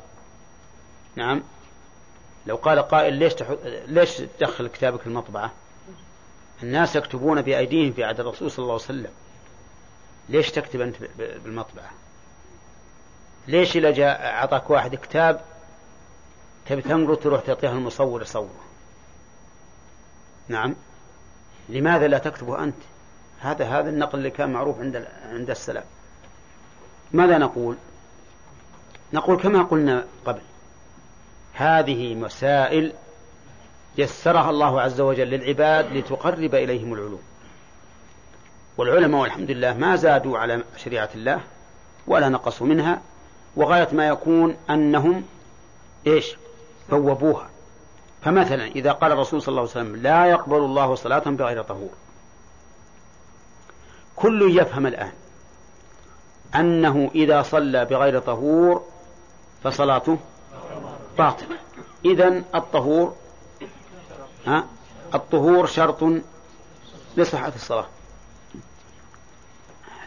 نعم. 1.17 1.43
لو 2.47 2.57
قال 2.57 2.79
قائل 2.79 3.15
ليش 3.15 3.35
ليش 3.87 4.17
تدخل 4.39 4.67
كتابك 4.67 5.07
المطبعة؟ 5.07 5.53
الناس 6.63 6.97
يكتبون 6.97 7.43
بأيديهم 7.43 7.93
في 7.93 8.05
عهد 8.05 8.21
الرسول 8.21 8.51
صلى 8.51 8.63
الله 8.63 8.75
عليه 8.75 8.85
وسلم. 8.85 9.11
ليش 10.29 10.51
تكتب 10.51 10.81
أنت 10.81 10.97
بالمطبعة؟ 11.19 11.91
ليش 13.49 13.77
إذا 13.77 13.91
جاء 13.91 14.27
أعطاك 14.27 14.71
واحد 14.71 14.95
كتاب 14.95 15.41
تبي 16.67 16.83
تنقره 16.83 17.15
تروح 17.15 17.41
تعطيها 17.43 17.73
المصور 17.73 18.23
يصوره؟ 18.23 18.65
نعم. 20.49 20.75
لماذا 21.69 22.07
لا 22.09 22.19
تكتبه 22.19 22.65
أنت؟ 22.65 22.77
هذا 23.41 23.65
هذا 23.65 23.91
النقل 23.91 24.19
اللي 24.19 24.31
كان 24.31 24.53
معروف 24.53 24.81
عند 24.81 25.07
عند 25.33 25.51
السلام 25.51 25.85
ماذا 27.13 27.39
نقول؟ 27.39 27.77
نقول 29.13 29.43
كما 29.43 29.63
قلنا 29.63 30.07
قبل. 30.27 30.41
هذه 31.57 32.15
مسائل 32.15 32.93
يسرها 33.99 34.51
الله 34.51 34.81
عز 34.81 35.01
وجل 35.01 35.29
للعباد 35.31 35.93
لتقرب 35.93 36.55
إليهم 36.55 36.93
العلوم. 36.93 37.23
والعلماء 38.79 39.21
والحمد 39.21 39.51
لله 39.51 39.75
ما 39.75 39.97
زادوا 39.97 40.39
على 40.39 40.63
شريعة 40.77 41.09
الله 41.15 41.41
ولا 42.07 42.29
نقصوا 42.29 42.67
منها 42.67 43.03
وغاية 43.57 43.89
ما 43.93 44.09
يكون 44.09 44.57
أنهم 44.71 45.25
إيش؟ 46.07 46.37
بوبوها 46.91 47.51
فمثلا 48.23 48.65
إذا 48.65 48.93
قال 48.93 49.13
الرسول 49.13 49.43
صلى 49.43 49.49
الله 49.49 49.61
عليه 49.61 49.71
وسلم 49.71 49.97
لا 49.97 50.27
يقبل 50.27 50.57
الله 50.57 50.95
صلاة 50.95 51.19
بغير 51.19 51.63
طهور. 51.63 51.91
كل 54.17 54.59
يفهم 54.61 54.87
الآن 54.87 55.13
أنه 56.55 57.11
إذا 57.15 57.43
صلى 57.43 57.85
بغير 57.85 58.19
طهور 58.19 58.85
فصلاته 59.65 60.19
باطلة 61.19 61.59
إذا 62.05 62.43
الطهور 62.55 63.17
ها؟ 64.47 64.67
الطهور 65.15 65.67
شرط 65.67 66.05
لصحة 67.17 67.53
الصلاة. 67.55 67.87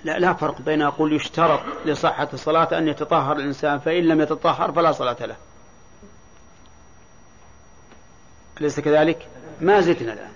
لا 0.03 0.19
لا 0.19 0.33
فرق 0.33 0.61
بين 0.61 0.81
أقول 0.81 1.13
يشترط 1.13 1.59
لصحة 1.85 2.27
الصلاة 2.33 2.77
أن 2.77 2.87
يتطهر 2.87 3.37
الإنسان 3.37 3.79
فإن 3.79 4.03
لم 4.03 4.21
يتطهر 4.21 4.71
فلا 4.71 4.91
صلاة 4.91 5.25
له. 5.25 5.35
أليس 8.61 8.79
كذلك؟ 8.79 9.27
ما 9.61 9.81
زدنا 9.81 10.13
الآن. 10.13 10.31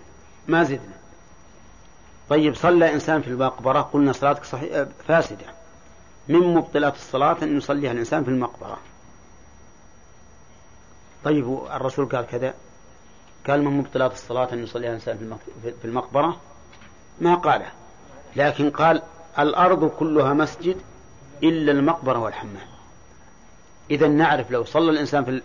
ما 0.47 0.63
زدنا. 0.63 0.93
طيب 2.29 2.55
صلى 2.55 2.93
إنسان 2.93 3.21
في 3.21 3.27
المقبرة؟ 3.27 3.81
قلنا 3.81 4.11
صلاتك 4.11 4.43
صحيح 4.43 4.85
فاسدة. 5.07 5.45
من 6.27 6.39
مبطلات 6.39 6.95
الصلاة 6.95 7.37
أن 7.43 7.57
يصليها 7.57 7.91
الإنسان 7.91 8.23
في 8.23 8.29
المقبرة. 8.29 8.77
طيب 11.23 11.59
الرسول 11.73 12.05
قال 12.05 12.27
كذا. 12.27 12.53
قال 13.47 13.63
من 13.63 13.77
مبطلات 13.77 14.11
الصلاة 14.11 14.53
أن 14.53 14.63
يصليها 14.63 14.89
الإنسان 14.89 15.37
في 15.81 15.85
المقبرة؟ 15.85 16.37
ما 17.21 17.35
قاله. 17.35 17.71
لكن 18.35 18.69
قال 18.69 19.01
الأرض 19.39 19.89
كلها 19.89 20.33
مسجد 20.33 20.77
إلا 21.43 21.71
المقبرة 21.71 22.19
والحمام. 22.19 22.67
إذا 23.91 24.07
نعرف 24.07 24.51
لو 24.51 24.63
صلى 24.63 24.91
الإنسان 24.91 25.41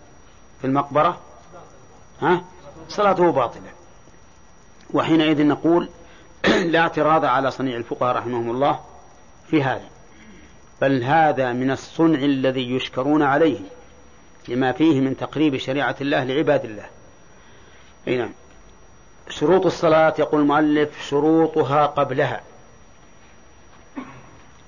في 0.61 0.67
المقبرة 0.67 1.17
ها 2.21 2.43
صلاته 2.89 3.31
باطلة. 3.31 3.71
وحينئذ 4.93 5.47
نقول 5.47 5.89
لا 6.73 6.79
اعتراض 6.79 7.25
على 7.25 7.51
صنيع 7.51 7.77
الفقهاء 7.77 8.15
رحمهم 8.15 8.49
الله 8.51 8.79
في 9.47 9.63
هذا. 9.63 9.89
بل 10.81 11.03
هذا 11.03 11.53
من 11.53 11.71
الصنع 11.71 12.19
الذي 12.19 12.75
يشكرون 12.75 13.21
عليه. 13.21 13.59
لما 14.47 14.71
فيه 14.71 14.99
من 14.99 15.17
تقريب 15.17 15.57
شريعة 15.57 15.95
الله 16.01 16.23
لعباد 16.23 16.65
الله. 16.65 16.85
أي 18.07 18.17
نعم. 18.17 18.33
شروط 19.29 19.65
الصلاة 19.65 20.13
يقول 20.19 20.41
المؤلف 20.41 21.07
شروطها 21.09 21.85
قبلها. 21.85 22.41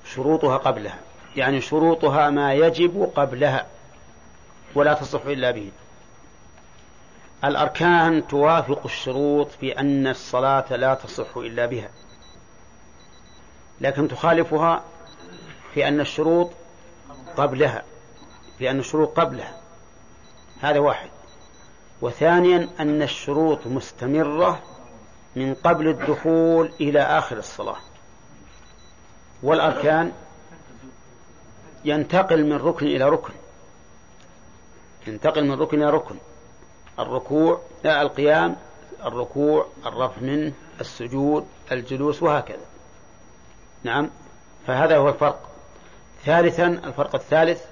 شروطها 0.05 0.57
قبلها. 0.57 0.99
يعني 1.35 1.61
شروطها 1.61 2.29
ما 2.29 2.53
يجب 2.53 3.11
قبلها 3.15 3.67
ولا 4.75 4.93
تصح 4.93 5.25
إلا 5.25 5.51
به. 5.51 5.71
الأركان 7.43 8.27
توافق 8.27 8.81
الشروط 8.85 9.51
في 9.51 9.79
أن 9.79 10.07
الصلاة 10.07 10.75
لا 10.75 10.93
تصح 10.93 11.37
إلا 11.37 11.65
بها. 11.65 11.89
لكن 13.81 14.07
تخالفها 14.07 14.83
في 15.73 15.87
أن 15.87 15.99
الشروط 15.99 16.51
قبلها 17.37 17.83
لأن 18.59 18.79
الشروط 18.79 19.19
قبلها. 19.19 19.60
هذا 20.61 20.79
واحد. 20.79 21.09
وثانيا 22.01 22.69
أن 22.79 23.01
الشروط 23.01 23.67
مستمرة 23.67 24.59
من 25.35 25.53
قبل 25.53 25.87
الدخول 25.87 26.73
إلى 26.81 26.99
آخر 26.99 27.37
الصلاة. 27.37 27.77
والأركان 29.43 30.11
ينتقل 31.85 32.45
من 32.45 32.55
ركن 32.57 32.85
إلى 32.85 33.09
ركن. 33.09 33.33
ينتقل 35.07 35.45
من 35.45 35.59
ركن 35.59 35.83
إلى 35.83 35.89
ركن. 35.89 36.15
الركوع 36.99 37.61
لا 37.83 38.01
القيام 38.01 38.55
الركوع 39.05 39.67
الرفع 39.85 40.21
منه 40.21 40.53
السجود 40.81 41.47
الجلوس 41.71 42.23
وهكذا. 42.23 42.65
نعم 43.83 44.09
فهذا 44.67 44.97
هو 44.97 45.09
الفرق. 45.09 45.49
ثالثا 46.25 46.67
الفرق 46.67 47.15
الثالث 47.15 47.65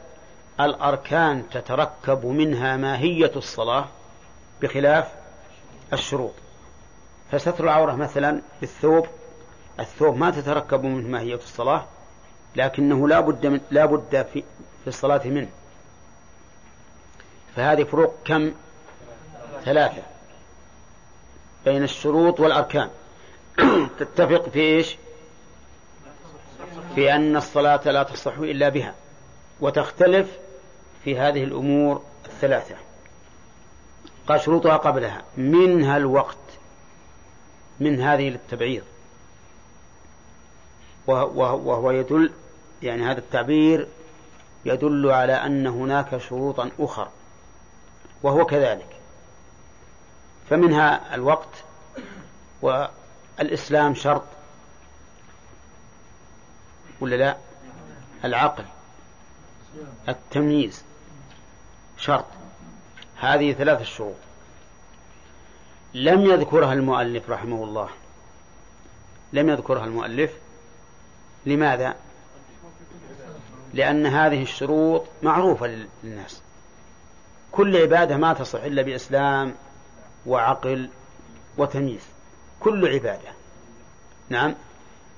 الأركان 0.61 1.49
تتركب 1.49 2.25
منها 2.25 2.77
ماهية 2.77 3.31
الصلاة 3.35 3.87
بخلاف 4.61 5.07
الشروط. 5.93 6.33
فستر 7.31 7.63
العورة 7.63 7.95
مثلا 7.95 8.41
بالثوب 8.61 9.07
الثوب 9.79 10.17
ما 10.17 10.31
تتركب 10.31 10.83
منه 10.83 11.07
ماهية 11.07 11.35
الصلاة 11.35 11.85
لكنه 12.55 13.07
لا 13.07 13.19
بد 13.19 13.45
من 13.45 13.61
لا 13.71 13.85
بد 13.85 14.25
في 14.33 14.43
في 14.81 14.87
الصلاة 14.87 15.21
منه. 15.27 15.49
فهذه 17.55 17.83
فروق 17.83 18.15
كم؟ 18.25 18.51
ثلاثة 19.65 20.01
بين 21.65 21.83
الشروط 21.83 22.39
والأركان. 22.39 22.89
تتفق 23.99 24.49
في 24.49 24.59
إيش؟ 24.59 24.97
في 26.95 27.15
أن 27.15 27.35
الصلاة 27.35 27.91
لا 27.91 28.03
تصح 28.03 28.37
إلا 28.37 28.69
بها 28.69 28.95
وتختلف 29.61 30.27
في 31.03 31.19
هذه 31.19 31.43
الأمور 31.43 32.03
الثلاثة 32.25 32.75
قال 34.27 34.41
شروطها 34.41 34.77
قبلها 34.77 35.23
منها 35.37 35.97
الوقت 35.97 36.37
من 37.79 38.01
هذه 38.01 38.29
للتبعيض 38.29 38.83
وهو 41.07 41.91
يدل 41.91 42.31
يعني 42.83 43.03
هذا 43.03 43.19
التعبير 43.19 43.87
يدل 44.65 45.11
على 45.11 45.33
أن 45.33 45.67
هناك 45.67 46.17
شروطا 46.17 46.71
أخرى 46.79 47.09
وهو 48.23 48.45
كذلك. 48.45 48.95
فمنها 50.49 51.15
الوقت 51.15 51.63
والإسلام 52.61 53.95
شرط 53.95 54.23
ولا 57.01 57.15
لا؟ 57.15 57.37
العقل 58.25 58.65
التمييز. 60.09 60.83
شرط. 61.99 62.25
هذه 63.19 63.53
ثلاث 63.53 63.83
شروط 63.83 64.15
لم 65.93 66.25
يذكرها 66.25 66.73
المؤلف 66.73 67.29
رحمه 67.29 67.63
الله. 67.63 67.89
لم 69.33 69.49
يذكرها 69.49 69.85
المؤلف. 69.85 70.31
لماذا؟ 71.45 71.95
لأن 73.73 74.05
هذه 74.05 74.43
الشروط 74.43 75.03
معروفة 75.23 75.85
للناس. 76.03 76.41
كل 77.51 77.77
عبادة 77.77 78.17
ما 78.17 78.33
تصح 78.33 78.63
إلا 78.63 78.81
بإسلام 78.81 79.55
وعقل 80.25 80.89
وتمييز. 81.57 82.03
كل 82.59 82.93
عبادة. 82.93 83.31
نعم. 84.29 84.55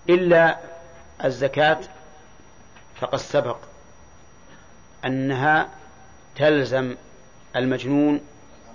إلا 0.09 0.59
الزكاة 1.25 1.79
فقد 2.95 3.17
سبق 3.17 3.57
أنها 5.05 5.69
تلزم 6.35 6.95
المجنون 7.55 8.21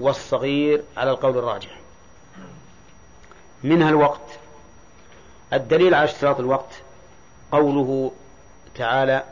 والصغير 0.01 0.83
على 0.97 1.11
القول 1.11 1.39
الراجح. 1.39 1.79
منها 3.65 3.89
الوقت 3.89 4.39
الدليل 5.53 5.95
على 5.95 6.05
اشتراط 6.05 6.41
الوقت 6.41 6.83
قوله 7.53 8.13
تعالى 8.75 9.23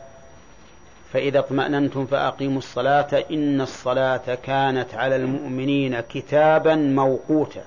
فإذا 1.12 1.38
اطمأننتم 1.38 2.06
فأقيموا 2.06 2.58
الصلاة 2.58 3.24
إن 3.30 3.60
الصلاة 3.60 4.34
كانت 4.34 4.94
على 4.94 5.16
المؤمنين 5.16 6.00
كتابا 6.00 6.74
موقوتا. 6.74 7.64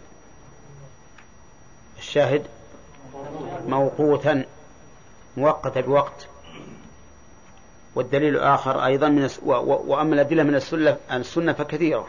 الشاهد؟ 1.98 2.44
موقوتا 3.68 4.46
مؤقتا 5.38 5.82
بوقت. 5.82 6.28
والدليل 7.98 8.36
الآخر 8.36 8.86
أيضا 8.86 9.10
من 9.10 9.30
وأما 9.66 10.16
الأدلة 10.16 10.44
من 10.44 10.56
السنة 10.56 10.98
السنة 11.12 11.54
فكثيرة. 11.54 12.08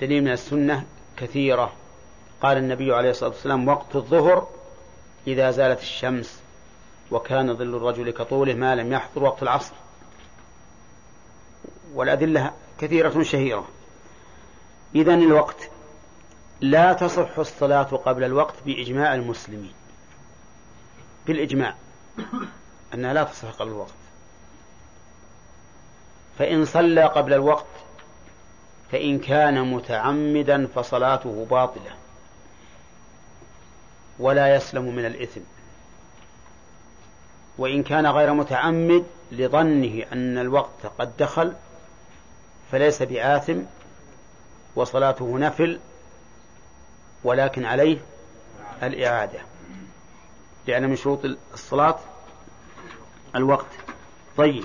دليل 0.00 0.24
من 0.24 0.30
السنة 0.30 0.84
كثيرة. 1.16 1.72
قال 2.42 2.56
النبي 2.56 2.94
عليه 2.94 3.10
الصلاة 3.10 3.30
والسلام 3.30 3.68
وقت 3.68 3.96
الظهر 3.96 4.48
إذا 5.26 5.50
زالت 5.50 5.80
الشمس 5.80 6.42
وكان 7.10 7.56
ظل 7.56 7.76
الرجل 7.76 8.10
كطوله 8.10 8.54
ما 8.54 8.74
لم 8.74 8.92
يحضر 8.92 9.22
وقت 9.22 9.42
العصر. 9.42 9.74
والأدلة 11.94 12.52
كثيرة 12.78 13.22
شهيرة. 13.22 13.68
إذن 14.94 15.22
الوقت 15.22 15.70
لا 16.60 16.92
تصح 16.92 17.38
الصلاة 17.38 17.82
قبل 17.82 18.24
الوقت 18.24 18.54
بإجماع 18.66 19.14
المسلمين. 19.14 19.72
بالإجماع. 21.26 21.74
أنها 22.94 23.12
لا 23.12 23.24
تصح 23.24 23.50
قبل 23.50 23.68
الوقت. 23.68 23.94
فإن 26.38 26.64
صلى 26.64 27.04
قبل 27.04 27.32
الوقت 27.32 27.66
فإن 28.92 29.18
كان 29.18 29.70
متعمدا 29.70 30.66
فصلاته 30.66 31.46
باطلة 31.50 31.90
ولا 34.18 34.54
يسلم 34.54 34.96
من 34.96 35.06
الإثم. 35.06 35.40
وإن 37.58 37.82
كان 37.82 38.06
غير 38.06 38.34
متعمد 38.34 39.04
لظنه 39.32 40.04
أن 40.12 40.38
الوقت 40.38 40.86
قد 40.98 41.16
دخل 41.16 41.52
فليس 42.72 43.02
بآثم 43.02 43.58
وصلاته 44.76 45.38
نفل 45.38 45.80
ولكن 47.24 47.64
عليه 47.64 47.98
الإعادة. 48.82 49.40
لأن 50.66 50.88
من 50.88 50.96
شروط 50.96 51.20
الصلاة 51.54 51.98
الوقت. 53.36 53.66
طيب. 54.36 54.64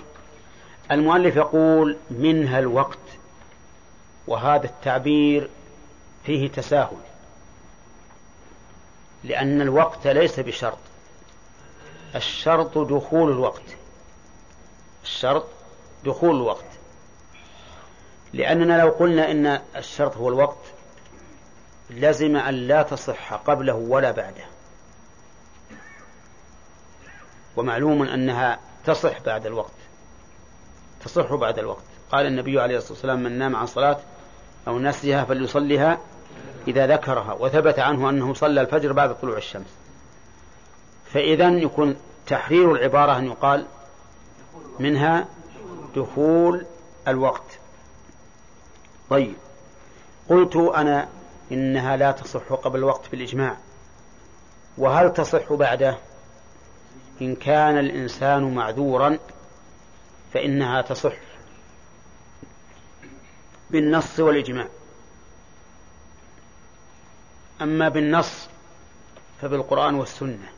المؤلف 0.91 1.35
يقول 1.35 1.97
منها 2.09 2.59
الوقت 2.59 2.97
وهذا 4.27 4.65
التعبير 4.65 5.49
فيه 6.25 6.49
تساهل 6.49 6.97
لأن 9.23 9.61
الوقت 9.61 10.07
ليس 10.07 10.39
بشرط. 10.39 10.77
الشرط 12.15 12.77
دخول 12.77 13.31
الوقت. 13.31 13.63
الشرط 15.03 15.45
دخول 16.05 16.35
الوقت. 16.35 16.65
لأننا 18.33 18.81
لو 18.81 18.89
قلنا 18.89 19.31
إن 19.31 19.61
الشرط 19.75 20.17
هو 20.17 20.29
الوقت 20.29 20.63
لزم 21.89 22.35
أن 22.35 22.53
لا 22.53 22.81
تصح 22.83 23.33
قبله 23.33 23.75
ولا 23.75 24.11
بعده. 24.11 24.45
ومعلوم 27.59 28.01
أنها 28.03 28.59
تصح 28.85 29.21
بعد 29.25 29.45
الوقت. 29.45 29.71
تصح 31.05 31.33
بعد 31.33 31.59
الوقت. 31.59 31.83
قال 32.11 32.25
النبي 32.25 32.61
عليه 32.61 32.77
الصلاة 32.77 32.91
والسلام 32.91 33.23
من 33.23 33.37
نام 33.37 33.55
عن 33.55 33.65
صلاة 33.65 33.99
أو 34.67 34.79
نسيها 34.79 35.23
فليصليها 35.23 35.97
إذا 36.67 36.87
ذكرها 36.87 37.33
وثبت 37.33 37.79
عنه 37.79 38.09
أنه 38.09 38.33
صلى 38.33 38.61
الفجر 38.61 38.93
بعد 38.93 39.15
طلوع 39.15 39.37
الشمس. 39.37 39.75
فإذا 41.05 41.49
يكون 41.49 41.95
تحرير 42.27 42.71
العبارة 42.71 43.17
أن 43.17 43.25
يقال 43.25 43.65
منها 44.79 45.27
دخول 45.95 46.65
الوقت. 47.07 47.59
طيب. 49.09 49.35
قلت 50.29 50.55
أنا 50.55 51.07
إنها 51.51 51.97
لا 51.97 52.11
تصح 52.11 52.53
قبل 52.53 52.79
الوقت 52.79 53.11
بالإجماع 53.11 53.57
وهل 54.77 55.13
تصح 55.13 55.53
بعده؟ 55.53 55.97
إن 57.21 57.35
كان 57.35 57.77
الإنسان 57.77 58.55
معذورا 58.55 59.19
فإنها 60.33 60.81
تصح 60.81 61.13
بالنص 63.69 64.19
والإجماع. 64.19 64.67
أما 67.61 67.89
بالنص 67.89 68.49
فبالقرآن 69.41 69.95
والسنة. 69.95 70.49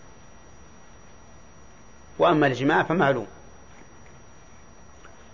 وأما 2.19 2.47
الإجماع 2.47 2.83
فمعلوم. 2.83 3.27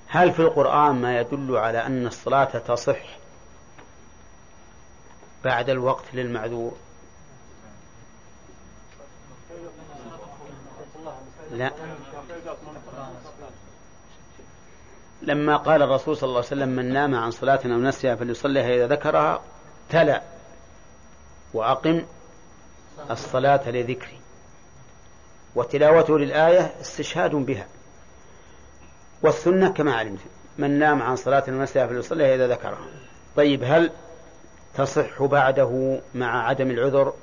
هل 0.07 0.31
في 0.31 0.39
القرآن 0.39 0.95
ما 1.01 1.19
يدل 1.19 1.57
على 1.57 1.85
أن 1.85 2.07
الصلاة 2.07 2.59
تصح 2.59 3.17
بعد 5.43 5.69
الوقت 5.69 6.05
للمعذور؟ 6.13 6.77
لا. 11.51 11.71
لما 15.21 15.57
قال 15.57 15.81
الرسول 15.81 16.17
صلى 16.17 16.27
الله 16.27 16.37
عليه 16.37 16.47
وسلم 16.47 16.69
من 16.69 16.93
نام 16.93 17.15
عن 17.15 17.31
صلاة 17.31 17.59
أو 17.65 17.69
نسيها 17.69 18.15
فليصليها 18.15 18.75
إذا 18.75 18.87
ذكرها 18.87 19.41
تلا 19.89 20.21
وأقم 21.53 22.05
الصلاة 23.11 23.69
لذكري. 23.69 24.19
وتلاوته 25.55 26.19
للآية 26.19 26.73
استشهاد 26.81 27.35
بها. 27.35 27.67
والسنة 29.21 29.69
كما 29.69 29.95
علمت 29.95 30.19
من 30.57 30.79
نام 30.79 31.01
عن 31.01 31.15
صلاة 31.15 31.43
أو 31.49 31.53
نسيها 31.53 31.87
فليصليها 31.87 32.35
إذا 32.35 32.47
ذكرها. 32.47 32.87
طيب 33.35 33.63
هل 33.63 33.91
تصح 34.75 35.23
بعده 35.23 35.99
مع 36.15 36.47
عدم 36.47 36.71
العذر؟ 36.71 37.13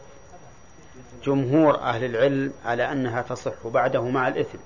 جمهور 1.24 1.80
أهل 1.80 2.04
العلم 2.04 2.52
على 2.64 2.92
أنها 2.92 3.22
تصح 3.22 3.66
بعده 3.66 4.02
مع 4.02 4.28
الإثم 4.28 4.58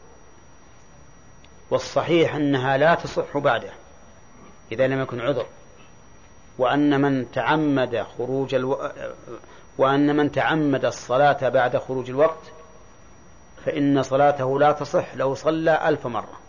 والصحيح 1.70 2.34
أنها 2.34 2.76
لا 2.76 2.94
تصح 2.94 3.38
بعده 3.38 3.70
إذا 4.72 4.86
لم 4.86 5.00
يكن 5.00 5.20
عذر 5.20 5.46
وأن 6.59 7.00
من 7.00 7.30
تعمد 7.30 8.06
خروج 8.18 8.54
ألو... 8.54 8.90
وأن 9.78 10.16
من 10.16 10.32
تعمد 10.32 10.84
الصلاة 10.84 11.48
بعد 11.48 11.76
خروج 11.76 12.11
الوقت 12.11 12.52
فإن 13.64 14.02
صلاته 14.02 14.59
لا 14.59 14.72
تصح 14.72 15.14
لو 15.14 15.34
صلى 15.34 15.88
ألف 15.88 16.06
مرة. 16.06 16.40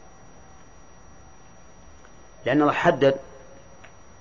لأن 2.46 2.62
الله 2.62 2.74
حدد 2.74 3.16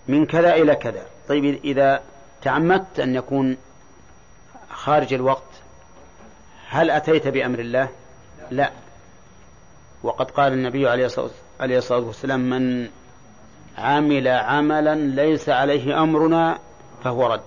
من 0.09 0.26
كذا 0.26 0.55
إلى 0.55 0.76
كذا. 0.76 1.07
طيب 1.28 1.61
إذا 1.64 2.03
تعمدت 2.43 3.01
أن 3.01 3.14
يكون 3.14 3.57
خارج 4.70 5.14
الوقت 5.14 5.47
هل 6.71 6.91
أتيت 6.91 7.29
بأمر 7.29 7.59
الله؟ 7.59 7.89
لا. 8.51 8.73
وقد 10.03 10.31
قال 10.31 10.53
النبي 10.53 10.89
عليه 10.89 11.07
الصلاة 11.61 12.01
والسلام 12.01 12.51
من 12.51 12.91
عمل 13.79 14.29
عملا 14.29 14.95
ليس 14.95 15.49
عليه 15.49 16.03
أمرنا 16.03 16.59
فهو 17.05 17.27
رد. 17.27 17.43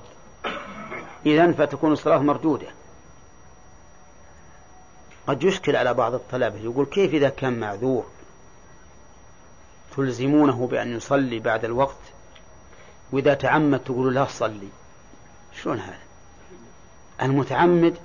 إذا 1.25 1.51
فتكون 1.51 1.91
الصلاة 1.91 2.17
مردودة. 2.17 2.67
قد 5.27 5.43
يشكل 5.43 5.75
على 5.75 5.93
بعض 5.93 6.13
الطلبة 6.13 6.59
يقول 6.59 6.85
كيف 6.85 7.13
إذا 7.13 7.29
كان 7.29 7.59
معذور؟ 7.59 8.05
تلزمونه 9.95 10.67
بأن 10.67 10.95
يصلي 10.95 11.39
بعد 11.39 11.65
الوقت؟ 11.65 12.01
وإذا 13.11 13.33
تعمد 13.33 13.79
تقول 13.79 14.15
لا 14.15 14.25
صلي. 14.25 14.69
شلون 15.61 15.79
هذا؟ 15.79 15.99
المتعمد 17.21 17.97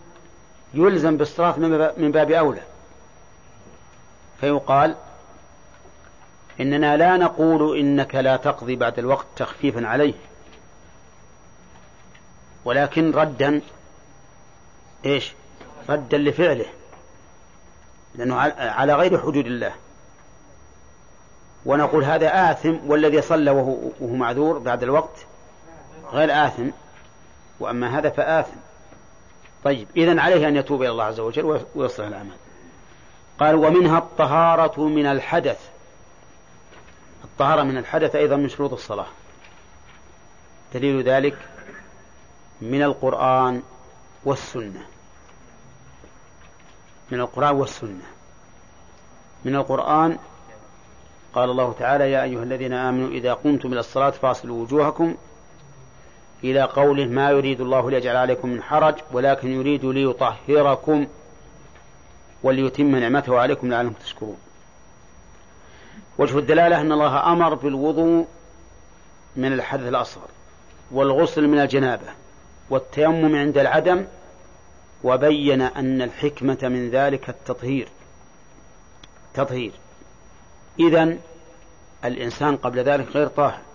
يلزم 0.75 1.17
بالصلاة 1.17 1.59
من 1.97 2.13
باب 2.13 2.31
أولى. 2.31 2.63
فيقال 4.41 4.97
إننا 6.61 6.97
لا 6.97 7.17
نقول 7.17 7.79
إنك 7.79 8.15
لا 8.15 8.37
تقضي 8.37 8.77
بعد 8.77 8.99
الوقت 8.99 9.27
تخفيفا 9.37 9.87
عليه. 9.87 10.15
ولكن 12.65 13.11
ردا 13.11 13.61
إيش؟ 15.05 15.33
ردا 15.89 16.19
لفعله. 16.19 16.67
لأنه 18.15 18.37
على 18.59 18.95
غير 18.95 19.19
حدود 19.19 19.47
الله. 19.47 19.73
ونقول 21.67 22.05
هذا 22.05 22.51
آثم 22.51 22.77
والذي 22.87 23.23
صلى 23.23 23.51
وهو, 23.51 23.77
وهو 24.01 24.15
معذور 24.15 24.59
بعد 24.59 24.83
الوقت 24.83 25.27
غير 26.13 26.47
آثم. 26.47 26.71
وأما 27.61 27.99
هذا 27.99 28.11
فآثم. 28.11 28.66
طيب 29.67 29.89
إذن 29.97 30.19
عليه 30.19 30.49
أن 30.49 30.57
يتوب 30.57 30.83
إلى 30.83 30.91
الله 30.91 31.05
عز 31.05 31.21
وجل 31.21 31.61
ويصلح 31.75 32.07
الأعمال. 32.07 32.37
قال 33.41 33.55
ومنها 33.55 33.99
الطهارة 33.99 34.81
من 34.81 35.07
الحدث. 35.07 35.69
الطهارة 37.25 37.63
من 37.63 37.79
الحدث 37.79 38.17
أيضا 38.17 38.37
من 38.37 38.49
شروط 38.49 38.73
الصلاة. 38.73 39.07
دليل 40.75 41.03
ذلك 41.03 41.37
من 42.61 42.83
القرآن 42.83 43.63
والسنة. 44.25 44.87
من 47.11 47.21
القرآن 47.21 47.55
والسنة. 47.55 48.07
من 49.45 49.57
القرآن 49.57 50.19
قال 51.35 51.51
الله 51.51 51.75
تعالى 51.79 52.11
يا 52.11 52.23
أيها 52.23 52.43
الذين 52.43 52.73
آمنوا 52.73 53.09
إذا 53.09 53.35
قمتم 53.35 53.73
إلى 53.73 53.81
الصلاة 53.81 54.11
فاصلوا 54.11 54.63
وجوهكم 54.63 55.15
إلى 56.51 56.63
قوله 56.63 57.05
ما 57.05 57.31
يريد 57.31 57.61
الله 57.61 57.91
ليجعل 57.91 58.17
عليكم 58.17 58.49
من 58.49 58.63
حرج 58.63 58.95
ولكن 59.13 59.53
يريد 59.53 59.85
ليطهركم 59.85 61.07
وليتم 62.43 62.97
نعمته 62.97 63.39
عليكم 63.39 63.71
لعلكم 63.71 63.95
تشكرون. 64.05 64.37
وجه 66.19 66.39
الدلالة 66.39 66.81
أن 66.81 66.93
الله 66.93 67.33
أمر 67.33 67.55
بالوضوء 67.55 68.27
من 69.37 69.53
الحدث 69.53 69.89
الأصغر 69.89 70.29
والغسل 70.91 71.49
من 71.49 71.59
الجنابة 71.59 72.09
والتيمم 72.71 73.37
عند 73.37 73.59
العدم 73.59 74.07
وبين 75.05 75.63
أن 75.63 76.03
الحكمة 76.03 76.59
من 76.63 76.91
ذلك 76.91 77.29
التطهير. 77.29 77.89
تطهير. 79.35 79.73
إذن 80.81 81.19
الإنسان 82.05 82.57
قبل 82.57 82.79
ذلك 82.79 83.07
غير 83.15 83.27
طاهر. 83.27 83.66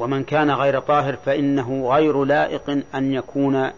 ومن 0.00 0.24
كان 0.24 0.50
غير 0.50 0.80
طاهر 0.80 1.16
فإنه 1.16 1.88
غير 1.88 2.24
لائق 2.24 2.84
أن 2.94 3.14
يكون 3.14 3.70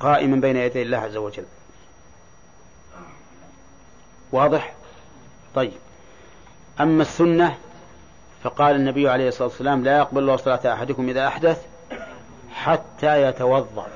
قائما 0.00 0.36
بين 0.36 0.56
يدي 0.56 0.82
الله 0.82 0.98
عز 0.98 1.16
وجل. 1.16 1.44
واضح؟ 4.32 4.74
طيب. 5.54 5.72
أما 6.80 7.02
السنة 7.02 7.58
فقال 8.42 8.76
النبي 8.76 9.08
عليه 9.08 9.28
الصلاة 9.28 9.48
والسلام 9.48 9.84
لا 9.84 9.98
يقبل 9.98 10.18
الله 10.18 10.36
صلاة 10.36 10.74
أحدكم 10.74 11.08
إذا 11.08 11.26
أحدث 11.26 11.66
حتى 12.54 13.22
يتوضأ. 13.22 13.86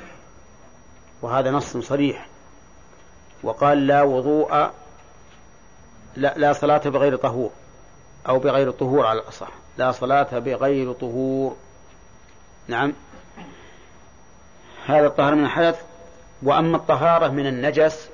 وهذا 1.22 1.50
نص 1.50 1.76
صريح. 1.76 2.26
وقال 3.42 3.86
لا 3.86 4.02
وضوء 4.02 4.70
لا, 6.16 6.34
لا 6.36 6.52
صلاة 6.52 6.78
بغير 6.78 7.16
طهور. 7.16 7.50
أو 8.28 8.38
بغير 8.38 8.70
طهور 8.70 9.06
على 9.06 9.20
الأصح. 9.20 9.48
لا 9.78 9.92
صلاة 9.92 10.38
بغير 10.38 10.92
طهور. 10.92 11.56
نعم. 12.68 12.92
هذا 14.86 15.06
الطهر 15.06 15.34
من 15.34 15.44
الحدث. 15.44 15.82
وأما 16.42 16.76
الطهارة 16.76 17.28
من 17.28 17.46
النجس 17.46 18.08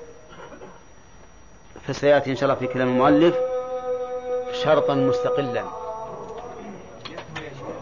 فسيأتي 1.87 2.31
إن 2.31 2.35
شاء 2.35 2.43
الله 2.49 2.59
في 2.59 2.73
كلام 2.73 2.87
المؤلف 2.87 3.35
شرطا 4.63 4.93
مستقلا. 4.95 5.65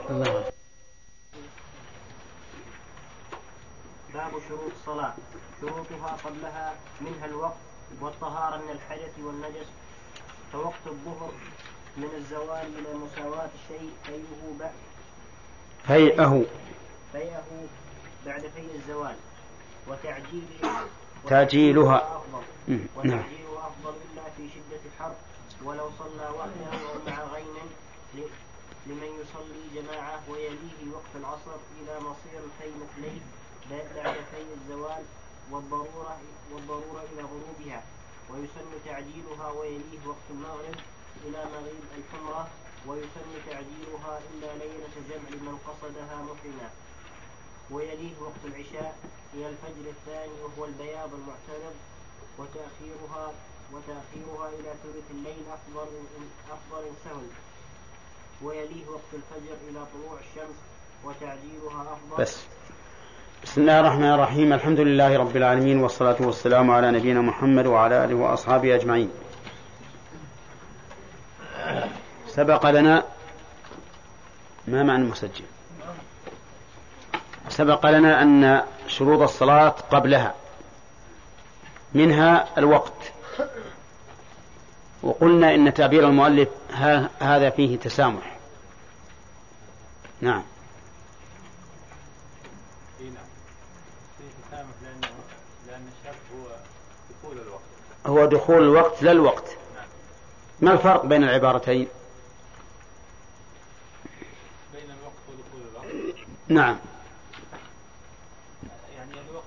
الله 0.10 0.44
باب 4.14 4.32
شروط 4.50 4.72
الصلاة 4.80 5.14
شروطها 5.62 6.18
قبلها 6.26 6.74
منها 7.02 7.26
الوقت 7.26 7.54
والطهارة 8.02 8.58
من 8.58 8.70
الحدث 8.70 9.20
والنجس. 9.20 9.68
فوقت 10.54 10.88
الظهر 10.88 11.32
من 11.98 12.10
الزوال 12.18 12.68
إلى 12.80 12.94
مساواة 12.94 13.50
الشيء 13.64 13.92
فيئه 14.04 14.54
بعد. 14.60 14.72
فيئه 15.88 16.46
فيئه 17.12 17.68
بعد 18.26 18.42
فيء 18.56 18.70
الزوال. 18.76 19.16
وتعجيله 19.88 20.88
تعجيلها 21.30 22.18
أفضل. 22.18 22.44
نعم. 22.68 22.80
وتعجيلها 22.96 23.68
أفضل 23.68 23.94
إلا 24.14 24.24
في 24.38 24.50
شدة 24.50 24.80
الحر 24.86 25.14
ولو 25.64 25.90
صلى 26.00 26.30
وحده 26.30 26.78
أو 26.90 27.00
مع 27.08 27.24
غيم 27.34 27.56
لمن 28.88 29.12
يصلي 29.22 29.82
جماعة 29.82 30.20
ويليه 30.30 30.94
وقت 30.94 31.14
العصر 31.16 31.58
إلى 31.82 32.00
مصير 32.00 32.40
الفي 32.44 32.72
مثليه 32.84 33.22
بعد 33.72 34.14
في 34.14 34.42
الزوال 34.62 35.04
والضرورة 35.52 36.18
والضرورة 36.54 37.04
إلى 37.14 37.22
غروبها. 37.22 37.84
ويسن 38.30 38.70
تعجيلها 38.86 39.52
ويليه 39.52 40.08
وقت 40.08 40.28
المغرب 40.30 40.76
إلى 41.26 41.40
مغيب 41.54 41.84
الحمرة 41.98 42.48
ويسن 42.88 43.30
تعجيلها 43.50 44.20
إلا 44.32 44.50
ليلة 44.64 44.96
جمع 45.10 45.30
من 45.52 45.58
قصدها 45.68 46.16
محرما 46.22 46.70
ويليه 47.72 48.14
وقت 48.22 48.44
العشاء 48.46 48.96
إلى 49.34 49.50
الفجر 49.50 49.90
الثاني 49.90 50.34
وهو 50.44 50.66
البياض 50.66 51.10
المعترض 51.14 51.76
وتأخيرها 52.38 53.32
وتأخيرها 53.74 54.50
إلى 54.50 54.74
ثلث 54.84 55.12
الليل 55.12 55.44
أفضل 55.54 55.88
أفضل 56.52 56.84
سهل. 57.06 57.28
ويليه 58.44 58.88
وقت 58.88 59.12
الفجر 59.14 59.56
إلى 59.70 59.86
طلوع 59.94 60.20
الشمس 60.20 60.56
وتعجيلها 61.06 61.82
أفضل. 61.94 62.24
بس. 62.24 62.46
بسم 63.44 63.62
الله 63.62 63.80
الرحمن 63.80 64.14
الرحيم. 64.14 64.54
الحمد 64.54 64.80
لله 64.80 65.18
رب 65.18 65.36
العالمين 65.38 65.80
والصلاة 65.80 66.18
والسلام 66.20 66.72
على 66.72 66.92
نبينا 66.92 67.22
محمد 67.22 67.66
وعلى 67.66 68.06
آله 68.06 68.16
وأصحابه 68.16 68.76
أجمعين. 68.76 69.12
سبق 72.28 72.70
لنا 72.70 73.04
ما 74.68 74.84
معنى 74.84 75.04
المسجل. 75.04 75.46
سبق 77.50 77.86
لنا 77.86 78.22
أن 78.22 78.64
شروط 78.88 79.22
الصلاة 79.22 79.70
قبلها 79.70 80.34
منها 81.94 82.48
الوقت. 82.58 83.12
وقلنا 85.04 85.56
إن 85.56 85.74
تعبير 85.74 86.08
المؤلف 86.08 86.50
ها 86.74 87.10
هذا 87.20 87.50
فيه 87.50 87.78
تسامح. 87.78 88.38
نعم. 90.22 90.44
نعم. 93.02 94.64
هو 98.06 98.26
دخول 98.26 98.64
الوقت. 98.64 99.04
لا 99.04 99.12
الوقت 99.12 99.58
ما 100.64 100.72
الفرق 100.72 101.06
بين 101.06 101.24
العبارتين؟ 101.24 101.88
بين 104.74 104.86
الوقت 104.86 105.24
ودخول 105.30 105.62
الوقت. 105.72 106.16
نعم. 106.48 106.78
يعني 108.96 109.12
الوقت 109.30 109.46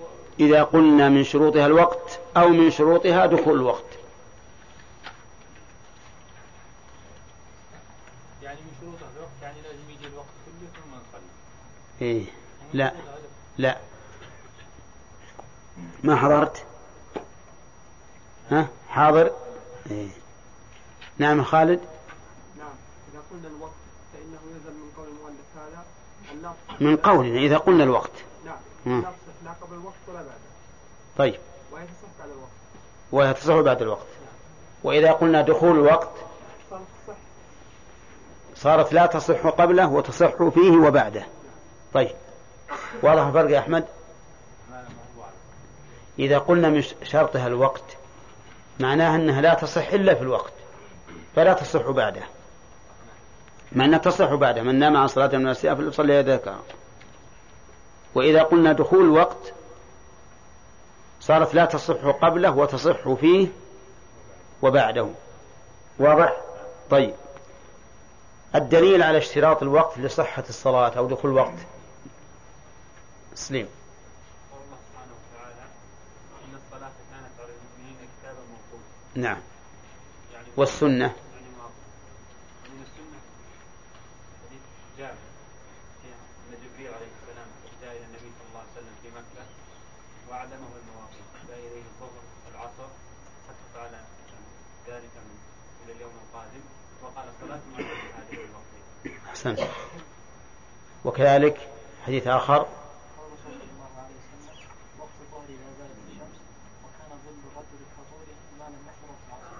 هو 0.00 0.06
إذا 0.40 0.62
قلنا 0.62 1.08
من 1.08 1.24
شروطها 1.24 1.66
الوقت 1.66 2.20
أو 2.36 2.48
من 2.48 2.70
شروطها 2.70 3.26
دخول 3.26 3.54
الوقت. 3.54 3.84
يعني 8.42 8.60
من 8.60 8.72
شروطها 8.80 9.08
الوقت 9.16 9.30
يعني 9.42 9.56
لازم 9.62 9.90
يجي 9.90 10.06
الوقت 10.06 10.26
كله 10.46 10.68
ثم 10.68 10.90
نصلي. 10.90 11.28
إيه. 12.02 12.24
لا. 12.72 12.86
هذا 12.86 12.94
هدف. 12.98 13.30
لا. 13.58 13.78
ما 16.02 16.16
حضرت؟ 16.16 16.64
ها؟ 18.50 18.68
حاضر؟ 18.88 19.30
إيه. 19.90 20.08
نعم 21.18 21.44
خالد. 21.44 21.80
نعم 22.58 22.74
إذا 23.12 23.22
قلنا 23.30 23.48
الوقت 23.48 23.72
فإنه 24.12 24.38
يلزم 24.54 24.80
من 24.80 24.90
قول 24.96 25.08
المؤلف 25.08 25.46
هذا 25.56 25.84
من 26.80 26.96
قولنا 26.96 27.38
إذا 27.38 27.58
قلنا 27.58 27.84
الوقت. 27.84 28.10
نعم. 28.84 29.02
لا 29.44 29.50
قبل 29.62 29.74
الوقت 29.74 29.94
ولا 30.08 30.18
بعده 30.18 30.34
طيب. 31.18 31.40
وهي 31.72 31.84
تصح 31.86 32.08
بعد 32.18 32.30
الوقت. 32.30 32.50
وتصح 33.12 33.54
بعد 33.54 33.82
الوقت. 33.82 34.06
وإذا 34.82 35.12
قلنا 35.12 35.42
دخول 35.42 35.78
الوقت 35.78 36.10
صارت 36.70 36.82
تصح. 37.06 37.16
صارت 38.56 38.92
لا 38.92 39.06
تصح 39.06 39.46
قبله 39.46 39.88
وتصح 39.88 40.48
فيه 40.48 40.70
وبعده. 40.70 41.26
طيب. 41.94 42.14
واضح 43.02 43.22
الفرق 43.22 43.50
يا 43.50 43.58
أحمد. 43.58 43.84
إذا 46.18 46.38
قلنا 46.38 46.68
من 46.68 46.82
شرطها 47.02 47.46
الوقت 47.46 47.99
معناها 48.80 49.16
أنها 49.16 49.40
لا 49.40 49.54
تصح 49.54 49.92
إلا 49.92 50.14
في 50.14 50.22
الوقت 50.22 50.52
فلا 51.36 51.52
تصح 51.52 51.90
بعده 51.90 52.22
مع 53.72 53.84
أنها 53.84 53.98
تصح 53.98 54.34
بعده 54.34 54.62
من 54.62 54.78
نام 54.78 54.96
عن 54.96 55.06
صلاة 55.06 55.36
من 55.36 55.52
فليصلي 55.52 56.22
ذكرها 56.22 56.60
وإذا 58.14 58.42
قلنا 58.42 58.72
دخول 58.72 59.04
الوقت 59.04 59.52
صارت 61.20 61.54
لا 61.54 61.64
تصح 61.64 62.06
قبله 62.06 62.56
وتصح 62.56 63.12
فيه 63.12 63.48
وبعده. 64.62 65.08
واضح؟ 65.98 66.36
طيب. 66.90 67.14
الدليل 68.54 69.02
على 69.02 69.18
اشتراط 69.18 69.62
الوقت 69.62 69.98
لصحة 69.98 70.44
الصلاة 70.48 70.88
أو 70.88 71.06
دخول 71.08 71.30
الوقت 71.30 71.58
سليم. 73.34 73.68
الوقتين 98.32 99.18
أحسنت. 99.28 99.60
وكذلك 101.04 101.68
حديث 102.06 102.26
آخر 102.26 102.58
قول 102.58 102.68
صلى 103.44 103.62
الله 103.72 103.90
عليه 103.98 104.14
وسلم 104.20 104.68
وقت 104.98 105.16
الظهر 105.20 105.44
إذا 105.48 105.68
زالت 105.78 105.98
الشمس 106.08 106.36
وكان 106.84 107.10
ظل 107.24 107.38
الرجل 107.48 107.80
كظهره 107.96 108.38
ما 108.58 108.64
لم 108.74 108.82
يحضر 108.88 109.14
في 109.20 109.26
العصر 109.28 109.56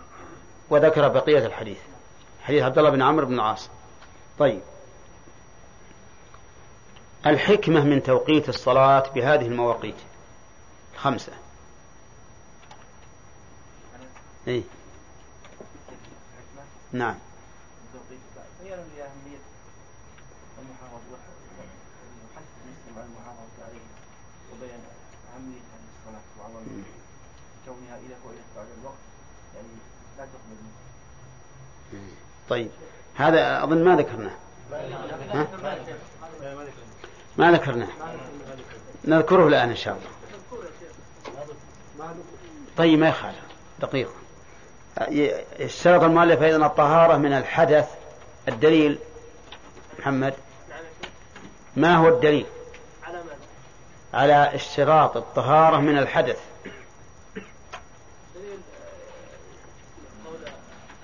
وذكر 0.70 1.08
بقية 1.08 1.46
الحديث. 1.46 1.78
حديث 2.42 2.62
عبد 2.62 2.78
الله 2.78 2.90
بن 2.90 3.02
عمرو 3.02 3.26
بن 3.26 3.34
العاص. 3.34 3.70
طيب. 4.38 4.60
الحكمة 7.26 7.84
من 7.84 8.02
توقيت 8.02 8.48
الصلاة 8.48 9.10
بهذه 9.14 9.46
المواقيت. 9.46 9.96
الخمسة. 10.94 11.32
إيه؟ 14.48 14.62
نعم 16.92 17.14
بيانا 18.62 18.82
لأهمية 18.96 19.40
المحافظة 20.58 20.98
وحث 21.12 22.44
المسلم 22.64 22.98
على 22.98 23.06
المحافظة 23.06 23.64
عليه 23.64 23.86
وبيان 24.52 24.80
أهمية 25.34 25.62
هذه 25.72 25.88
الصلاة 25.98 26.26
وعظم 26.38 26.64
كونها 27.66 27.96
إذا 27.96 28.16
فعلت 28.24 28.46
بعد 28.56 28.66
الوقت 28.80 29.04
يعني 29.54 29.68
لا 30.18 30.24
تقبل 30.24 30.56
منه. 30.62 30.80
طيب. 32.50 32.70
هذا 33.14 33.64
أظن 33.64 33.84
ما 33.84 33.96
ذكرناه. 33.96 34.34
ها؟ 35.32 35.46
ما 37.36 37.52
ذكرناه. 37.52 37.88
نذكره 39.04 39.46
الآن 39.48 39.68
إن 39.68 39.76
شاء 39.76 39.94
الله. 39.96 40.10
طيب 42.76 42.98
ما 42.98 43.08
يخالف. 43.08 43.40
دقيقة 43.80 44.12
اشترط 45.60 46.02
المؤلف 46.02 46.42
أيضا 46.42 46.66
الطهارة 46.66 47.16
من 47.16 47.32
الحدث. 47.32 47.88
الدليل 48.48 48.98
محمد. 49.98 50.34
ما 51.76 51.96
هو 51.96 52.08
الدليل؟ 52.08 52.46
على 54.14 54.54
اشتراط 54.54 55.16
الطهارة 55.16 55.76
من 55.76 55.98
الحدث 55.98 56.38
دليل 58.34 58.58
قول 60.24 60.36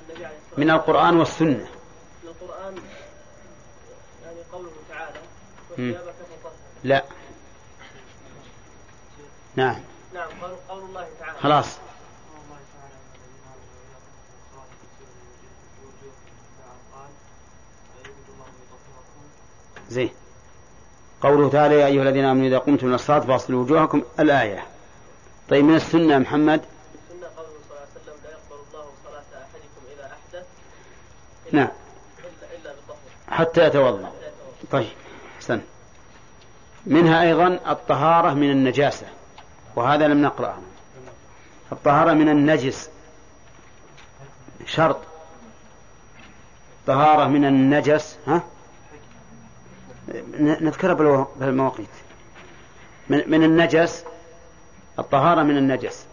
النبي 0.09 0.25
عليه 0.27 0.37
الصلاة 0.37 0.46
من 0.57 0.71
القرآن 0.71 1.17
والسنة. 1.17 1.69
من 2.25 2.29
القرآن 2.29 2.75
يعني 4.25 4.39
قوله 4.53 4.71
تعالى 4.89 5.19
مم. 5.79 5.91
وثيابك 5.91 6.15
فطهر 6.43 6.53
لا. 6.85 7.05
نعم. 9.57 9.77
نعم 10.15 10.29
قول, 10.69 10.83
الله 10.83 11.07
تعالى. 11.21 11.39
خلاص. 11.39 11.79
زين. 19.91 20.11
قوله 21.23 21.51
تعالى 21.51 21.75
يا 21.81 21.87
أيها 21.87 22.03
الذين 22.03 22.25
آمنوا 22.25 22.47
إذا 22.47 22.59
قمتم 22.59 22.87
إلى 22.87 22.95
الصلاة 22.95 23.21
فاصلوا 23.21 23.63
وجوهكم 23.63 24.03
الآية. 24.21 24.67
طيب 25.51 25.65
من 25.65 25.75
السنة 25.75 26.19
محمد 26.19 26.61
سنة 27.09 27.27
قوله 27.37 27.49
صلى 27.69 27.77
الله 27.77 27.81
عليه 27.81 27.91
وسلم 28.03 28.15
لا 28.25 28.31
يقبل 28.31 28.61
الله 28.69 28.87
صلاة 29.05 29.43
أحدكم 29.43 29.83
إذا 29.97 30.05
أحدث 30.07 30.47
نعم. 31.53 31.69
حتى 33.29 33.67
يتوضأ. 33.67 34.13
طيب 34.71 34.89
أحسن. 35.37 35.61
منها 36.87 37.23
أيضا 37.23 37.61
الطهارة 37.69 38.35
من 38.35 38.51
النجاسة 38.51 39.07
وهذا 39.77 40.09
لم 40.09 40.23
نقرأه. 40.23 40.59
الطهارة 41.73 42.13
من 42.13 42.29
النجس. 42.29 42.91
شرط. 44.67 45.01
طهارة 46.87 47.29
من 47.29 47.45
النجس 47.45 48.19
ها؟ 48.27 48.43
نذكرها 50.39 51.27
بالمواقيت. 51.37 51.89
من, 53.09 53.31
من 53.31 53.45
النجس 53.45 54.05
الطهارة 54.99 55.43
من 55.43 55.57
النجس. 55.57 56.07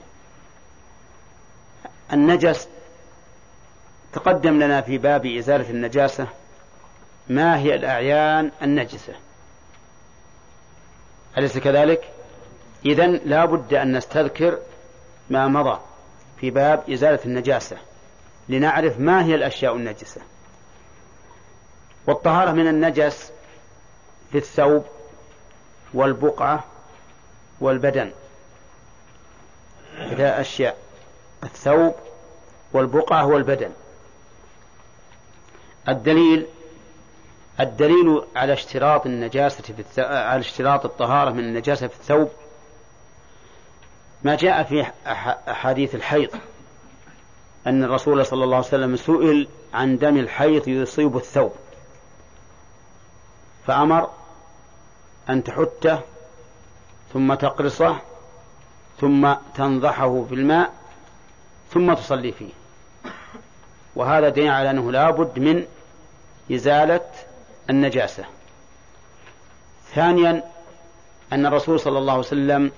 النجس 2.13 2.67
تقدم 4.13 4.63
لنا 4.63 4.81
في 4.81 4.97
باب 4.97 5.25
إزالة 5.25 5.69
النجاسة 5.69 6.27
ما 7.29 7.57
هي 7.57 7.75
الأعيان 7.75 8.51
النجسة؟ 8.61 9.13
أليس 11.37 11.57
كذلك؟ 11.57 12.09
إذا 12.85 13.07
لا 13.07 13.45
بد 13.45 13.73
أن 13.73 13.97
نستذكر 13.97 14.59
ما 15.29 15.47
مضى 15.47 15.79
في 16.39 16.49
باب 16.49 16.89
إزالة 16.89 17.19
النجاسة 17.25 17.77
لنعرف 18.49 18.99
ما 18.99 19.25
هي 19.25 19.35
الأشياء 19.35 19.75
النجسة. 19.75 20.21
والطهارة 22.07 22.51
من 22.51 22.67
النجس 22.67 23.31
في 24.31 24.37
الثوب 24.37 24.85
والبقعة 25.93 26.63
والبدن. 27.59 28.11
ثلاث 29.97 30.21
أشياء 30.21 30.77
الثوب 31.43 31.95
والبقعة 32.73 33.25
والبدن. 33.25 33.71
الدليل 35.89 36.45
الدليل 37.59 38.23
على 38.35 38.53
اشتراط 38.53 39.05
النجاسة 39.05 39.63
في. 39.63 40.01
على 40.01 40.39
اشتراط 40.39 40.85
الطهارة 40.85 41.31
من 41.31 41.39
النجاسة 41.39 41.87
في 41.87 41.95
الثوب 41.95 42.29
ما 44.23 44.35
جاء 44.35 44.63
في 44.63 44.81
أح... 45.07 45.37
أحاديث 45.49 45.95
الحيض 45.95 46.29
أن 47.67 47.83
الرسول 47.83 48.25
صلى 48.25 48.43
الله 48.43 48.55
عليه 48.55 48.67
وسلم 48.67 48.95
سئل 48.95 49.47
عن 49.73 49.97
دم 49.97 50.17
الحيض 50.17 50.67
يصيب 50.67 51.17
الثوب 51.17 51.53
فأمر 53.67 54.09
أن 55.29 55.43
تحته 55.43 55.99
ثم 57.13 57.33
تقرصه 57.33 57.97
ثم 59.01 59.33
تنضحه 59.55 60.23
في 60.29 60.35
الماء 60.35 60.73
ثم 61.71 61.93
تصلي 61.93 62.31
فيه 62.31 62.62
وهذا 63.95 64.29
دليل 64.29 64.51
على 64.51 64.69
أنه 64.69 64.91
لا 64.91 65.09
بد 65.09 65.39
من 65.39 65.65
إزالة 66.51 67.01
النجاسة. 67.69 68.23
ثانيا 69.95 70.43
أن 71.33 71.45
الرسول 71.45 71.79
صلى 71.79 71.97
الله 71.97 72.11
عليه 72.11 72.21
وسلم 72.21 72.71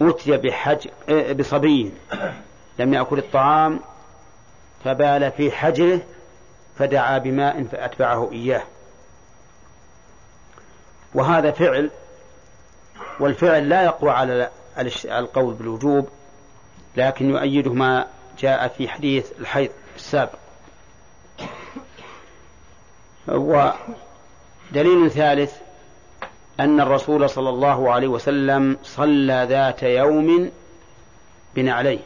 أتي 0.00 0.36
بحج 0.36 0.88
بصبي. 1.38 1.92
لم 2.78 2.94
يأكل 2.94 3.18
الطعام 3.18 3.80
فبال 4.84 5.32
في 5.32 5.50
حجره 5.50 6.00
فدعا 6.78 7.18
بماء 7.18 7.64
فأتبعه 7.64 8.32
إياه. 8.32 8.62
وهذا 11.14 11.50
فعل 11.50 11.90
والفعل 13.20 13.68
لا 13.68 13.82
يقوى 13.82 14.10
على 14.10 14.50
القول 15.04 15.54
بالوجوب 15.54 16.08
لكن 16.96 17.30
يؤيده 17.30 17.72
ما 17.72 18.06
جاء 18.38 18.68
في 18.68 18.88
حديث 18.88 19.32
الحيض. 19.40 19.70
السابق. 19.98 20.38
ودليل 23.28 25.10
ثالث 25.10 25.56
أن 26.60 26.80
الرسول 26.80 27.30
صلى 27.30 27.48
الله 27.48 27.92
عليه 27.92 28.08
وسلم 28.08 28.76
صلى 28.82 29.46
ذات 29.48 29.82
يوم 29.82 30.50
بنعليه 31.54 32.00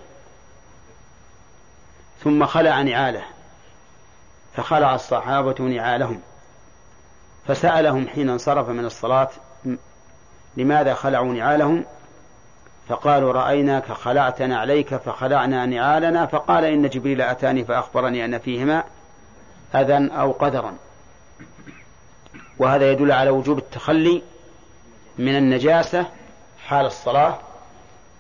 ثم 2.25 2.47
خلع 2.47 2.83
نعاله 2.83 3.23
فخلع 4.57 4.95
الصحابة 4.95 5.65
نعالهم 5.65 6.21
فسألهم 7.47 8.09
حين 8.09 8.31
انصرف 8.31 8.69
من 8.69 8.85
الصلاة 8.85 9.29
لماذا 10.57 10.95
خلعوا 10.95 11.35
نعالهم؟ 11.35 11.85
فقالوا 12.89 13.33
رأيناك 13.33 13.93
خلعت 13.93 14.43
نعليك 14.43 14.97
فخلعنا 14.97 15.67
نعالنا 15.67 16.27
فقال 16.27 16.65
إن 16.65 16.89
جبريل 16.89 17.21
أتاني 17.21 17.65
فأخبرني 17.65 18.25
أن 18.25 18.39
فيهما 18.39 18.85
أذى 19.75 20.11
أو 20.13 20.33
قدرا. 20.33 20.77
وهذا 22.59 22.91
يدل 22.91 23.13
على 23.13 23.31
وجوب 23.31 23.59
التخلي 23.59 24.23
من 25.19 25.37
النجاسة 25.37 26.07
حال 26.67 26.87
الصلاة 26.87 27.39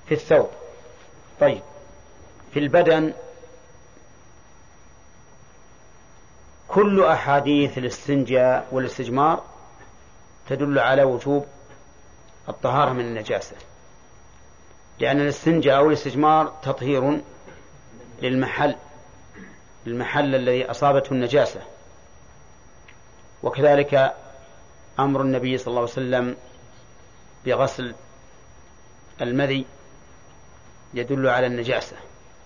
في 0.07 0.15
الثوب. 0.15 0.49
طيب 1.41 1.63
في 2.53 2.59
البدن 2.59 3.13
كل 6.69 7.05
أحاديث 7.05 7.79
الاستنجاء 7.79 8.69
والاستجمار 8.73 9.43
تدل 10.49 10.79
على 10.79 11.03
وجوب 11.03 11.47
الطهارة 12.49 12.93
من 12.93 13.01
النجاسة. 13.01 13.57
لأن 15.03 15.21
الاستنجاء 15.21 15.77
أو 15.77 15.89
الاستجمار 15.89 16.53
تطهير 16.63 17.21
للمحل 18.23 18.77
المحل 19.87 20.35
الذي 20.35 20.71
أصابته 20.71 21.13
النجاسة. 21.13 21.61
وكذلك 23.43 24.15
أمر 24.99 25.21
النبي 25.21 25.59
صلى 25.59 25.67
الله 25.67 25.81
عليه 25.81 25.91
وسلم 25.91 26.37
بغسل 27.47 27.95
المذي 29.21 29.65
يدل 30.95 31.29
على 31.29 31.47
النجاسة 31.47 31.97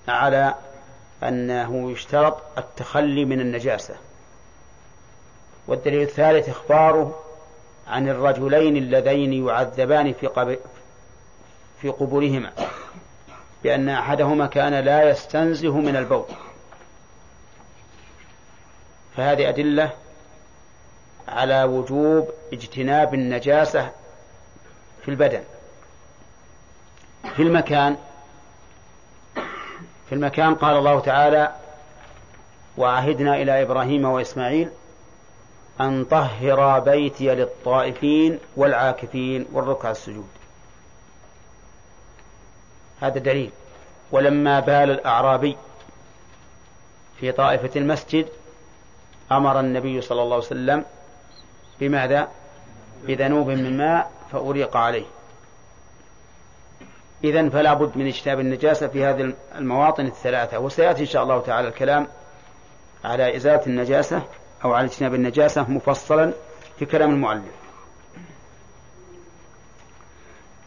على 0.09 0.55
أنه 1.23 1.91
يشترط 1.91 2.43
التخلي 2.59 3.25
من 3.25 3.41
النجاسة. 3.41 3.97
والدليل 5.69 6.03
الثالث 6.03 6.49
إخباره 6.49 7.23
عن 7.87 8.09
الرجلين 8.09 8.77
اللذين 8.77 9.47
يعذبان 9.47 10.13
في 10.13 10.27
في 11.83 11.89
قبورهما 11.89 12.53
بأن 13.63 13.89
أحدهما 13.89 14.47
كان 14.47 14.75
لا 14.75 15.11
يستنزه 15.11 15.79
من 15.79 15.97
البول. 15.97 16.25
فهذه 19.17 19.49
أدلة 19.49 19.91
على 21.29 21.65
وجوب 21.65 22.31
اجتناب 22.53 23.15
النجاسة 23.15 23.91
في 25.03 25.09
البدن 25.09 25.43
في 27.37 27.43
المكان. 27.43 27.97
في 30.09 30.13
المكان 30.13 30.55
قال 30.55 30.77
الله 30.77 31.01
تعالى 31.01 31.53
وعهدنا 32.77 33.35
إلى 33.43 33.63
إبراهيم 33.63 34.05
وإسماعيل 34.05 34.71
أن 35.81 36.05
طهر 36.05 36.79
بيتي 36.79 37.35
للطائفين 37.35 38.39
والعاكفين 38.57 39.47
والركع 39.53 39.91
السجود. 39.91 40.29
هذا 43.01 43.19
دليل. 43.19 43.51
ولما 44.13 44.61
بال 44.61 44.91
الأعرابي 44.91 45.57
في 47.21 47.33
طائفة 47.33 47.71
المسجد 47.77 48.29
أمر 49.33 49.61
النبي 49.61 50.01
صلى 50.01 50.23
الله 50.23 50.35
عليه 50.35 50.47
وسلم 50.47 50.85
بماذا؟ 51.81 52.29
بذنوب 53.07 53.47
من 53.51 53.77
ماء 53.77 54.11
فأريق 54.33 54.77
عليه. 54.77 55.07
إذا 57.25 57.49
فلا 57.49 57.75
بد 57.75 57.97
من 57.97 58.07
اجتناب 58.07 58.41
النجاسة 58.41 58.87
في 58.87 59.05
هذه 59.05 59.35
المواطن 59.55 60.07
الثلاثة 60.07 60.59
وسيأتي 60.59 61.01
إن 61.01 61.07
شاء 61.07 61.23
الله 61.23 61.41
تعالى 61.41 61.69
الكلام 61.69 62.07
على 63.05 63.37
إزالة 63.37 63.67
النجاسة 63.67 64.23
أو 64.65 64.73
على 64.73 64.87
اجتناب 64.87 65.15
النجاسة 65.15 65.71
مفصلا 65.71 66.33
في 66.79 66.85
كلام 66.85 67.11
المؤلف. 67.11 67.66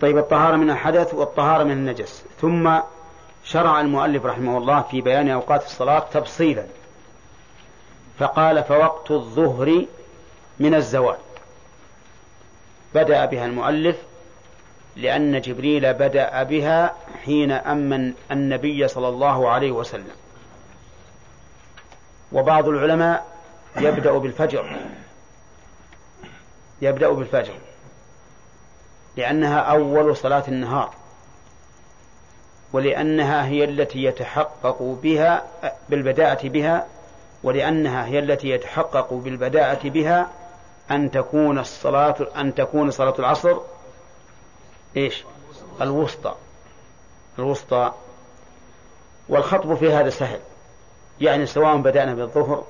طيب 0.01 0.17
الطهارة 0.17 0.55
من 0.55 0.69
الحدث 0.69 1.13
والطهارة 1.13 1.63
من 1.63 1.71
النجس. 1.71 2.23
ثم 2.41 2.79
شرع 3.43 3.81
المؤلف 3.81 4.25
رحمه 4.25 4.57
الله 4.57 4.81
في 4.81 5.01
بيان 5.01 5.29
أوقات 5.29 5.65
الصلاة 5.65 5.99
تفصيلا. 5.99 6.65
فقال 8.19 8.63
فوقت 8.63 9.11
الظهر 9.11 9.85
من 10.59 10.75
الزوال. 10.75 11.17
بدأ 12.95 13.25
بها 13.25 13.45
المؤلف 13.45 13.97
لأن 14.95 15.41
جبريل 15.41 15.93
بدأ 15.93 16.43
بها 16.43 16.95
حين 17.25 17.51
أمن 17.51 18.13
النبي 18.31 18.87
صلى 18.87 19.07
الله 19.07 19.49
عليه 19.49 19.71
وسلم. 19.71 20.15
وبعض 22.31 22.67
العلماء 22.67 23.25
يبدأ 23.77 24.11
بالفجر. 24.11 24.77
يبدأ 26.81 27.09
بالفجر. 27.09 27.53
لأنها 29.17 29.59
أول 29.59 30.17
صلاة 30.17 30.43
النهار 30.47 30.93
ولأنها 32.73 33.45
هي 33.45 33.63
التي 33.63 34.03
يتحقق 34.03 34.81
بها 34.81 35.43
بالبداءة 35.89 36.47
بها 36.47 36.85
ولأنها 37.43 38.05
هي 38.05 38.19
التي 38.19 38.49
يتحقق 38.49 39.13
بالبداءة 39.13 39.89
بها 39.89 40.29
أن 40.91 41.11
تكون 41.11 41.59
الصلاة 41.59 42.15
أن 42.37 42.55
تكون 42.55 42.91
صلاة 42.91 43.15
العصر 43.19 43.57
إيش؟ 44.97 45.23
الوسطى 45.81 46.35
الوسطى. 47.39 47.93
والخطب 49.29 49.75
في 49.75 49.93
هذا 49.93 50.09
سهل 50.09 50.39
يعني 51.21 51.45
سواء 51.45 51.77
بدأنا 51.77 52.13
بالظهر 52.13 52.63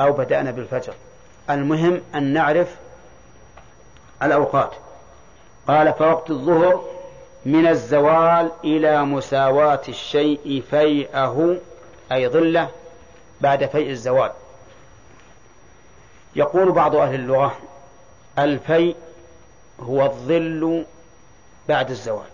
أو 0.00 0.12
بدأنا 0.12 0.50
بالفجر. 0.50 0.94
المهم 1.50 2.02
أن 2.14 2.32
نعرف 2.32 2.76
الأوقات. 4.22 4.72
قال 5.68 5.94
فوقت 5.94 6.30
الظهر 6.30 6.84
من 7.46 7.66
الزوال 7.66 8.50
إلى 8.64 9.04
مساواة 9.04 9.82
الشيء 9.88 10.62
فيئه 10.70 11.60
أي 12.12 12.28
ظله 12.28 12.70
بعد 13.40 13.66
فيء 13.66 13.90
الزوال. 13.90 14.32
يقول 16.36 16.72
بعض 16.72 16.96
أهل 16.96 17.14
اللغة 17.14 17.58
الفيء 18.38 18.96
هو 19.80 20.04
الظل 20.04 20.84
بعد 21.68 21.90
الزوال. 21.90 22.26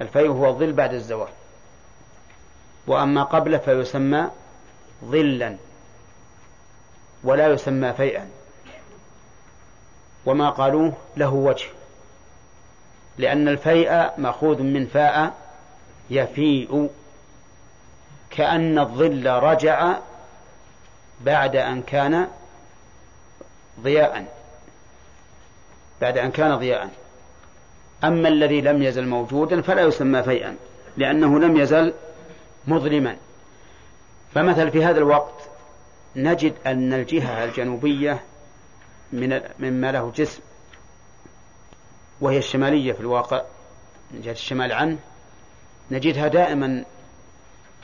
الفيء 0.00 0.28
هو 0.28 0.48
الظل 0.48 0.72
بعد 0.72 0.94
الزوال. 0.94 1.28
وأما 2.86 3.22
قبله 3.22 3.58
فيسمى 3.58 4.30
ظلا 5.04 5.56
ولا 7.24 7.48
يسمى 7.48 7.92
فيئا. 7.92 8.30
وما 10.26 10.50
قالوه 10.50 10.92
له 11.16 11.34
وجه. 11.34 11.66
لأن 13.18 13.48
الفيء 13.48 14.10
مأخوذ 14.18 14.62
من 14.62 14.86
فاء 14.86 15.34
يفيء. 16.10 16.90
كأن 18.30 18.78
الظل 18.78 19.26
رجع 19.26 19.94
بعد 21.20 21.56
أن 21.56 21.82
كان 21.82 22.28
ضياء. 23.80 24.26
بعد 26.00 26.18
أن 26.18 26.30
كان 26.30 26.56
ضياء. 26.56 26.90
أما 28.04 28.28
الذي 28.28 28.60
لم 28.60 28.82
يزل 28.82 29.06
موجودا 29.06 29.62
فلا 29.62 29.82
يسمى 29.82 30.22
فيئا 30.22 30.56
لأنه 30.96 31.40
لم 31.40 31.56
يزل 31.56 31.92
مظلما. 32.66 33.16
فمثل 34.34 34.70
في 34.70 34.84
هذا 34.84 34.98
الوقت 34.98 35.48
نجد 36.16 36.54
أن 36.66 36.92
الجهة 36.92 37.44
الجنوبية 37.44 38.20
من 39.12 39.40
مما 39.58 39.92
له 39.92 40.12
جسم 40.16 40.40
وهي 42.20 42.38
الشمالية 42.38 42.92
في 42.92 43.00
الواقع 43.00 43.42
من 44.10 44.20
جهة 44.20 44.32
الشمال 44.32 44.72
عنه 44.72 44.98
نجدها 45.90 46.28
دائما 46.28 46.84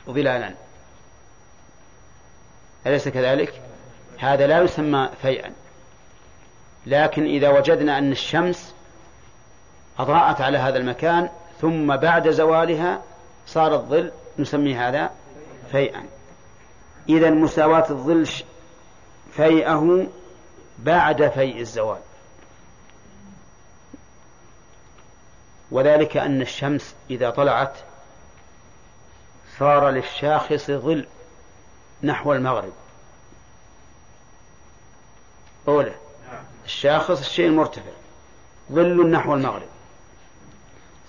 ظلالا. 0.09 0.53
أليس 2.87 3.07
كذلك؟ 3.07 3.61
هذا 4.17 4.47
لا 4.47 4.61
يسمى 4.61 5.09
فيئا. 5.21 5.53
لكن 6.85 7.25
إذا 7.25 7.49
وجدنا 7.49 7.97
أن 7.97 8.11
الشمس 8.11 8.73
أضاءت 9.99 10.41
على 10.41 10.57
هذا 10.57 10.77
المكان 10.77 11.29
ثم 11.61 11.95
بعد 11.95 12.29
زوالها 12.29 13.01
صار 13.47 13.73
الظل 13.73 14.11
نسمي 14.39 14.75
هذا 14.75 15.11
فيئا. 15.71 16.05
إذا 17.09 17.29
مساواة 17.29 17.89
الظل 17.89 18.27
فيئه 19.31 20.07
بعد 20.79 21.29
فيء 21.29 21.59
الزوال. 21.59 22.01
وذلك 25.71 26.17
أن 26.17 26.41
الشمس 26.41 26.95
إذا 27.09 27.29
طلعت 27.29 27.73
صار 29.59 29.89
للشاخص 29.89 30.71
ظل 30.71 31.07
نحو 32.03 32.33
المغرب. 32.33 32.73
أولى. 35.67 35.95
الشاخص 36.65 37.19
الشيء 37.19 37.47
المرتفع 37.47 37.91
ظل 38.71 39.11
نحو 39.11 39.33
المغرب. 39.33 39.67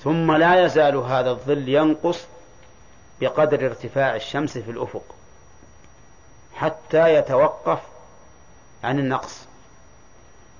ثم 0.05 0.33
لا 0.33 0.65
يزال 0.65 0.97
هذا 0.97 1.31
الظل 1.31 1.69
ينقص 1.69 2.27
بقدر 3.21 3.67
ارتفاع 3.67 4.17
الشمس 4.17 4.59
في 4.59 4.71
الأفق 4.71 5.15
حتى 6.55 7.15
يتوقف 7.15 7.79
عن 8.85 8.99
النقص. 8.99 9.47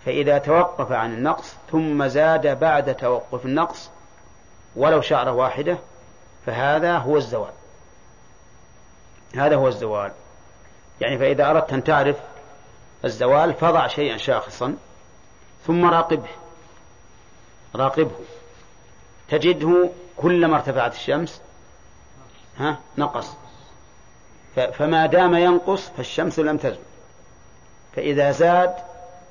فإذا 0.05 0.39
توقف 0.39 0.93
عن 0.93 1.13
النقص 1.13 1.55
ثم 1.73 2.07
زاد 2.07 2.59
بعد 2.61 2.95
توقف 2.95 3.47
النقص 3.47 3.91
ولو 4.77 5.01
شعرة 5.01 5.33
واحدة 5.33 5.79
فهذا 6.47 6.99
هو 6.99 7.17
الزوال. 7.17 7.53
هذا 9.37 9.57
هو 9.57 9.69
الزوال. 9.69 10.13
يعني 11.01 11.19
فإذا 11.19 11.51
أردت 11.51 11.73
أن 11.73 11.85
تعرف 11.85 12.17
الزوال 13.05 13.55
فضع 13.55 13.87
شيئا 13.87 14.17
شاخصا 14.17 14.77
ثم 15.67 15.87
راقبه. 15.87 16.29
راقبه. 17.75 18.17
تجده 19.29 19.89
كلما 20.17 20.57
ارتفعت 20.57 20.95
الشمس 20.95 21.41
ها 22.59 22.79
نقص. 22.99 23.37
فما 24.55 25.07
دام 25.07 25.35
ينقص 25.35 25.89
فالشمس 25.89 26.39
لم 26.39 26.57
تزل 26.57 26.79
فإذا 27.97 28.31
زاد 28.31 28.75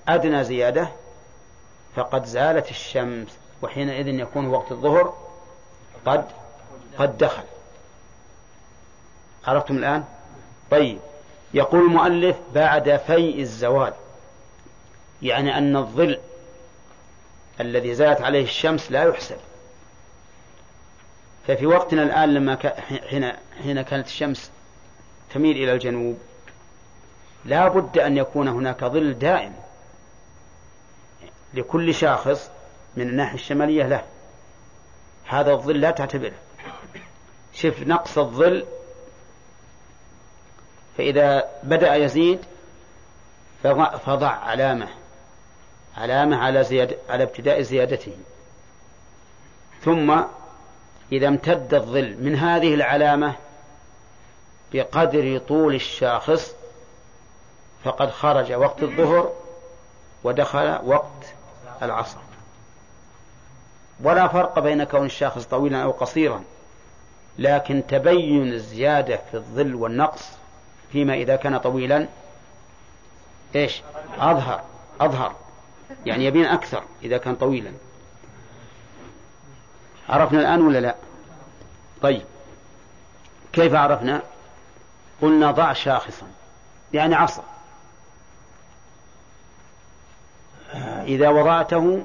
أدنى 0.07 0.43
زيادة 0.43 0.87
فقد 1.95 2.25
زالت 2.25 2.69
الشمس 2.69 3.27
وحينئذ 3.61 4.07
يكون 4.07 4.47
وقت 4.47 4.71
الظهر 4.71 5.13
قد 6.05 6.25
قد 6.97 7.17
دخل. 7.17 7.43
عرفتم 9.47 9.77
الآن؟ 9.77 10.03
طيب. 10.71 10.99
يقول 11.53 11.81
المؤلف 11.81 12.37
بعد 12.53 12.97
فيء 12.97 13.39
الزوال 13.39 13.93
يعني 15.21 15.57
أن 15.57 15.75
الظل 15.75 16.19
الذي 17.59 17.93
زالت 17.93 18.21
عليه 18.21 18.43
الشمس 18.43 18.91
لا 18.91 19.03
يحسب. 19.03 19.37
ففي 21.47 21.65
وقتنا 21.65 22.03
الآن 22.03 22.33
لما 22.33 22.57
حين 23.09 23.31
حين 23.63 23.81
كانت 23.81 24.07
الشمس 24.07 24.51
تميل 25.33 25.57
إلى 25.57 25.73
الجنوب 25.73 26.17
لا 27.45 27.67
بد 27.67 27.97
أن 27.97 28.17
يكون 28.17 28.47
هناك 28.47 28.85
ظل 28.85 29.13
دائم. 29.13 29.62
لكل 31.53 31.93
شاخص 31.93 32.49
من 32.97 33.09
الناحية 33.09 33.35
الشمالية 33.35 33.87
له. 33.87 34.03
هذا 35.25 35.51
الظل 35.51 35.81
لا 35.81 35.91
تعتبره. 35.91 36.35
شوف 37.53 37.79
نقص 37.79 38.17
الظل. 38.17 38.65
فإذا 40.97 41.49
بدأ 41.63 41.95
يزيد 41.95 42.39
فضع 44.05 44.27
علامة. 44.27 44.87
علامة 45.97 46.37
على 46.37 46.63
زيادة 46.63 46.95
على 47.09 47.23
ابتداء 47.23 47.61
زيادته. 47.61 48.13
ثم 49.81 50.21
إذا 51.11 51.27
امتد 51.27 51.73
الظل 51.73 52.17
من 52.19 52.35
هذه 52.35 52.73
العلامة 52.73 53.35
بقدر 54.73 55.37
طول 55.37 55.75
الشاخص 55.75 56.55
فقد 57.83 58.09
خرج 58.09 58.53
وقت 58.53 58.83
الظهر 58.83 59.31
ودخل 60.23 60.79
وقت 60.85 61.33
العصر. 61.85 62.17
ولا 64.03 64.27
فرق 64.27 64.59
بين 64.59 64.83
كون 64.83 65.05
الشاخص 65.05 65.45
طويلا 65.45 65.83
أو 65.83 65.91
قصيرا 65.91 66.43
لكن 67.39 67.83
تبين 67.87 68.53
الزيادة 68.53 69.19
في 69.31 69.37
الظل 69.37 69.75
والنقص 69.75 70.29
فيما 70.91 71.13
إذا 71.13 71.35
كان 71.35 71.57
طويلا 71.57 72.07
إيش؟ 73.55 73.81
أظهر 74.19 74.61
أظهر 75.01 75.35
يعني 76.05 76.25
يبين 76.25 76.45
أكثر 76.45 76.83
إذا 77.03 77.17
كان 77.17 77.35
طويلا. 77.35 77.71
عرفنا 80.09 80.39
الآن 80.39 80.61
ولا 80.61 80.79
لا؟ 80.79 80.95
طيب. 82.01 82.25
كيف 83.53 83.73
عرفنا؟ 83.73 84.21
قلنا 85.21 85.51
ضع 85.51 85.73
شاخصا 85.73 86.27
يعني 86.93 87.15
عصا 87.15 87.43
إذا 91.05 91.29
وضعته 91.29 92.03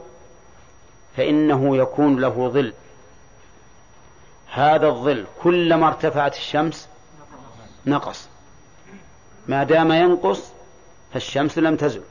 فإنه 1.16 1.77
يكون 1.77 2.20
له 2.20 2.49
ظل. 2.49 2.73
هذا 4.53 4.86
الظل 4.86 5.27
كلما 5.43 5.86
ارتفعت 5.86 6.36
الشمس 6.36 6.89
نقص. 7.86 8.28
ما 9.47 9.65
دام 9.65 9.93
ينقص 9.93 10.53
فالشمس 11.12 11.59
لم 11.59 11.77
تزل. 11.77 12.03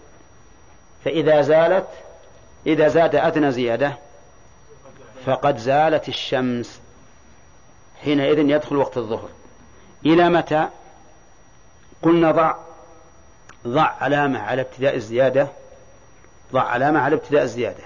فإذا 1.05 1.41
زالت 1.41 1.87
إذا 2.67 2.87
زاد 2.87 3.15
أدنى 3.15 3.51
زيادة 3.51 3.97
فقد 5.25 5.57
زالت 5.57 6.07
الشمس. 6.07 6.81
حينئذ 8.01 8.39
يدخل 8.39 8.75
وقت 8.75 8.97
الظهر. 8.97 9.29
إلى 10.05 10.29
متى؟ 10.29 10.67
قلنا 12.01 12.31
ضع 12.31 12.55
ضع 13.67 13.91
علامة 14.01 14.39
على 14.39 14.61
ابتداء 14.61 14.95
الزيادة. 14.95 15.47
ضع 16.53 16.61
علامة 16.61 16.99
على 16.99 17.15
ابتداء 17.15 17.43
الزيادة. 17.43 17.83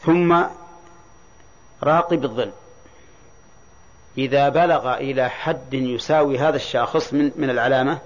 ثم 0.00 0.42
راقب 1.82 2.24
الظل 2.24 2.52
إذا 4.18 4.48
بلغ 4.48 4.94
إلى 4.94 5.28
حد 5.28 5.74
يساوي 5.74 6.38
هذا 6.38 6.56
الشاخص 6.56 7.12
من 7.12 7.30
من 7.36 7.50
العلامة 7.50 7.98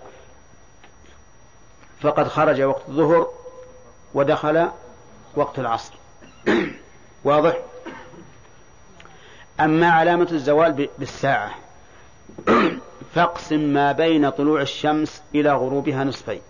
فقد 2.00 2.28
خرج 2.28 2.62
وقت 2.62 2.88
الظهر 2.88 3.28
ودخل 4.14 4.68
وقت 5.36 5.58
العصر. 5.58 5.94
واضح؟ 7.24 7.56
أما 9.60 9.90
علامة 9.90 10.28
الزوال 10.32 10.88
بالساعة 10.98 11.54
فاقسم 13.14 13.60
ما 13.60 13.92
بين 13.92 14.30
طلوع 14.30 14.60
الشمس 14.60 15.22
إلى 15.34 15.52
غروبها 15.52 16.04
نصفين. 16.04 16.40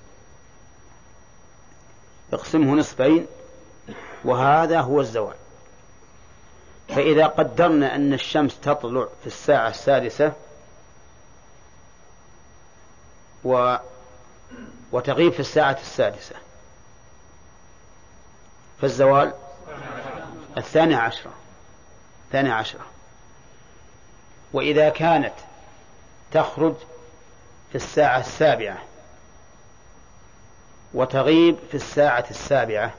اقسمه 2.33 2.75
نصفين 2.75 3.27
وهذا 4.25 4.81
هو 4.81 5.01
الزوال. 5.01 5.35
فإذا 6.89 7.27
قدرنا 7.27 7.95
أن 7.95 8.13
الشمس 8.13 8.61
تطلع 8.61 9.09
في 9.21 9.27
الساعة 9.27 9.69
السادسة 9.69 10.33
و 13.45 13.77
وتغيب 14.93 15.33
في 15.33 15.41
الساعة 15.41 15.79
السادسة 15.81 16.35
فالزوال 18.81 19.33
الثانية 20.57 20.97
عشرة 20.97 21.33
الثانية 22.27 22.53
عشرة. 22.53 22.87
وإذا 24.53 24.89
كانت 24.89 25.35
تخرج 26.33 26.75
في 27.71 27.75
الساعة 27.75 28.21
السابعة 28.21 28.79
وتغيب 30.95 31.57
في 31.71 31.75
الساعة 31.75 32.25
السابعة. 32.31 32.95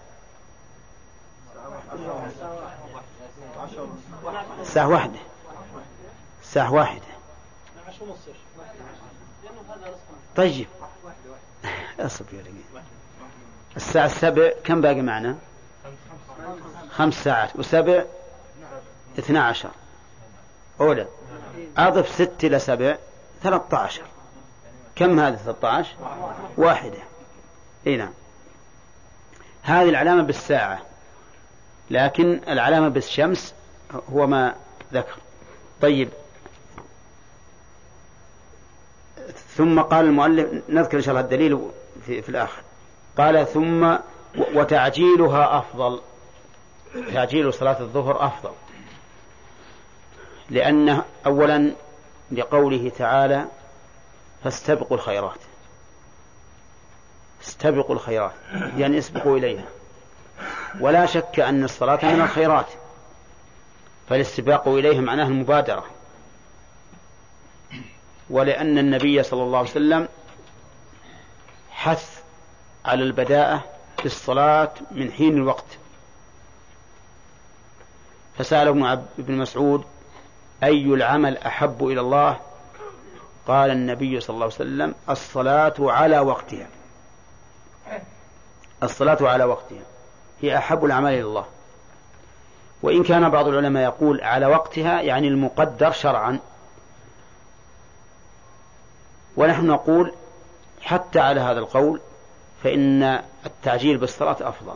الساعة 4.62 4.88
واحدة. 4.88 5.20
الساعة 6.42 6.74
واحدة. 6.74 7.02
طيب. 10.36 10.68
اصب 12.00 12.26
يا 12.34 12.40
رجل 12.40 12.82
الساعة 13.76 14.06
السابع 14.06 14.52
كم 14.64 14.82
باقي 14.82 15.02
معنا؟ 15.02 15.38
خمس 16.92 17.14
ساعات. 17.24 17.56
وسبع 17.56 18.04
اثنى 19.20 19.40
عشر 19.40 19.70
أولى. 20.82 21.08
أضف 21.78 22.10
ست 22.10 22.44
إلى 22.44 22.60
سبع 22.60 22.98
ثلاثة 23.44 23.78
عشر. 23.78 24.06
كم 24.96 25.20
هذه 25.20 25.36
ثلاثة 25.36 25.68
عشر؟ 25.68 25.96
واحدة. 26.58 27.00
إي 27.88 27.98
نعم. 27.98 28.14
هذه 29.64 29.90
العلامة 29.90 30.24
بالساعة 30.24 30.82
لكن 31.92 32.42
العلامة 32.48 32.88
بالشمس 32.88 33.54
هو 34.14 34.28
ما 34.28 34.56
ذكر. 34.94 35.18
طيب. 35.82 36.10
ثم 39.56 39.80
قال 39.80 40.06
المؤلف 40.06 40.64
نذكر 40.70 40.98
إن 40.98 41.02
شاء 41.02 41.10
الله 41.10 41.22
الدليل 41.22 41.70
في, 42.06 42.22
في 42.22 42.30
الآخر. 42.30 42.62
قال 43.18 43.48
ثم 43.48 43.98
وتعجيلها 44.54 45.58
أفضل. 45.58 46.02
تعجيل 47.14 47.54
صلاة 47.54 47.80
الظهر 47.80 48.26
أفضل. 48.26 48.52
لأن 50.50 51.02
أولا 51.26 51.74
لقوله 52.32 52.92
تعالى 52.98 53.46
فاستبقوا 54.44 54.98
الخيرات. 54.98 55.47
استبقوا 57.48 57.96
الخيرات 57.96 58.32
يعني 58.78 58.98
اسبقوا 58.98 59.38
إليها. 59.38 59.66
ولا 60.80 61.06
شك 61.06 61.40
أن 61.40 61.64
الصلاة 61.64 62.00
من 62.06 62.22
الخيرات 62.22 62.66
فالاستباق 64.10 64.68
إليها 64.68 65.02
معناه 65.02 65.28
المبادرة. 65.28 65.86
ولأن 68.30 68.78
النبي 68.78 69.24
صلى 69.24 69.44
الله 69.44 69.58
عليه 69.58 69.70
وسلم 69.70 70.08
حث 71.72 72.22
على 72.86 73.04
البداءة 73.04 73.64
في 73.98 74.06
الصلاة 74.06 74.72
من 74.92 75.12
حين 75.12 75.34
الوقت. 75.34 75.78
فسأل 78.38 78.68
ابن 79.20 79.38
مسعود 79.38 79.84
أي 80.64 80.86
العمل 80.86 81.38
أحب 81.38 81.88
إلى 81.88 82.02
الله؟ 82.02 82.40
قال 83.48 83.72
النبي 83.72 84.20
صلى 84.20 84.34
الله 84.34 84.46
عليه 84.46 84.56
وسلم 84.56 84.96
الصلاة 85.10 85.74
على 85.80 86.20
وقتها. 86.20 86.68
الصلاة 88.84 89.18
على 89.22 89.44
وقتها. 89.44 89.84
هي 90.42 90.58
أحب 90.58 90.86
الأعمال 90.86 91.14
إلى 91.14 91.22
الله. 91.22 91.46
وإن 92.82 93.04
كان 93.04 93.30
بعض 93.30 93.48
العلماء 93.48 93.84
يقول 93.84 94.22
على 94.22 94.46
وقتها 94.46 95.02
يعني 95.02 95.28
المقدر 95.28 95.92
شرعا. 95.92 96.40
ونحن 99.38 99.68
نقول 99.68 100.14
حتى 100.82 101.20
على 101.20 101.42
هذا 101.42 101.60
القول 101.60 102.02
فإن 102.64 103.22
التعجيل 103.46 103.98
بالصلاة 103.98 104.38
أفضل. 104.42 104.76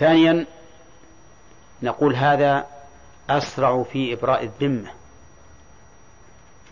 ثانيا 0.00 0.46
نقول 1.82 2.16
هذا 2.16 2.66
أسرع 3.30 3.82
في 3.82 4.12
إبراء 4.12 4.44
الذمة. 4.44 4.90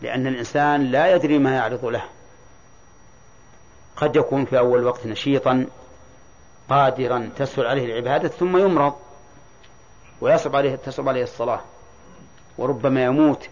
لأن 0.02 0.26
الإنسان 0.26 0.84
لا 0.84 1.14
يدري 1.14 1.38
ما 1.38 1.56
يعرض 1.56 1.84
له. 1.84 2.04
قد 4.02 4.16
يكون 4.16 4.44
في 4.44 4.58
أول 4.58 4.84
وقت 4.84 5.06
نشيطا 5.06 5.66
قادرا 6.70 7.30
تسهل 7.36 7.66
عليه 7.66 7.84
العبادة 7.84 8.28
ثم 8.28 8.56
يمرض 8.56 8.94
ويصعب 10.20 10.56
عليه 10.56 10.76
تصعب 10.76 11.08
عليه 11.08 11.22
الصلاة 11.22 11.60
وربما 12.58 13.04
يموت. 13.04 13.48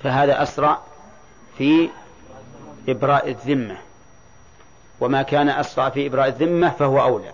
فهذا 0.00 0.42
أسرع 0.42 0.78
في 1.58 1.88
إبراء 2.88 3.30
الذمة. 3.30 3.76
وما 5.00 5.22
كان 5.22 5.48
أسرع 5.48 5.88
في 5.88 6.06
إبراء 6.06 6.28
الذمة 6.28 6.70
فهو 6.70 7.02
أولى. 7.02 7.32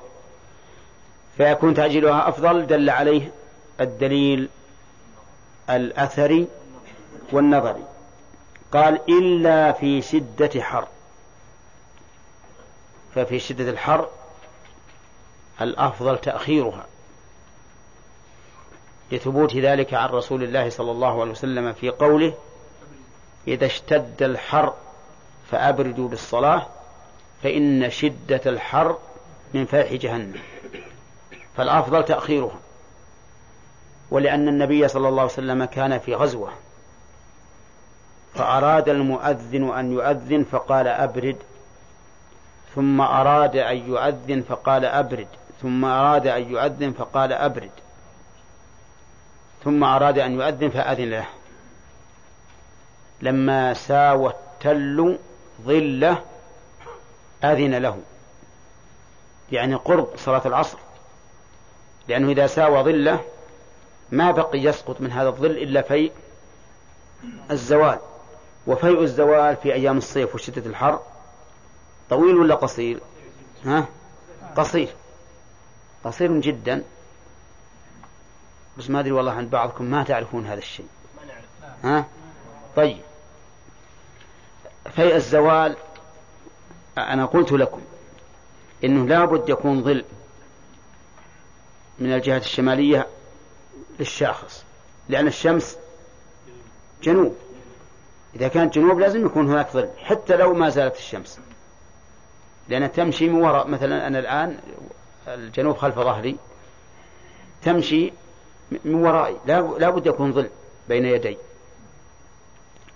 فيكون 1.37 1.75
تعجيلها 1.75 2.29
أفضل 2.29 2.67
دل 2.67 2.91
عليه 2.91 3.33
الدليل 3.81 4.49
الأثري 5.71 6.47
والنظري. 7.33 7.85
قال 8.73 9.01
إلا 9.09 9.73
في 9.73 10.03
شدة 10.03 10.61
حر 10.63 10.87
ففي 13.15 13.39
شدة 13.39 13.71
الحر 13.71 14.09
الأفضل 15.61 16.19
تأخيرها. 16.19 16.87
لثبوت 19.13 19.57
ذلك 19.57 19.95
عن 19.95 20.09
رسول 20.09 20.43
الله 20.43 20.71
صلى 20.71 20.91
الله 20.91 21.21
عليه 21.21 21.31
وسلم 21.31 21.73
في 21.73 21.91
قوله 21.91 22.35
إذا 23.49 23.67
اشتد 23.67 24.23
الحر 24.23 24.75
فأبردوا 25.51 26.09
بالصلاة 26.09 26.67
فإن 27.43 27.91
شدة 27.91 28.41
الحر 28.47 28.99
من 29.55 29.65
فيح 29.65 29.93
جهنم. 29.93 30.41
فالأفضل 31.57 32.05
تأخيرها. 32.05 32.59
ولأن 34.11 34.49
النبي 34.49 34.89
صلى 34.89 35.09
الله 35.09 35.23
عليه 35.23 35.33
وسلم 35.33 35.65
كان 35.65 35.99
في 35.99 36.15
غزوة 36.15 36.53
فأراد 38.35 38.89
المؤذن 38.89 39.71
أن 39.71 39.93
يؤذن 39.93 40.45
فقال 40.45 40.89
أبرد 40.89 41.37
ثم 42.75 43.01
أراد 43.01 43.57
أن 43.57 43.77
يؤذن 43.77 44.43
فقال 44.43 44.85
أبرد. 44.85 45.27
ثم 45.63 45.85
أراد 45.85 46.27
أن 46.27 46.51
يؤذن 46.51 46.93
فقال 46.93 47.33
أبرد. 47.33 47.71
ثم 49.65 49.85
أراد 49.85 50.19
أن 50.19 50.33
يؤذن 50.33 50.71
فأذن 50.71 51.11
له. 51.11 51.27
لما 53.23 53.75
ساوى 53.75 54.31
التل 54.31 55.19
ظله 55.63 56.23
أذن 57.45 57.75
له. 57.75 57.99
يعني 59.53 59.75
قرب 59.75 60.09
صلاة 60.17 60.43
العصر. 60.47 60.79
لأنه 62.09 62.31
إذا 62.31 62.47
ساوى 62.47 62.83
ظله 62.83 63.21
ما 64.11 64.31
بقي 64.31 64.59
يسقط 64.59 65.01
من 65.01 65.13
هذا 65.13 65.29
الظل 65.29 65.51
إلا 65.51 65.83
في 65.83 66.11
الزوال. 67.51 67.99
وفيء 68.67 69.03
الزوال 69.03 69.57
في 69.57 69.75
أيام 69.75 69.99
الصيف 69.99 70.35
وشدة 70.35 70.67
الحر. 70.67 71.01
طويل 72.11 72.37
ولا 72.37 72.55
قصير؟ 72.55 73.01
ها؟ 73.65 73.89
قصير. 74.57 74.95
قصير 76.05 76.41
جدا. 76.41 76.85
بس 78.79 78.91
ما 78.91 79.01
أدري 79.01 79.13
والله 79.13 79.33
عن 79.33 79.49
بعضكم 79.49 79.85
ما 79.85 80.05
تعرفون 80.05 80.47
هذا 80.47 80.59
الشيء. 80.59 80.87
ها؟ 81.85 82.07
طيب. 82.77 83.01
فيء 84.91 85.17
الزوال 85.17 85.77
أنا 86.99 87.27
قلت 87.27 87.53
لكم 87.53 87.81
إنه 88.85 89.07
لابد 89.07 89.49
يكون 89.49 89.83
ظل 89.83 90.05
من 91.99 92.13
الجهة 92.13 92.39
الشمالية 92.39 93.07
للشاخص 93.99 94.65
لأن 95.09 95.27
الشمس 95.27 95.77
جنوب. 97.03 97.37
إذا 98.35 98.49
كانت 98.49 98.75
جنوب 98.75 98.99
لازم 98.99 99.27
يكون 99.27 99.49
هناك 99.51 99.71
ظل 99.71 99.89
حتى 99.99 100.37
لو 100.37 100.55
ما 100.55 100.69
زالت 100.69 100.97
الشمس. 100.97 101.39
لأنها 102.71 102.89
تمشي 102.89 103.29
من 103.29 103.43
وراء 103.43 103.67
مثلا 103.67 104.07
أنا 104.07 104.19
الآن 104.19 104.59
الجنوب 105.29 105.77
خلف 105.77 105.95
ظهري 105.95 106.37
تمشي 107.63 108.13
من 108.85 108.95
ورائي 108.95 109.37
لا 109.47 109.91
بد 109.91 110.07
يكون 110.07 110.33
ظل 110.33 110.51
بين 110.89 111.05
يدي. 111.05 111.37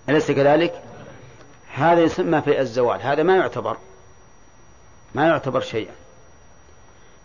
أليس 0.09 0.31
كذلك؟ 0.31 0.83
هذا 1.73 2.01
يسمى 2.01 2.41
في 2.41 2.59
الزوال. 2.59 3.01
هذا 3.01 3.23
ما 3.23 3.35
يعتبر 3.35 3.77
ما 5.15 5.27
يعتبر 5.27 5.61
شيئا. 5.61 5.93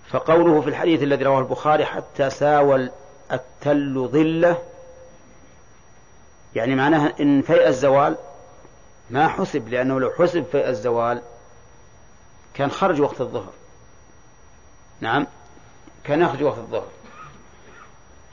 فقوله 0.08 0.60
في 0.60 0.68
الحديث 0.68 1.02
الذي 1.02 1.24
رواه 1.24 1.38
البخاري 1.38 1.84
حتى 1.84 2.30
ساوى 2.30 2.90
التل 3.32 4.08
ظله 4.12 4.58
يعني 6.54 6.74
معناها 6.74 7.12
إن 7.20 7.42
فيء 7.42 7.68
الزوال 7.68 8.16
ما 9.10 9.28
حسب 9.28 9.68
لأنه 9.68 10.00
لو 10.00 10.10
حسب 10.10 10.44
فيء 10.52 10.68
الزوال 10.68 11.22
كان 12.60 12.70
خرج 12.70 13.00
وقت 13.00 13.20
الظهر. 13.20 13.52
نعم. 15.00 15.26
كان 16.04 16.22
يخرج 16.22 16.42
وقت 16.42 16.58
الظهر. 16.58 16.86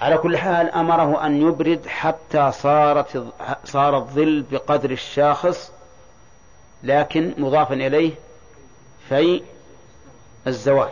على 0.02 0.18
كل 0.18 0.38
حال 0.38 0.70
أمره 0.72 1.26
أن 1.26 1.42
يبرد 1.42 1.88
حتى 1.88 2.52
صارت 2.52 3.34
صار 3.66 3.98
الظل 3.98 4.46
بقدر 4.52 4.92
الشاخص 4.92 5.72
لكن 6.84 7.34
مضافا 7.38 7.74
إليه 7.74 8.12
في 9.10 9.44
الزوال 10.48 10.92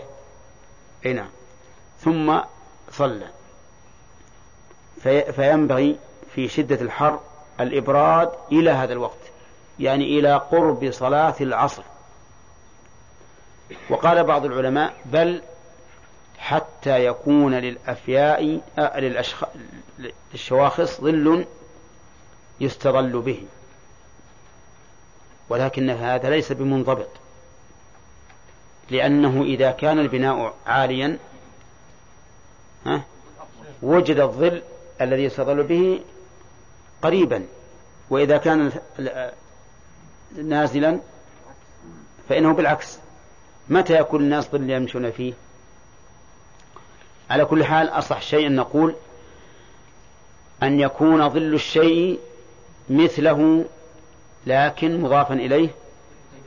أي 1.06 1.14
نعم. 1.14 1.30
ثم 1.99 2.40
صلى. 2.91 3.28
في 5.02 5.32
فينبغي 5.32 5.95
في 6.36 6.48
شدة 6.48 6.82
الحر 6.82 7.20
الإبراد 7.60 8.32
إلى 8.52 8.72
هذا 8.72 8.94
الوقت 8.94 9.32
يعني 9.80 10.20
إلى 10.20 10.36
قرب 10.36 10.91
صلاة 10.91 11.36
العصر. 11.41 11.84
وقال 13.89 14.23
بعض 14.23 14.45
العلماء 14.45 14.93
بل 15.05 15.41
حتى 16.37 17.05
يكون 17.05 17.53
للأفياء 17.53 18.61
آه 18.79 18.99
للشواخص 20.33 21.01
ظل 21.01 21.45
يستظل 22.59 23.21
به. 23.21 23.43
ولكن 25.49 25.89
هذا 25.89 26.29
ليس 26.29 26.51
بمنضبط. 26.51 27.09
لأنه 28.89 29.43
إذا 29.43 29.71
كان 29.71 29.99
البناء 29.99 30.53
عاليا 30.65 31.17
ها 32.85 33.03
وجد 33.81 34.19
الظل 34.19 34.61
الذي 35.01 35.23
يستظل 35.23 35.63
به 35.63 36.01
قريبا. 37.01 37.45
وإذا 38.09 38.37
كان 38.37 38.71
نازلا 40.35 40.99
فإنه 42.29 42.53
بالعكس. 42.53 42.99
متى 43.69 43.93
يكون 43.99 44.21
الناس 44.21 44.49
ظل 44.49 44.69
يمشون 44.69 45.11
فيه؟ 45.11 45.33
على 47.29 47.45
كل 47.45 47.63
حال 47.63 47.89
أصح 47.89 48.21
شيء 48.21 48.47
أن 48.47 48.55
نقول 48.55 48.95
أن 50.63 50.79
يكون 50.79 51.29
ظل 51.29 51.53
الشيء 51.53 52.19
مثله 52.89 53.65
لكن 54.47 55.01
مضافا 55.01 55.33
إليه 55.33 55.69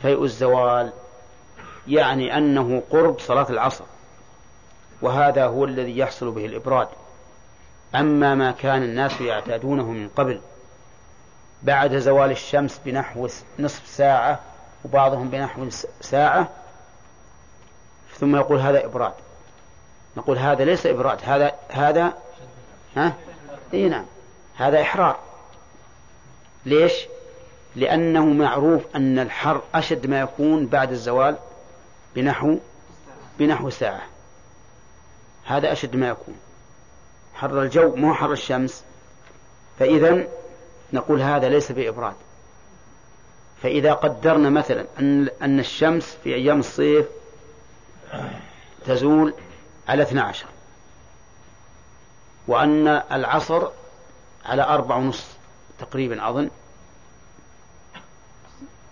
فيء 0.02 0.24
الزوال 0.24 0.92
يعني 1.88 2.38
أنه 2.38 2.82
قرب 2.90 3.20
صلاة 3.20 3.46
العصر 3.50 3.84
وهذا 5.02 5.46
هو 5.46 5.64
الذي 5.64 5.98
يحصل 5.98 6.30
به 6.30 6.46
الإبراد. 6.46 6.88
أما 7.94 8.34
ما 8.34 8.50
كان 8.50 8.82
الناس 8.82 9.20
يعتادونه 9.20 9.90
من 9.90 10.08
قبل 10.08 10.40
بعد 11.62 11.96
زوال 11.96 12.30
الشمس 12.30 12.80
بنحو 12.84 13.28
نصف 13.58 13.86
ساعة 13.86 14.40
وبعضهم 14.84 15.28
بنحو 15.28 15.68
ساعة 16.00 16.48
ثم 18.20 18.36
يقول 18.36 18.60
هذا 18.60 18.84
إبراد. 18.84 19.12
نقول 20.16 20.38
هذا 20.38 20.64
ليس 20.64 20.86
إبراد 20.86 21.18
هذا 21.24 21.52
هذا 21.68 22.12
ها؟ 22.96 23.14
إي 23.74 23.88
نعم. 23.88 24.04
هذا 24.56 24.80
إحرار. 24.82 25.18
ليش؟ 26.66 26.92
لأنه 27.76 28.26
معروف 28.26 28.82
أن 28.96 29.18
الحر 29.18 29.62
أشد 29.74 30.06
ما 30.06 30.20
يكون 30.20 30.66
بعد 30.66 30.90
الزوال 30.90 31.36
بنحو 32.16 32.58
بنحو 33.38 33.70
ساعة. 33.70 34.02
هذا 35.44 35.72
أشد 35.72 35.96
ما 35.96 36.08
يكون. 36.08 36.34
حر 37.34 37.62
الجو 37.62 37.96
مو 37.96 38.14
حر 38.14 38.32
الشمس. 38.32 38.84
فإذا 39.78 40.26
نقول 40.92 41.22
هذا 41.22 41.48
ليس 41.48 41.72
بإبراد. 41.72 42.14
فإذا 43.62 43.92
قدرنا 43.92 44.50
مثلا 44.50 44.86
أن 44.98 45.28
أن 45.42 45.60
الشمس 45.60 46.18
في 46.24 46.34
أيام 46.34 46.58
الصيف 46.58 47.06
تزول 48.86 49.35
على 49.89 50.02
12 50.02 50.47
وأن 52.48 52.89
العصر 52.89 53.68
على 54.44 54.62
أربع 54.62 54.97
ونص 54.97 55.26
تقريبا 55.78 56.28
أظن. 56.28 56.51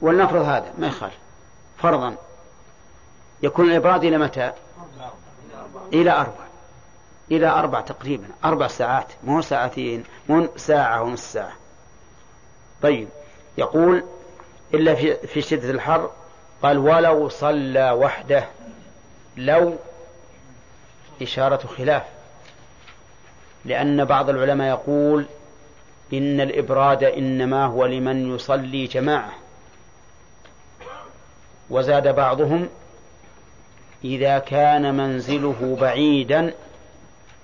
ولنفرض 0.01 0.43
هذا 0.43 0.73
ما 0.79 0.87
يخالف. 0.87 1.19
فرضا. 1.79 2.17
يكون 3.43 3.71
الإبراد 3.71 4.05
إلى 4.05 4.19
متى؟ 4.19 4.53
إلى 5.93 6.11
أربع. 6.11 6.47
إلى 7.31 7.47
أربع 7.47 7.81
تقريبا. 7.81 8.29
أربع 8.45 8.67
ساعات. 8.67 9.13
مو 9.25 9.43
ساعتين. 9.43 10.05
مو 10.29 10.49
ساعة 10.57 11.03
ونص 11.03 11.33
ساعة. 11.33 11.53
طيب. 12.83 13.09
يقول 13.59 14.05
إلا 14.75 14.95
في, 14.95 15.27
في 15.27 15.43
شدة 15.43 15.71
الحر 15.71 16.11
قال 16.63 16.79
ولو 16.79 17.29
صلى 17.29 17.91
وحده 17.91 18.49
لو 19.37 19.77
إشارة 21.23 21.67
خلاف 21.67 22.03
لأن 23.65 24.05
بعض 24.05 24.31
العلماء 24.31 24.69
يقول 24.69 25.27
إن 26.13 26.41
الإبراد 26.41 27.05
إنما 27.05 27.67
هو 27.67 27.87
لمن 27.87 28.35
يصلي 28.35 28.87
جماعة. 28.87 29.33
وزاد 31.71 32.15
بعضهم 32.15 32.69
إذا 34.05 34.39
كان 34.39 34.95
منزله 34.97 35.77
بعيدا 35.81 36.55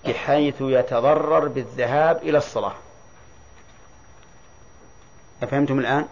بحيث 0.06 0.54
يتضرر 0.60 1.48
بالذهاب 1.48 2.16
إلى 2.16 2.38
الصلاة. 2.38 2.74
أفهمتم 5.42 5.78
الآن؟ 5.78 6.06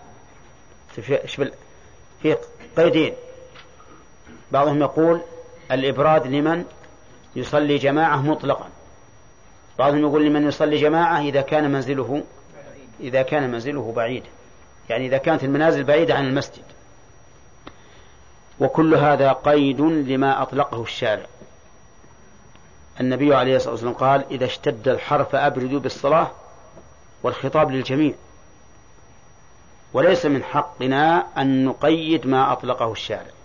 في 2.22 2.36
قيدين. 2.76 3.14
بعضهم 4.52 4.80
يقول 4.80 5.22
الإبراد 5.70 6.26
لمن 6.26 6.64
يصلي 7.36 7.76
جماعة 7.76 8.16
مطلقا. 8.16 8.68
بعضهم 9.78 10.00
يقول 10.00 10.26
لمن 10.26 10.48
يصلي 10.48 10.76
جماعة 10.76 11.20
إذا 11.20 11.40
كان 11.40 11.72
منزله 11.72 12.22
إذا 13.00 13.22
كان 13.22 13.50
منزله 13.50 13.92
بعيد. 13.92 14.22
يعني 14.88 15.06
إذا 15.06 15.18
كانت 15.18 15.44
المنازل 15.44 15.84
بعيدة 15.84 16.14
عن 16.14 16.26
المسجد. 16.26 16.64
وكل 18.60 18.94
هذا 18.94 19.32
قيد 19.32 19.80
لما 19.80 20.42
أطلقه 20.42 20.82
الشارع. 20.82 21.26
النبي 23.00 23.34
عليه 23.34 23.56
الصلاة 23.56 23.72
والسلام 23.72 23.94
قال 23.94 24.24
إذا 24.30 24.44
اشتد 24.44 24.88
الحر 24.88 25.24
فأبردوا 25.24 25.80
بالصلاة 25.80 26.30
والخطاب 27.22 27.70
للجميع. 27.70 28.14
وليس 29.92 30.26
من 30.26 30.44
حقنا 30.44 31.26
أن 31.38 31.64
نقيد 31.64 32.26
ما 32.26 32.52
أطلقه 32.52 32.92
الشارع. 32.92 33.39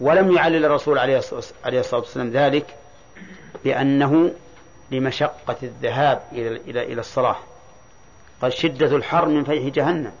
ولم 0.00 0.32
يعلل 0.32 0.64
الرسول 0.64 0.98
عليه 0.98 1.18
الصلاة 1.66 2.00
والسلام 2.00 2.30
ذلك 2.30 2.76
بأنه 3.64 4.32
لمشقة 4.90 5.56
الذهاب 5.62 6.22
إلى 6.32 6.82
إلى 6.82 7.00
الصلاة. 7.00 7.36
قال 8.42 8.52
شدة 8.52 8.96
الحر 8.96 9.26
من 9.26 9.44
فيح 9.44 9.74
جهنم. 9.74 10.12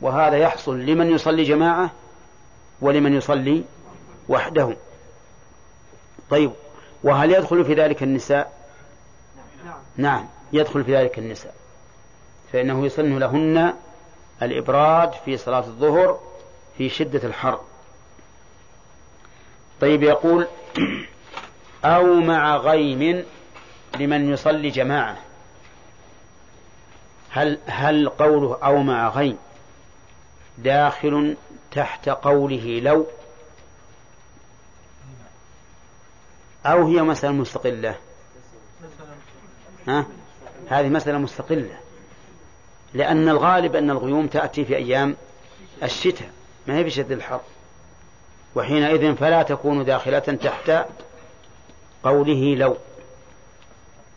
وهذا 0.00 0.36
يحصل 0.36 0.78
لمن 0.80 1.10
يصلي 1.10 1.44
جماعة 1.44 1.90
ولمن 2.80 3.16
يصلي 3.16 3.64
وحده. 4.28 4.76
طيب 6.30 6.50
وهل 7.02 7.30
يدخل 7.30 7.64
في 7.64 7.74
ذلك 7.74 8.02
النساء؟ 8.02 8.52
نعم 9.96 10.26
يدخل 10.52 10.84
في 10.84 10.96
ذلك 10.96 11.18
النساء. 11.18 11.54
فإنه 12.52 12.86
يسن 12.86 13.18
لهن 13.18 13.74
الإبراد 14.42 15.12
في 15.12 15.36
صلاة 15.36 15.58
الظهر 15.58 16.20
في 16.78 16.88
شدة 16.88 17.28
الحر. 17.28 17.60
طيب 19.80 20.02
يقول 20.02 20.46
أو 21.84 22.14
مع 22.14 22.56
غيم 22.56 23.24
لمن 23.98 24.32
يصلي 24.32 24.70
جماعة. 24.70 25.16
هل 27.30 27.58
هل 27.66 28.08
قوله 28.08 28.58
أو 28.62 28.82
مع 28.82 29.08
غيم 29.08 29.38
داخل 30.58 31.36
تحت 31.70 32.08
قوله 32.08 32.80
لو 32.80 33.06
أو 36.66 36.86
هي 36.86 37.02
مسألة 37.02 37.32
مستقلة؟ 37.32 37.94
ها؟ 39.88 40.06
هذه 40.68 40.88
مسألة 40.88 41.18
مستقلة. 41.18 41.78
لأن 42.94 43.28
الغالب 43.28 43.76
أن 43.76 43.90
الغيوم 43.90 44.26
تأتي 44.26 44.64
في 44.64 44.76
أيام 44.76 45.16
الشتاء 45.82 46.30
ما 46.66 46.76
هي 46.76 46.90
شدة 46.90 47.14
الحر. 47.14 47.40
وحينئذ 48.54 49.14
فلا 49.14 49.42
تكون 49.42 49.84
داخلة 49.84 50.18
تحت 50.18 50.72
قوله 52.02 52.54
لو 52.54 52.76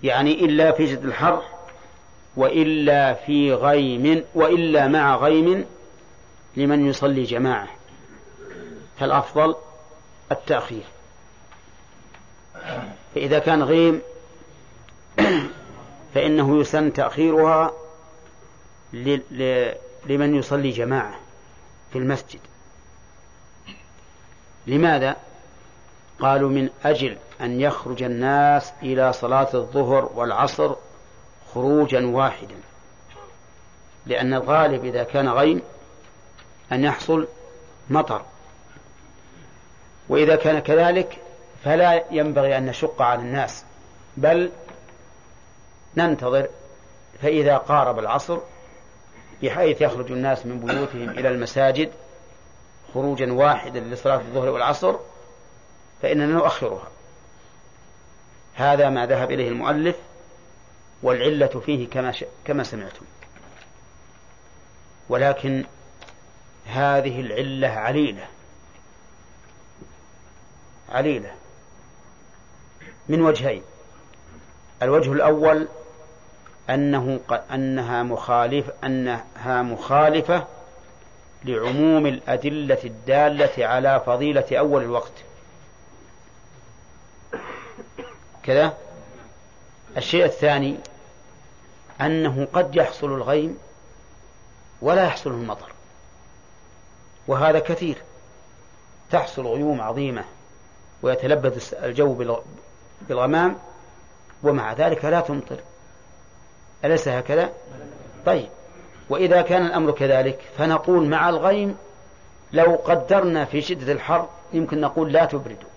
يعني 0.03 0.45
إلا 0.45 0.71
في 0.71 0.87
شدة 0.87 1.03
الحر 1.03 1.43
وإلا 2.35 3.13
في 3.13 3.53
غيم 3.53 4.23
وإلا 4.35 4.87
مع 4.87 5.15
غيم 5.15 5.65
لمن 6.57 6.89
يصلي 6.89 7.23
جماعة. 7.23 7.67
فالأفضل 8.99 9.55
التأخير. 10.31 10.83
فإذا 13.15 13.39
كان 13.39 13.63
غيم 13.63 14.01
فإنه 16.13 16.59
يسن 16.59 16.93
تأخيرها 16.93 17.73
لمن 20.05 20.35
يصلي 20.35 20.69
جماعة 20.69 21.19
في 21.93 21.99
المسجد. 21.99 22.39
لماذا؟ 24.67 25.15
قالوا 26.19 26.49
من 26.49 26.69
أجل 26.85 27.17
أن 27.41 27.61
يخرج 27.61 28.03
الناس 28.03 28.73
إلى 28.83 29.13
صلاة 29.13 29.47
الظهر 29.53 30.09
والعصر 30.15 30.75
خروجا 31.53 32.05
واحدا 32.05 32.55
لأن 34.05 34.33
الغالب 34.33 34.85
إذا 34.85 35.03
كان 35.03 35.29
غيم 35.29 35.61
أن 36.71 36.83
يحصل 36.83 37.27
مطر 37.89 38.21
وإذا 40.09 40.35
كان 40.35 40.59
كذلك 40.59 41.17
فلا 41.63 42.03
ينبغي 42.11 42.57
أن 42.57 42.65
نشق 42.65 43.01
على 43.01 43.21
الناس 43.21 43.65
بل 44.17 44.51
ننتظر 45.97 46.47
فإذا 47.21 47.57
قارب 47.57 47.99
العصر 47.99 48.39
بحيث 49.43 49.81
يخرج 49.81 50.11
الناس 50.11 50.45
من 50.45 50.59
بيوتهم 50.59 51.09
إلى 51.09 51.29
المساجد 51.29 51.91
خروجا 52.93 53.33
واحدا 53.33 53.79
لصلاة 53.79 54.17
الظهر 54.17 54.49
والعصر 54.49 54.95
فإننا 56.01 56.25
نؤخرها. 56.25 56.87
هذا 58.55 58.89
ما 58.89 59.05
ذهب 59.05 59.31
إليه 59.31 59.47
المؤلف 59.47 59.95
والعلة 61.03 61.61
فيه 61.65 61.89
كما 61.89 62.11
ش... 62.11 62.25
كما 62.45 62.63
سمعتم. 62.63 63.05
ولكن 65.09 65.65
هذه 66.65 67.21
العلة 67.21 67.67
عليلة. 67.67 68.27
عليلة. 70.89 71.31
من 73.09 73.21
وجهين. 73.21 73.63
الوجه 74.81 75.11
الأول 75.11 75.67
أنه 76.69 77.19
أنها 77.53 78.03
مخالف 78.03 78.71
أنها 78.83 79.61
مخالفة 79.61 80.47
لعموم 81.45 82.05
الأدلة 82.05 82.77
الدالة 82.83 83.65
على 83.67 84.03
فضيلة 84.05 84.45
أول 84.51 84.83
الوقت. 84.83 85.11
كذا؟ 88.43 88.77
الشيء 89.97 90.25
الثاني 90.25 90.75
أنه 92.01 92.47
قد 92.53 92.75
يحصل 92.75 93.07
الغيم 93.07 93.57
ولا 94.81 95.05
يحصل 95.05 95.29
المطر. 95.29 95.71
وهذا 97.27 97.59
كثير. 97.59 97.97
تحصل 99.11 99.47
غيوم 99.47 99.81
عظيمة 99.81 100.23
ويتلبد 101.01 101.61
الجو 101.73 102.13
بالغمام 103.01 103.57
ومع 104.43 104.73
ذلك 104.73 105.05
لا 105.05 105.21
تمطر. 105.21 105.59
أليس 106.85 107.07
هكذا؟ 107.07 107.49
طيب. 108.25 108.49
وإذا 109.11 109.41
كان 109.41 109.65
الأمر 109.65 109.91
كذلك 109.91 110.39
فنقول 110.57 111.09
مع 111.09 111.29
الغيم 111.29 111.77
لو 112.53 112.75
قدرنا 112.75 113.45
في 113.45 113.61
شدة 113.61 113.91
الحر 113.91 114.29
يمكن 114.53 114.81
نقول 114.81 115.13
لا 115.13 115.25
تبردوا 115.25 115.69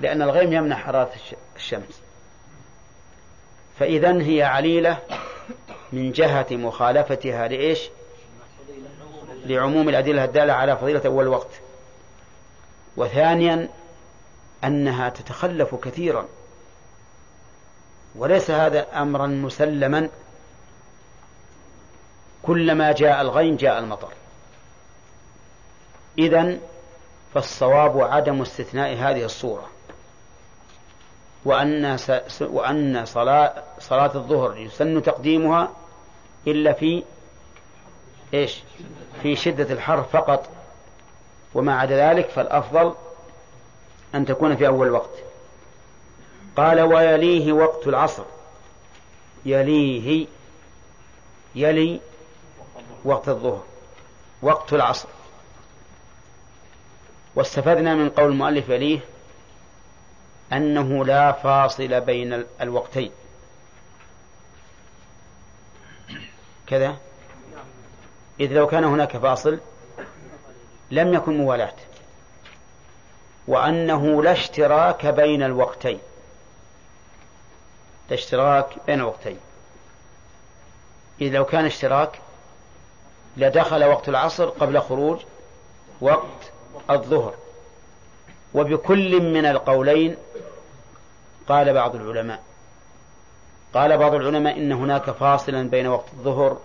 لأن 0.00 0.22
الغيم 0.22 0.52
يمنع 0.52 0.76
حرارة 0.76 1.10
الشمس. 1.56 2.02
فإذا 3.78 4.22
هي 4.22 4.42
عليلة 4.42 4.98
من 5.92 6.12
جهة 6.12 6.46
مخالفتها 6.50 7.48
لإيش؟ 7.48 7.80
لعموم 9.44 9.88
الأدلة 9.88 10.24
الدالة 10.24 10.52
على 10.52 10.76
فضيلة 10.76 11.02
أول 11.06 11.28
وقت. 11.28 11.50
وثانيا 12.96 13.68
أنها 14.64 15.08
تتخلف 15.08 15.74
كثيرا 15.74 16.26
وليس 18.14 18.50
هذا 18.50 18.86
أمرا 19.02 19.26
مسلما 19.26 20.08
كلما 22.42 22.92
جاء 22.92 23.20
الغيم 23.20 23.56
جاء 23.56 23.78
المطر. 23.78 24.08
إذا 26.18 26.58
فالصواب 27.34 28.00
عدم 28.00 28.42
استثناء 28.42 28.94
هذه 28.94 29.24
الصورة. 29.24 29.68
وأن 31.44 31.98
وأن 32.40 33.04
صلاة 33.04 33.62
صلاة 33.78 34.10
الظهر 34.14 34.56
يسن 34.56 35.02
تقديمها 35.02 35.72
إلا 36.46 36.72
في 36.72 37.02
إيش؟ 38.34 38.62
في 39.22 39.36
شدة 39.36 39.74
الحر 39.74 40.02
فقط. 40.02 40.48
وما 41.54 41.78
عدا 41.78 42.10
ذلك 42.10 42.28
فالأفضل 42.28 42.94
أن 44.14 44.26
تكون 44.26 44.56
في 44.56 44.66
أول 44.66 44.90
وقت. 44.90 45.14
قال 46.56 46.80
ويليه 46.80 47.52
وقت 47.52 47.86
العصر. 47.86 48.24
يليه 49.44 50.26
يلي 51.54 52.00
وقت 53.04 53.28
الظهر 53.28 53.64
وقت 54.42 54.72
العصر. 54.72 55.08
واستفدنا 57.34 57.94
من 57.94 58.10
قول 58.10 58.30
المؤلف 58.30 58.68
يليه 58.68 59.00
أنه 60.52 61.04
لا 61.04 61.32
فاصل 61.32 62.00
بين 62.00 62.44
الوقتين. 62.60 63.12
كذا؟ 66.66 66.96
إذ 68.40 68.52
لو 68.52 68.66
كان 68.66 68.84
هناك 68.84 69.16
فاصل 69.16 69.58
لم 70.90 71.14
يكن 71.14 71.36
موالاة. 71.36 71.74
وأنه 73.48 74.22
لا 74.22 74.32
اشتراك 74.32 75.06
بين 75.06 75.42
الوقتين. 75.42 75.98
لا 78.08 78.14
اشتراك 78.14 78.66
بين 78.86 79.00
الوقتين. 79.00 79.38
إذ 81.20 81.32
لو 81.32 81.44
كان 81.44 81.64
اشتراك 81.64 82.20
لدخل 83.36 83.84
وقت 83.84 84.08
العصر 84.08 84.48
قبل 84.48 84.80
خروج 84.80 85.20
وقت 86.00 86.52
الظهر. 86.90 87.34
وبكل 88.54 89.32
من 89.32 89.46
القولين 89.46 90.16
قال 91.48 91.74
بعض 91.74 91.94
العلماء 91.94 92.42
قال 93.74 93.98
بعض 93.98 94.14
العلماء 94.14 94.56
إن 94.56 94.72
هناك 94.72 95.10
فاصلا 95.10 95.70
بين 95.70 95.86
وقت 95.86 96.12
الظهر 96.12 96.58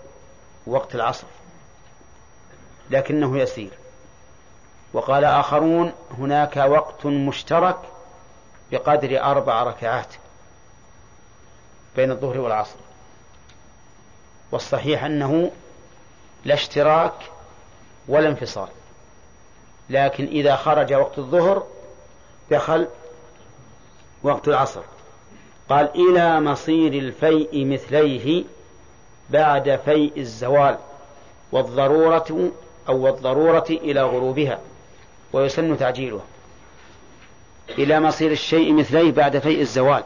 ووقت 0.67 0.95
العصر 0.95 1.27
لكنه 2.89 3.39
يسير. 3.39 3.71
وقال 4.93 5.25
آخرون 5.25 5.93
هناك 6.17 6.57
وقت 6.57 7.05
مشترك 7.05 7.77
بقدر 8.71 9.23
أربع 9.23 9.63
ركعات 9.63 10.13
بين 11.95 12.11
الظهر 12.11 12.39
والعصر. 12.39 12.77
والصحيح 14.51 15.03
أنه 15.03 15.51
لا 16.47 16.53
اشتراك 16.53 17.13
ولا 18.07 18.29
انفصال. 18.29 18.67
لكن 19.89 20.25
إذا 20.25 20.55
خرج 20.55 20.93
وقت 20.93 21.17
الظهر 21.19 21.63
دخل 22.51 22.87
وقت 24.23 24.47
العصر. 24.47 24.81
قال 25.69 25.89
إلى 25.95 26.41
مصير 26.41 26.93
الفيء 26.93 27.65
مثليه 27.65 28.43
بعد 29.29 29.79
فيء 29.85 30.13
الزوال 30.17 30.77
والضرورة 31.51 32.51
أو 32.89 33.07
الضرورة 33.07 33.65
إلى 33.69 34.01
غروبها 34.01 34.59
ويسن 35.33 35.77
تعجيله 35.77 36.21
إلى 37.69 37.99
مصير 37.99 38.31
الشيء 38.31 38.73
مثليه 38.73 39.11
بعد 39.11 39.39
فيء 39.39 39.61
الزوال. 39.61 40.03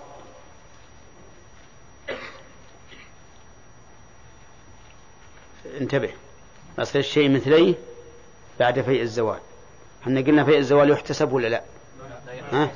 انتبه. 5.82 6.21
مصير 6.82 7.02
الشيء 7.02 7.30
مثليه 7.30 7.76
بعد 8.60 8.82
فيء 8.82 9.02
الزوال. 9.02 9.40
إحنا 10.02 10.22
قلنا 10.22 10.44
فيء 10.44 10.58
الزوال 10.58 10.90
يحتسب 10.90 11.34
ولا 11.34 11.48
لا؟ 11.48 11.62
ها؟ 12.52 12.72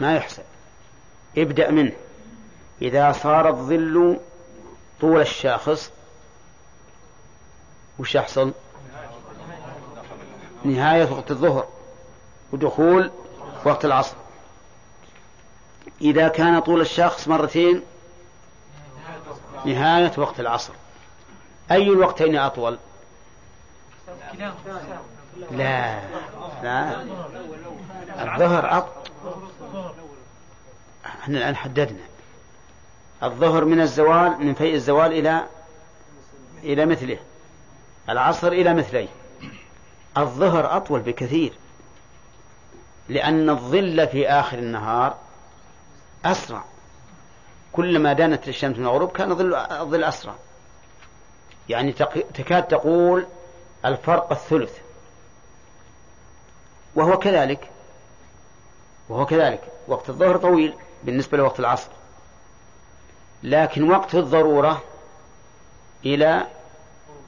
ما 0.00 0.16
يحسب. 0.16 0.42
ابدأ 1.38 1.70
منه. 1.70 1.92
إذا 2.82 3.12
صار 3.12 3.48
الظل 3.48 4.20
طول 5.00 5.20
الشاخص 5.20 5.90
وش 7.98 8.14
يحصل؟ 8.14 8.52
نهاية 10.64 11.12
وقت 11.12 11.30
الظهر 11.30 11.68
ودخول 12.52 13.10
وقت 13.64 13.84
العصر. 13.84 14.16
إذا 16.00 16.28
كان 16.28 16.60
طول 16.60 16.80
الشخص 16.80 17.28
مرتين 17.28 17.82
نهاية 19.64 20.12
وقت 20.16 20.40
العصر. 20.40 20.72
أي 21.70 21.82
الوقتين 21.82 22.36
أطول؟ 22.36 22.78
لا. 25.50 26.00
لا. 26.62 27.02
الظهر 28.20 28.78
أطول 28.78 29.06
إحنا 31.06 31.38
الآن 31.38 31.56
حددنا. 31.56 32.02
الظهر 33.22 33.64
من 33.64 33.80
الزوال 33.80 34.46
من 34.46 34.54
فيء 34.54 34.74
الزوال 34.74 35.12
إلى 35.12 35.46
إلى 36.62 36.86
مثله. 36.86 37.18
العصر 38.08 38.48
إلى 38.48 38.74
مثليه. 38.74 39.08
الظهر 40.18 40.76
أطول 40.76 41.00
بكثير. 41.00 41.52
لأن 43.08 43.50
الظل 43.50 44.08
في 44.08 44.28
آخر 44.28 44.58
النهار 44.58 45.16
أسرع. 46.24 46.64
كلما 47.72 48.12
دانت 48.12 48.48
الشمس 48.48 48.76
من 48.76 48.86
الغروب 48.86 49.10
كان 49.12 49.30
الظل 49.80 50.04
أسرع. 50.04 50.34
يعني 51.68 51.92
تكاد 52.34 52.62
تقول 52.62 53.26
الفرق 53.84 54.32
الثلث. 54.32 54.78
وهو 56.94 57.18
كذلك. 57.18 57.70
وهو 59.08 59.26
كذلك. 59.26 59.60
وقت 59.88 60.10
الظهر 60.10 60.36
طويل 60.36 60.74
بالنسبة 61.04 61.38
لوقت 61.38 61.60
العصر. 61.60 61.90
لكن 63.42 63.90
وقت 63.90 64.14
الضرورة 64.14 64.82
إلى 66.04 66.46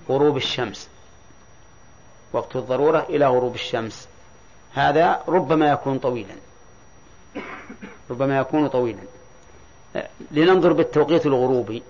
غروب 0.09 0.37
الشمس. 0.37 0.89
وقت 2.33 2.57
الضرورة 2.57 2.99
إلى 2.99 3.27
غروب 3.27 3.55
الشمس. 3.55 4.09
هذا 4.75 5.23
ربما 5.29 5.71
يكون 5.71 5.99
طويلا. 5.99 6.35
ربما 8.11 8.39
يكون 8.39 8.69
طويلا. 8.69 9.03
لننظر 10.31 10.73
بالتوقيت 10.73 11.27
الغروبي. 11.27 11.83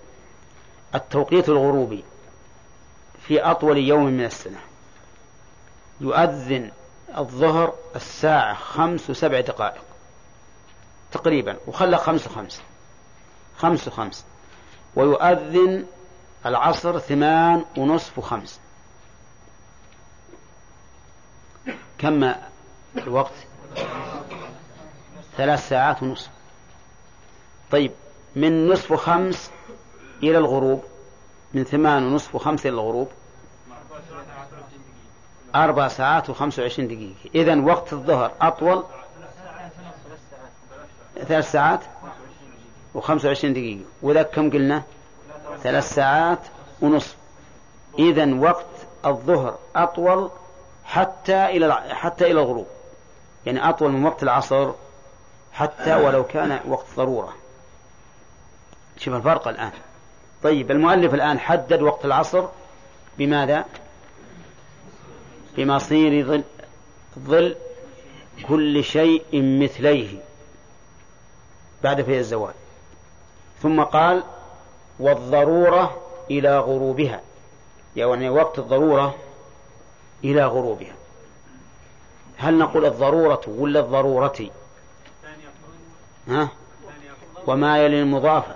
التوقيت 0.94 1.48
الغروبي. 1.48 2.04
في 3.28 3.40
أطول 3.40 3.78
يوم 3.78 4.04
من 4.04 4.24
السنة. 4.24 4.60
يؤذن 6.00 6.70
الظهر 7.18 7.74
الساعة 7.96 8.54
خمس 8.54 9.10
وسبع 9.10 9.40
دقائق 9.40 9.82
تقريبا 11.12 11.56
وخلى 11.66 11.96
خمس 11.96 12.26
وخمس. 12.26 12.62
خمس 13.56 13.88
وخمس. 13.88 14.24
ويؤذن 14.96 15.86
العصر 16.46 16.98
ثمان 16.98 17.64
ونصف 17.76 18.18
وخمس. 18.18 18.60
كم 21.98 22.34
الوقت؟ 22.96 23.32
ثلاث 25.36 25.68
ساعات 25.68 26.02
ونصف. 26.02 26.30
طيب 27.70 27.92
من 28.36 28.68
نصف 28.68 28.92
خمس 28.92 29.50
إلى 30.22 30.38
الغروب 30.38 30.84
من 31.54 31.64
ثمان 31.64 32.02
ونصف 32.02 32.34
وخمس 32.34 32.66
إلى 32.66 32.74
الغروب 32.74 33.08
أربع 35.54 35.88
ساعات 35.88 36.30
وخمس 36.30 36.58
وعشرين 36.58 36.88
دقيقة. 36.88 37.14
إذن 37.34 37.64
وقت 37.64 37.92
الظهر 37.92 38.32
أطول 38.40 38.84
ثلاث 41.28 41.50
ساعات 41.50 41.80
وخمس 42.94 43.24
وعشرين 43.24 43.52
دقيقة. 43.52 43.84
وذا 44.02 44.22
كم 44.22 44.50
قلنا؟ 44.50 44.82
ثلاث 45.62 45.94
ساعات 45.94 46.38
ونصف. 46.80 47.16
إذن 47.98 48.38
وقت 48.38 48.66
الظهر 49.06 49.58
أطول 49.76 50.30
حتى 50.84 51.46
إلى 51.46 51.74
حتى 51.74 52.24
إلى 52.24 52.40
الغروب. 52.40 52.66
يعني 53.46 53.68
أطول 53.68 53.92
من 53.92 54.04
وقت 54.04 54.22
العصر 54.22 54.72
حتى 55.52 55.94
ولو 55.94 56.24
كان 56.24 56.60
وقت 56.68 56.86
ضرورة. 56.96 57.34
شوف 58.98 59.14
الفرق 59.14 59.48
الآن. 59.48 59.72
طيب 60.42 60.70
المؤلف 60.70 61.14
الآن 61.14 61.38
حدد 61.38 61.82
وقت 61.82 62.04
العصر 62.04 62.46
بماذا؟ 63.18 63.64
بمصير 65.58 66.26
ظل, 66.26 66.42
ظل 67.18 67.56
كل 68.48 68.84
شيء 68.84 69.24
مثليه 69.32 70.18
بعد 71.82 72.02
في 72.02 72.18
الزوال. 72.18 72.54
ثم 73.62 73.82
قال 73.82 74.22
والضرورة 74.98 76.02
إلى 76.30 76.58
غروبها. 76.58 77.20
يعني 77.96 78.30
وقت 78.30 78.58
الضرورة 78.58 79.14
إلى 80.24 80.46
غروبها. 80.46 80.94
هل 82.36 82.58
نقول 82.58 82.86
الضرورة 82.86 83.40
ولا 83.46 83.80
الضرورة؟ 83.80 84.50
ها؟ 86.28 86.48
وما 87.46 87.78
يلي 87.78 88.02
المضافة 88.02 88.54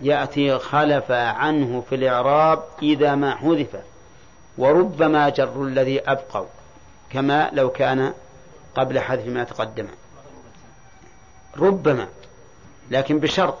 يأتي 0.00 0.58
خلف 0.58 1.10
عنه 1.10 1.84
في 1.88 1.94
الإعراب 1.94 2.64
إذا 2.82 3.14
ما 3.14 3.34
حذف. 3.34 3.76
وربما 4.58 5.28
جر 5.28 5.62
الذي 5.62 6.00
أبقوا 6.00 6.46
كما 7.10 7.50
لو 7.52 7.70
كان 7.70 8.12
قبل 8.74 9.00
حذف 9.00 9.26
ما 9.26 9.44
تقدم. 9.44 9.86
ربما 11.58 12.08
لكن 12.90 13.18
بشرط. 13.18 13.58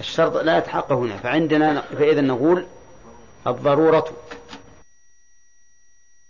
الشرط 0.00 0.36
لا 0.36 0.58
يتحقق 0.58 0.92
هنا 0.92 1.16
فعندنا 1.16 1.80
فإذا 1.80 2.20
نقول 2.20 2.66
الضرورة. 3.46 4.04